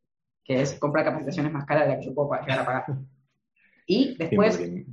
que 0.43 0.62
es 0.62 0.80
comprar 0.80 1.05
capacitaciones 1.05 1.51
más 1.51 1.66
caras 1.66 1.84
de 1.84 1.89
las 1.89 1.99
que 1.99 2.05
yo 2.05 2.16
puedo 2.16 2.30
llegar 2.41 2.60
a 2.60 2.66
pagar. 2.66 2.86
Y 3.89 4.18
después, 4.18 4.60
100%. 4.60 4.86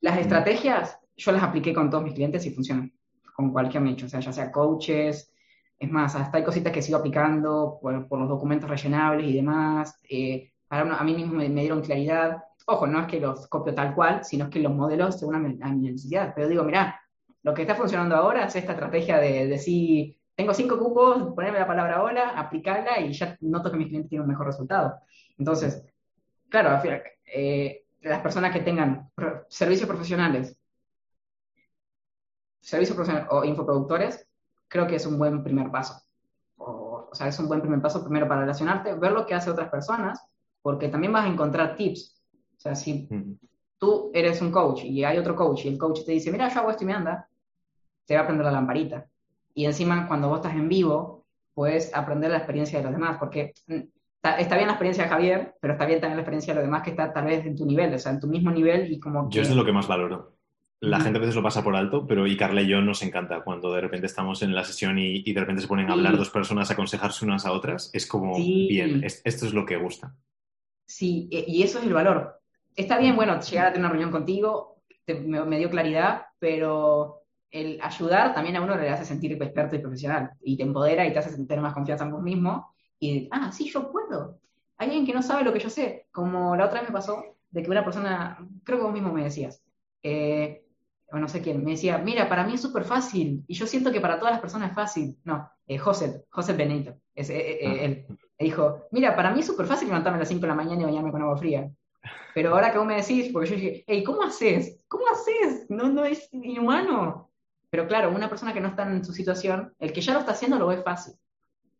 las 0.00 0.18
estrategias, 0.18 0.98
yo 1.18 1.32
las 1.32 1.42
apliqué 1.42 1.74
con 1.74 1.90
todos 1.90 2.02
mis 2.02 2.14
clientes 2.14 2.46
y 2.46 2.50
funcionan, 2.50 2.90
con 3.36 3.52
cualquier 3.52 3.82
nicho, 3.82 4.06
o 4.06 4.08
sea, 4.08 4.20
ya 4.20 4.32
sea 4.32 4.50
coaches, 4.50 5.30
es 5.78 5.90
más, 5.90 6.14
hasta 6.14 6.38
hay 6.38 6.44
cositas 6.44 6.72
que 6.72 6.80
sigo 6.80 6.96
aplicando 6.96 7.78
por, 7.82 8.08
por 8.08 8.18
los 8.18 8.28
documentos 8.30 8.70
rellenables 8.70 9.26
y 9.26 9.34
demás, 9.34 10.00
eh, 10.08 10.50
a 10.70 11.04
mí 11.04 11.14
mismo 11.14 11.34
me, 11.34 11.48
dieron 11.48 11.82
claridad. 11.82 12.42
Ojo, 12.66 12.86
no 12.86 13.00
es 13.00 13.06
que 13.06 13.20
los 13.20 13.46
copio 13.48 13.74
tal 13.74 13.94
cual, 13.94 14.24
sino 14.24 14.50
que 14.50 14.60
los 14.60 14.74
modelos 14.74 15.18
según 15.18 15.36
a 15.36 15.38
mi, 15.38 15.58
a 15.62 15.68
mi 15.68 15.90
necesidad. 15.90 16.32
Pero 16.34 16.48
digo, 16.48 16.64
mirá, 16.64 17.00
lo 17.42 17.54
que 17.54 17.62
está 17.62 17.74
funcionando 17.74 18.16
ahora 18.16 18.46
es 18.46 18.56
esta 18.56 18.72
estrategia 18.72 19.18
de 19.18 19.46
decir, 19.46 20.18
tengo 20.34 20.54
cinco 20.54 20.78
cupos, 20.78 21.34
ponerme 21.34 21.58
la 21.58 21.66
palabra 21.66 22.02
hola, 22.02 22.30
aplicarla 22.38 23.00
y 23.00 23.12
ya 23.12 23.36
noto 23.40 23.70
que 23.70 23.76
mis 23.76 23.88
clientes 23.88 24.08
tienen 24.08 24.22
un 24.22 24.28
mejor 24.28 24.46
resultado. 24.46 25.00
Entonces, 25.36 25.84
claro, 26.48 26.80
eh, 27.24 27.84
las 28.02 28.20
personas 28.20 28.52
que 28.52 28.60
tengan 28.60 29.10
servicios 29.48 29.88
profesionales, 29.88 30.56
servicios 32.60 32.94
profesionales 32.94 33.28
o 33.32 33.44
infoproductores, 33.44 34.28
creo 34.68 34.86
que 34.86 34.96
es 34.96 35.06
un 35.06 35.18
buen 35.18 35.42
primer 35.42 35.70
paso. 35.70 36.02
O, 36.56 37.08
o 37.10 37.14
sea, 37.14 37.28
es 37.28 37.38
un 37.38 37.48
buen 37.48 37.60
primer 37.60 37.80
paso 37.80 38.02
primero 38.04 38.28
para 38.28 38.42
relacionarte, 38.42 38.94
ver 38.94 39.12
lo 39.12 39.26
que 39.26 39.34
hace 39.34 39.50
otras 39.50 39.70
personas, 39.70 40.20
porque 40.62 40.88
también 40.88 41.12
vas 41.12 41.24
a 41.26 41.28
encontrar 41.32 41.76
tips. 41.76 42.22
O 42.56 42.60
sea, 42.60 42.74
si 42.74 43.08
tú 43.78 44.10
eres 44.12 44.40
un 44.42 44.50
coach 44.50 44.84
y 44.84 45.04
hay 45.04 45.18
otro 45.18 45.36
coach 45.36 45.64
y 45.64 45.68
el 45.68 45.78
coach 45.78 46.00
te 46.04 46.12
dice, 46.12 46.32
mira, 46.32 46.48
yo 46.52 46.60
hago 46.60 46.70
esto 46.70 46.84
y 46.84 46.86
me 46.86 46.94
anda, 46.94 47.28
te 48.06 48.14
va 48.14 48.20
a 48.20 48.22
aprender 48.24 48.44
la 48.46 48.52
lamparita. 48.52 49.06
Y 49.54 49.64
encima, 49.66 50.06
cuando 50.08 50.28
vos 50.28 50.38
estás 50.38 50.54
en 50.54 50.68
vivo, 50.68 51.26
puedes 51.54 51.94
aprender 51.94 52.30
la 52.30 52.38
experiencia 52.38 52.78
de 52.78 52.84
los 52.84 52.92
demás, 52.92 53.16
porque 53.18 53.52
mm, 53.66 53.74
está, 54.16 54.38
está 54.38 54.54
bien 54.56 54.66
la 54.68 54.72
experiencia 54.74 55.04
de 55.04 55.10
Javier, 55.10 55.54
pero 55.60 55.74
está 55.74 55.86
bien 55.86 56.00
también 56.00 56.16
la 56.16 56.22
experiencia 56.22 56.52
de 56.54 56.60
los 56.60 56.66
demás 56.66 56.82
que 56.82 56.90
está 56.90 57.12
tal 57.12 57.24
vez 57.26 57.44
en 57.46 57.56
tu 57.56 57.66
nivel, 57.66 57.92
o 57.94 57.98
sea, 57.98 58.12
en 58.12 58.20
tu 58.20 58.26
mismo 58.26 58.50
nivel 58.50 58.92
y 58.92 58.98
como 59.00 59.28
Yo 59.30 59.42
es 59.42 59.48
que- 59.48 59.52
de 59.54 59.56
lo 59.60 59.64
que 59.64 59.72
más 59.72 59.88
valoro. 59.88 60.34
La 60.80 61.00
gente 61.00 61.18
a 61.18 61.20
veces 61.20 61.34
lo 61.34 61.42
pasa 61.42 61.64
por 61.64 61.74
alto, 61.74 62.06
pero 62.06 62.24
y 62.28 62.36
Carla 62.36 62.62
y 62.62 62.68
yo 62.68 62.80
nos 62.80 63.02
encanta 63.02 63.40
cuando 63.42 63.72
de 63.72 63.80
repente 63.80 64.06
estamos 64.06 64.42
en 64.42 64.54
la 64.54 64.62
sesión 64.62 64.96
y, 64.96 65.24
y 65.26 65.32
de 65.32 65.40
repente 65.40 65.60
se 65.60 65.66
ponen 65.66 65.86
a 65.86 65.88
Sí. 65.88 65.98
hablar 65.98 66.16
dos 66.16 66.30
personas, 66.30 66.70
a 66.70 66.74
aconsejarse 66.74 67.24
unas 67.24 67.44
a 67.46 67.50
otras. 67.52 67.90
Es 67.92 68.06
como, 68.06 68.36
Sí. 68.36 68.68
bien, 68.70 69.02
es- 69.02 69.20
esto 69.24 69.44
es 69.46 69.52
lo 69.54 69.66
que 69.66 69.76
gusta. 69.76 70.14
Sí, 70.88 71.28
e- 71.30 71.44
y 71.46 71.62
eso 71.62 71.78
es 71.78 71.84
el 71.84 71.92
valor. 71.92 72.40
Está 72.74 72.98
bien, 72.98 73.14
bueno, 73.14 73.40
llegar 73.40 73.66
a 73.66 73.72
tener 73.72 73.84
una 73.84 73.90
reunión 73.90 74.10
contigo 74.10 74.78
me, 75.06 75.58
dio 75.58 75.70
claridad, 75.70 76.26
pero 76.38 77.22
el 77.50 77.78
ayudar 77.82 78.34
también 78.34 78.56
a 78.56 78.62
uno 78.62 78.76
le 78.76 78.90
hace 78.90 79.04
sentir 79.04 79.32
experto 79.32 79.76
y 79.76 79.78
profesional 79.80 80.32
y 80.42 80.56
te 80.56 80.62
empodera 80.64 81.06
y 81.06 81.12
te 81.12 81.18
hace 81.18 81.30
tener 81.46 81.60
más 81.60 81.74
confianza 81.74 82.04
en 82.04 82.12
vos 82.12 82.22
mismo 82.22 82.74
y, 82.98 83.28
ah, 83.30 83.52
sí, 83.52 83.70
yo 83.70 83.90
puedo. 83.90 84.38
Hay 84.76 84.88
alguien 84.88 85.06
que 85.06 85.14
no 85.14 85.22
sabe 85.22 85.44
lo 85.44 85.52
que 85.52 85.60
yo 85.60 85.70
sé, 85.70 86.06
como 86.12 86.56
la 86.56 86.66
otra 86.66 86.80
vez 86.80 86.88
me 86.90 86.94
pasó 86.94 87.24
de 87.50 87.62
que 87.62 87.70
una 87.70 87.84
persona, 87.84 88.38
creo 88.64 88.78
que 88.78 88.84
vos 88.84 88.92
mismo 88.92 89.12
me 89.12 89.24
decías, 89.24 89.62
eh, 90.02 90.64
o 91.10 91.18
no 91.18 91.28
sé 91.28 91.40
quién, 91.40 91.64
me 91.64 91.72
decía, 91.72 91.98
mira, 91.98 92.28
para 92.28 92.44
mí 92.44 92.54
es 92.54 92.60
súper 92.62 92.84
fácil 92.84 93.44
y 93.46 93.54
yo 93.54 93.66
siento 93.66 93.90
que 93.90 94.00
para 94.00 94.18
todas 94.18 94.32
las 94.32 94.40
personas 94.40 94.70
es 94.70 94.74
fácil. 94.74 95.16
No, 95.24 95.50
eh, 95.66 95.78
José, 95.78 96.24
José 96.30 96.52
Benito, 96.52 96.94
es, 97.14 97.30
eh, 97.30 97.36
eh, 97.38 97.66
Ah. 97.66 97.84
él. 97.84 98.06
Me 98.08 98.44
dijo, 98.44 98.86
mira, 98.92 99.16
para 99.16 99.32
mí 99.32 99.40
es 99.40 99.46
súper 99.46 99.66
fácil 99.66 99.88
levantarme 99.88 100.16
a 100.16 100.20
las 100.20 100.28
5 100.28 100.42
de 100.42 100.48
la 100.48 100.54
mañana 100.54 100.82
y 100.82 100.84
bañarme 100.84 101.10
con 101.10 101.22
agua 101.22 101.36
fría. 101.38 101.68
Pero 102.34 102.54
ahora 102.54 102.70
que 102.70 102.78
vos 102.78 102.86
me 102.86 102.94
decís, 102.96 103.30
porque 103.32 103.48
yo 103.48 103.54
dije, 103.56 103.84
hey, 103.86 104.04
¿cómo 104.04 104.22
haces? 104.22 104.80
¿Cómo 104.86 105.04
haces? 105.10 105.66
No, 105.68 105.88
no 105.88 106.04
es 106.04 106.28
inhumano. 106.32 107.30
Pero 107.70 107.86
claro, 107.88 108.10
una 108.14 108.28
persona 108.28 108.52
que 108.52 108.60
no 108.60 108.68
está 108.68 108.84
en 108.90 109.04
su 109.04 109.12
situación, 109.12 109.74
el 109.78 109.92
que 109.92 110.00
ya 110.00 110.12
lo 110.12 110.20
está 110.20 110.32
haciendo 110.32 110.58
lo 110.58 110.68
ve 110.68 110.82
fácil. 110.82 111.14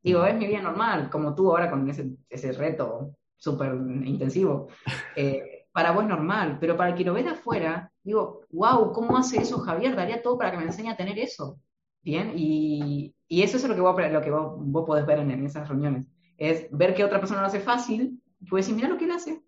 Digo, 0.03 0.25
es 0.25 0.35
mi 0.35 0.47
vida 0.47 0.61
normal, 0.61 1.11
como 1.11 1.35
tú 1.35 1.51
ahora 1.51 1.71
con 1.71 1.89
ese, 1.89 2.11
ese 2.29 2.53
reto 2.53 3.15
súper 3.37 3.75
intensivo. 4.05 4.69
Eh, 5.15 5.58
para 5.79 5.93
vos 5.93 6.03
es 6.03 6.09
normal, 6.09 6.59
pero 6.61 6.77
para 6.77 6.91
el 6.91 6.97
que 6.97 7.05
lo 7.05 7.15
ve 7.15 7.23
de 7.23 7.29
afuera, 7.29 7.93
digo, 8.03 8.41
wow, 8.51 8.93
¿cómo 8.93 9.17
hace 9.17 9.41
eso 9.41 9.61
Javier? 9.61 9.95
Daría 9.95 10.21
todo 10.21 10.37
para 10.37 10.51
que 10.51 10.57
me 10.57 10.65
enseñe 10.65 10.89
a 10.89 10.97
tener 10.97 11.17
eso. 11.21 11.61
Bien, 12.03 12.33
y, 12.35 13.15
y 13.29 13.43
eso 13.43 13.59
es 13.59 13.63
lo 13.63 13.77
que 13.77 13.81
vos, 13.81 13.95
lo 14.11 14.21
que 14.21 14.31
vos, 14.33 14.55
vos 14.57 14.85
podés 14.85 15.07
ver 15.07 15.21
en, 15.21 15.31
en 15.31 15.47
esas 15.47 15.69
reuniones. 15.69 16.09
Es 16.37 16.67
ver 16.73 16.97
que 16.97 17.05
otra 17.05 17.21
persona 17.21 17.43
lo 17.43 17.47
hace 17.47 17.61
fácil, 17.61 18.21
y 18.41 18.47
puedes 18.47 18.67
decir, 18.67 18.75
mira 18.75 18.89
lo 18.89 18.99
que 18.99 19.05
él 19.05 19.13
hace. 19.13 19.41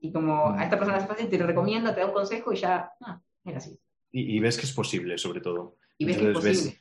Y 0.00 0.10
como 0.12 0.48
a 0.52 0.64
esta 0.64 0.78
persona 0.78 0.96
lo 0.96 1.04
hace 1.04 1.12
fácil, 1.12 1.28
te 1.28 1.36
lo 1.36 1.46
recomienda, 1.46 1.94
te 1.94 2.00
da 2.00 2.06
un 2.06 2.14
consejo 2.14 2.54
y 2.54 2.56
ya, 2.56 2.92
ah, 3.02 3.20
era 3.44 3.58
así. 3.58 3.78
Y, 4.12 4.34
y 4.34 4.40
ves 4.40 4.56
que 4.56 4.64
es 4.64 4.72
posible, 4.72 5.18
sobre 5.18 5.42
todo. 5.42 5.76
Y 5.98 6.06
ves 6.06 6.16
que 6.16 6.28
es 6.28 6.32
posible. 6.32 6.80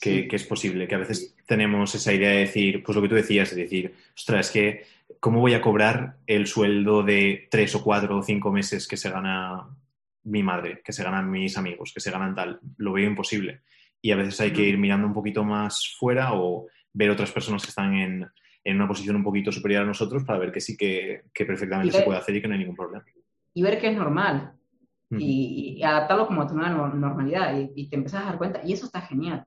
Que, 0.00 0.22
Sí. 0.22 0.28
que 0.28 0.36
es 0.36 0.44
posible, 0.44 0.86
que 0.86 0.94
a 0.94 0.98
veces 0.98 1.34
tenemos 1.46 1.94
esa 1.94 2.12
idea 2.12 2.30
de 2.30 2.38
decir, 2.38 2.82
pues 2.82 2.96
lo 2.96 3.02
que 3.02 3.08
tú 3.08 3.14
decías, 3.14 3.54
de 3.54 3.62
decir, 3.62 3.94
ostras, 4.14 4.46
es 4.46 4.52
que, 4.52 4.84
¿cómo 5.20 5.40
voy 5.40 5.54
a 5.54 5.60
cobrar 5.60 6.16
el 6.26 6.46
sueldo 6.46 7.02
de 7.02 7.48
tres 7.50 7.74
o 7.74 7.82
cuatro 7.82 8.18
o 8.18 8.22
cinco 8.22 8.52
meses 8.52 8.86
que 8.86 8.96
se 8.96 9.10
gana 9.10 9.68
mi 10.24 10.42
madre, 10.42 10.82
que 10.84 10.92
se 10.92 11.04
ganan 11.04 11.30
mis 11.30 11.56
amigos, 11.56 11.92
que 11.94 12.00
se 12.00 12.10
ganan 12.10 12.34
tal? 12.34 12.60
Lo 12.76 12.92
veo 12.92 13.06
imposible. 13.06 13.60
y 14.02 14.12
a 14.12 14.16
veces 14.16 14.40
hay 14.40 14.52
que 14.52 14.62
ir 14.62 14.78
mirando 14.78 15.06
un 15.06 15.14
poquito 15.14 15.42
más 15.42 15.96
fuera 15.98 16.34
o 16.34 16.68
ver 16.92 17.10
otras 17.10 17.32
personas 17.32 17.62
que 17.62 17.70
están 17.70 17.94
en, 17.94 18.30
una 18.64 18.86
posición 18.86 19.16
un 19.16 19.24
poquito 19.24 19.50
superior 19.50 19.82
a 19.82 19.86
nosotros 19.86 20.22
para 20.22 20.38
ver 20.38 20.52
que 20.52 20.60
sí 20.60 20.76
que, 20.76 21.24
perfectamente 21.34 21.96
se 21.96 22.02
puede 22.02 22.18
hacer 22.18 22.36
y 22.36 22.42
que 22.42 22.46
no 22.46 22.54
hay 22.54 22.60
ningún 22.60 22.76
problema. 22.76 23.04
Y 23.52 23.62
ver 23.62 23.80
que 23.80 23.88
es 23.88 23.96
normal. 23.96 24.52
y, 25.10 25.82
adaptarlo 25.82 26.26
como 26.26 26.42
a 26.42 26.46
tu 26.46 26.54
nueva 26.54 26.88
normalidad 26.88 27.58
y, 27.58 27.70
y, 27.74 27.88
te 27.88 27.96
empezás 27.96 28.22
a 28.22 28.26
dar 28.26 28.38
cuenta. 28.38 28.60
Y 28.64 28.72
eso 28.74 28.86
está 28.86 29.00
genial. 29.00 29.44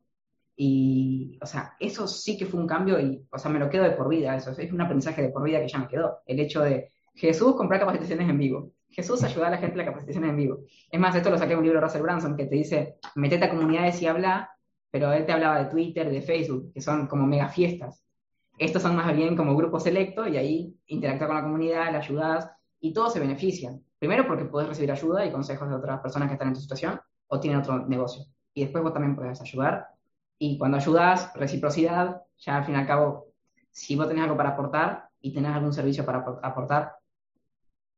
Y, 0.62 1.40
o 1.42 1.46
sea, 1.46 1.78
eso 1.80 2.06
sí 2.06 2.38
que 2.38 2.46
fue 2.46 2.60
un 2.60 2.68
cambio 2.68 3.00
y, 3.00 3.26
o 3.32 3.38
sea, 3.40 3.50
me 3.50 3.60
lo 3.60 3.70
quedo 3.70 3.86
de 3.86 3.92
por 3.92 4.10
vida. 4.10 4.36
Eso 4.36 4.52
es 4.52 4.74
un 4.74 4.82
aprendizaje 4.82 5.22
de 5.22 5.30
por 5.30 5.42
vida 5.42 5.62
que 5.62 5.70
ya 5.70 5.80
me 5.80 5.88
quedó. 5.88 6.18
El 6.26 6.38
hecho 6.42 6.62
de 6.62 6.92
Jesús 7.16 7.56
comprar 7.56 7.80
capacitaciones 7.80 8.28
en 8.28 8.38
vivo. 8.38 8.74
Jesús 8.90 9.24
ayuda 9.24 9.48
a 9.48 9.52
la 9.52 9.58
gente 9.58 9.76
a 9.76 9.78
la 9.78 9.86
capacitación 9.86 10.26
en 10.26 10.36
vivo. 10.36 10.60
Es 10.92 11.00
más, 11.00 11.16
esto 11.16 11.30
lo 11.30 11.38
saqué 11.38 11.54
en 11.54 11.60
un 11.60 11.64
libro 11.64 11.80
de 11.80 11.86
Russell 11.86 12.02
Branson 12.02 12.36
que 12.36 12.46
te 12.46 12.56
dice, 12.56 12.98
metete 13.16 13.46
a 13.46 13.50
comunidades 13.50 14.02
y 14.02 14.08
habla, 14.08 14.50
pero 14.92 15.14
él 15.14 15.26
te 15.26 15.32
hablaba 15.32 15.64
de 15.64 15.70
Twitter, 15.70 16.12
de 16.12 16.22
Facebook, 16.22 16.74
que 16.74 16.82
son 16.82 17.08
como 17.08 17.26
mega 17.26 17.48
fiestas. 17.48 18.04
Estos 18.58 18.82
son 18.82 18.98
más 18.98 19.16
bien 19.16 19.38
como 19.38 19.56
grupos 19.56 19.84
selectos 19.84 20.28
y 20.28 20.36
ahí 20.36 20.76
interactúa 20.88 21.28
con 21.28 21.38
la 21.38 21.44
comunidad, 21.44 21.90
le 21.92 22.00
ayudas 22.00 22.52
y 22.82 22.92
todos 22.92 23.14
se 23.14 23.22
benefician. 23.22 23.82
Primero 23.98 24.28
porque 24.28 24.44
puedes 24.44 24.68
recibir 24.68 24.92
ayuda 24.92 25.26
y 25.26 25.32
consejos 25.32 25.70
de 25.70 25.76
otras 25.76 26.02
personas 26.02 26.28
que 26.28 26.34
están 26.34 26.50
en 26.50 26.56
tu 26.56 26.60
situación 26.60 27.00
o 27.28 27.40
tienen 27.40 27.62
otro 27.62 27.88
negocio. 27.88 28.26
Y 28.54 28.64
después 28.64 28.84
vos 28.84 28.92
también 28.92 29.16
puedes 29.16 29.40
ayudar. 29.40 29.88
Y 30.40 30.58
cuando 30.58 30.78
ayudas, 30.78 31.32
reciprocidad, 31.36 32.24
ya 32.40 32.58
al 32.58 32.66
fin 32.66 32.76
y 32.76 32.78
al 32.78 32.88
cabo, 32.88 33.34
si 33.70 33.96
vos 33.96 34.08
tenés 34.08 34.24
algo 34.24 34.38
para 34.38 34.50
aportar 34.50 35.10
y 35.22 35.34
tenés 35.34 35.52
algún 35.52 35.74
servicio 35.74 36.06
para 36.06 36.20
aportar, 36.42 36.94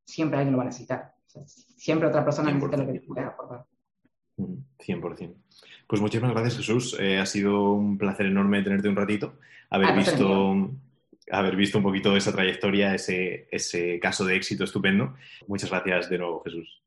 siempre 0.04 0.40
alguien 0.40 0.52
lo 0.52 0.58
va 0.58 0.64
a 0.64 0.68
necesitar. 0.68 1.14
siempre 1.28 2.08
otra 2.08 2.26
persona 2.26 2.52
necesita 2.52 2.78
lo 2.78 2.92
que 2.92 3.02
puedes 3.02 3.26
aportar. 3.26 3.66
100%. 4.38 5.30
Mm, 5.30 5.34
pues 5.88 6.02
muchísimas 6.02 6.32
gracias, 6.32 6.58
Jesús. 6.58 6.98
Eh, 7.00 7.20
ha 7.20 7.26
sido 7.26 7.74
un 7.74 7.98
placer 7.98 8.26
enorme 8.26 8.64
tenerte 8.64 8.90
un 8.90 8.96
ratito, 8.96 9.36
haber 9.70 9.90
ah, 9.90 9.96
visto 9.96 10.72
haber 11.30 11.56
visto 11.56 11.78
un 11.78 11.84
poquito 11.84 12.16
esa 12.16 12.34
trayectoria, 12.34 12.94
ese, 12.94 13.48
ese 13.52 14.00
caso 14.00 14.26
de 14.26 14.36
éxito 14.36 14.64
estupendo. 14.64 15.16
Muchas 15.48 15.70
gracias 15.70 16.10
de 16.10 16.18
nuevo, 16.18 16.42
Jesús. 16.44 16.82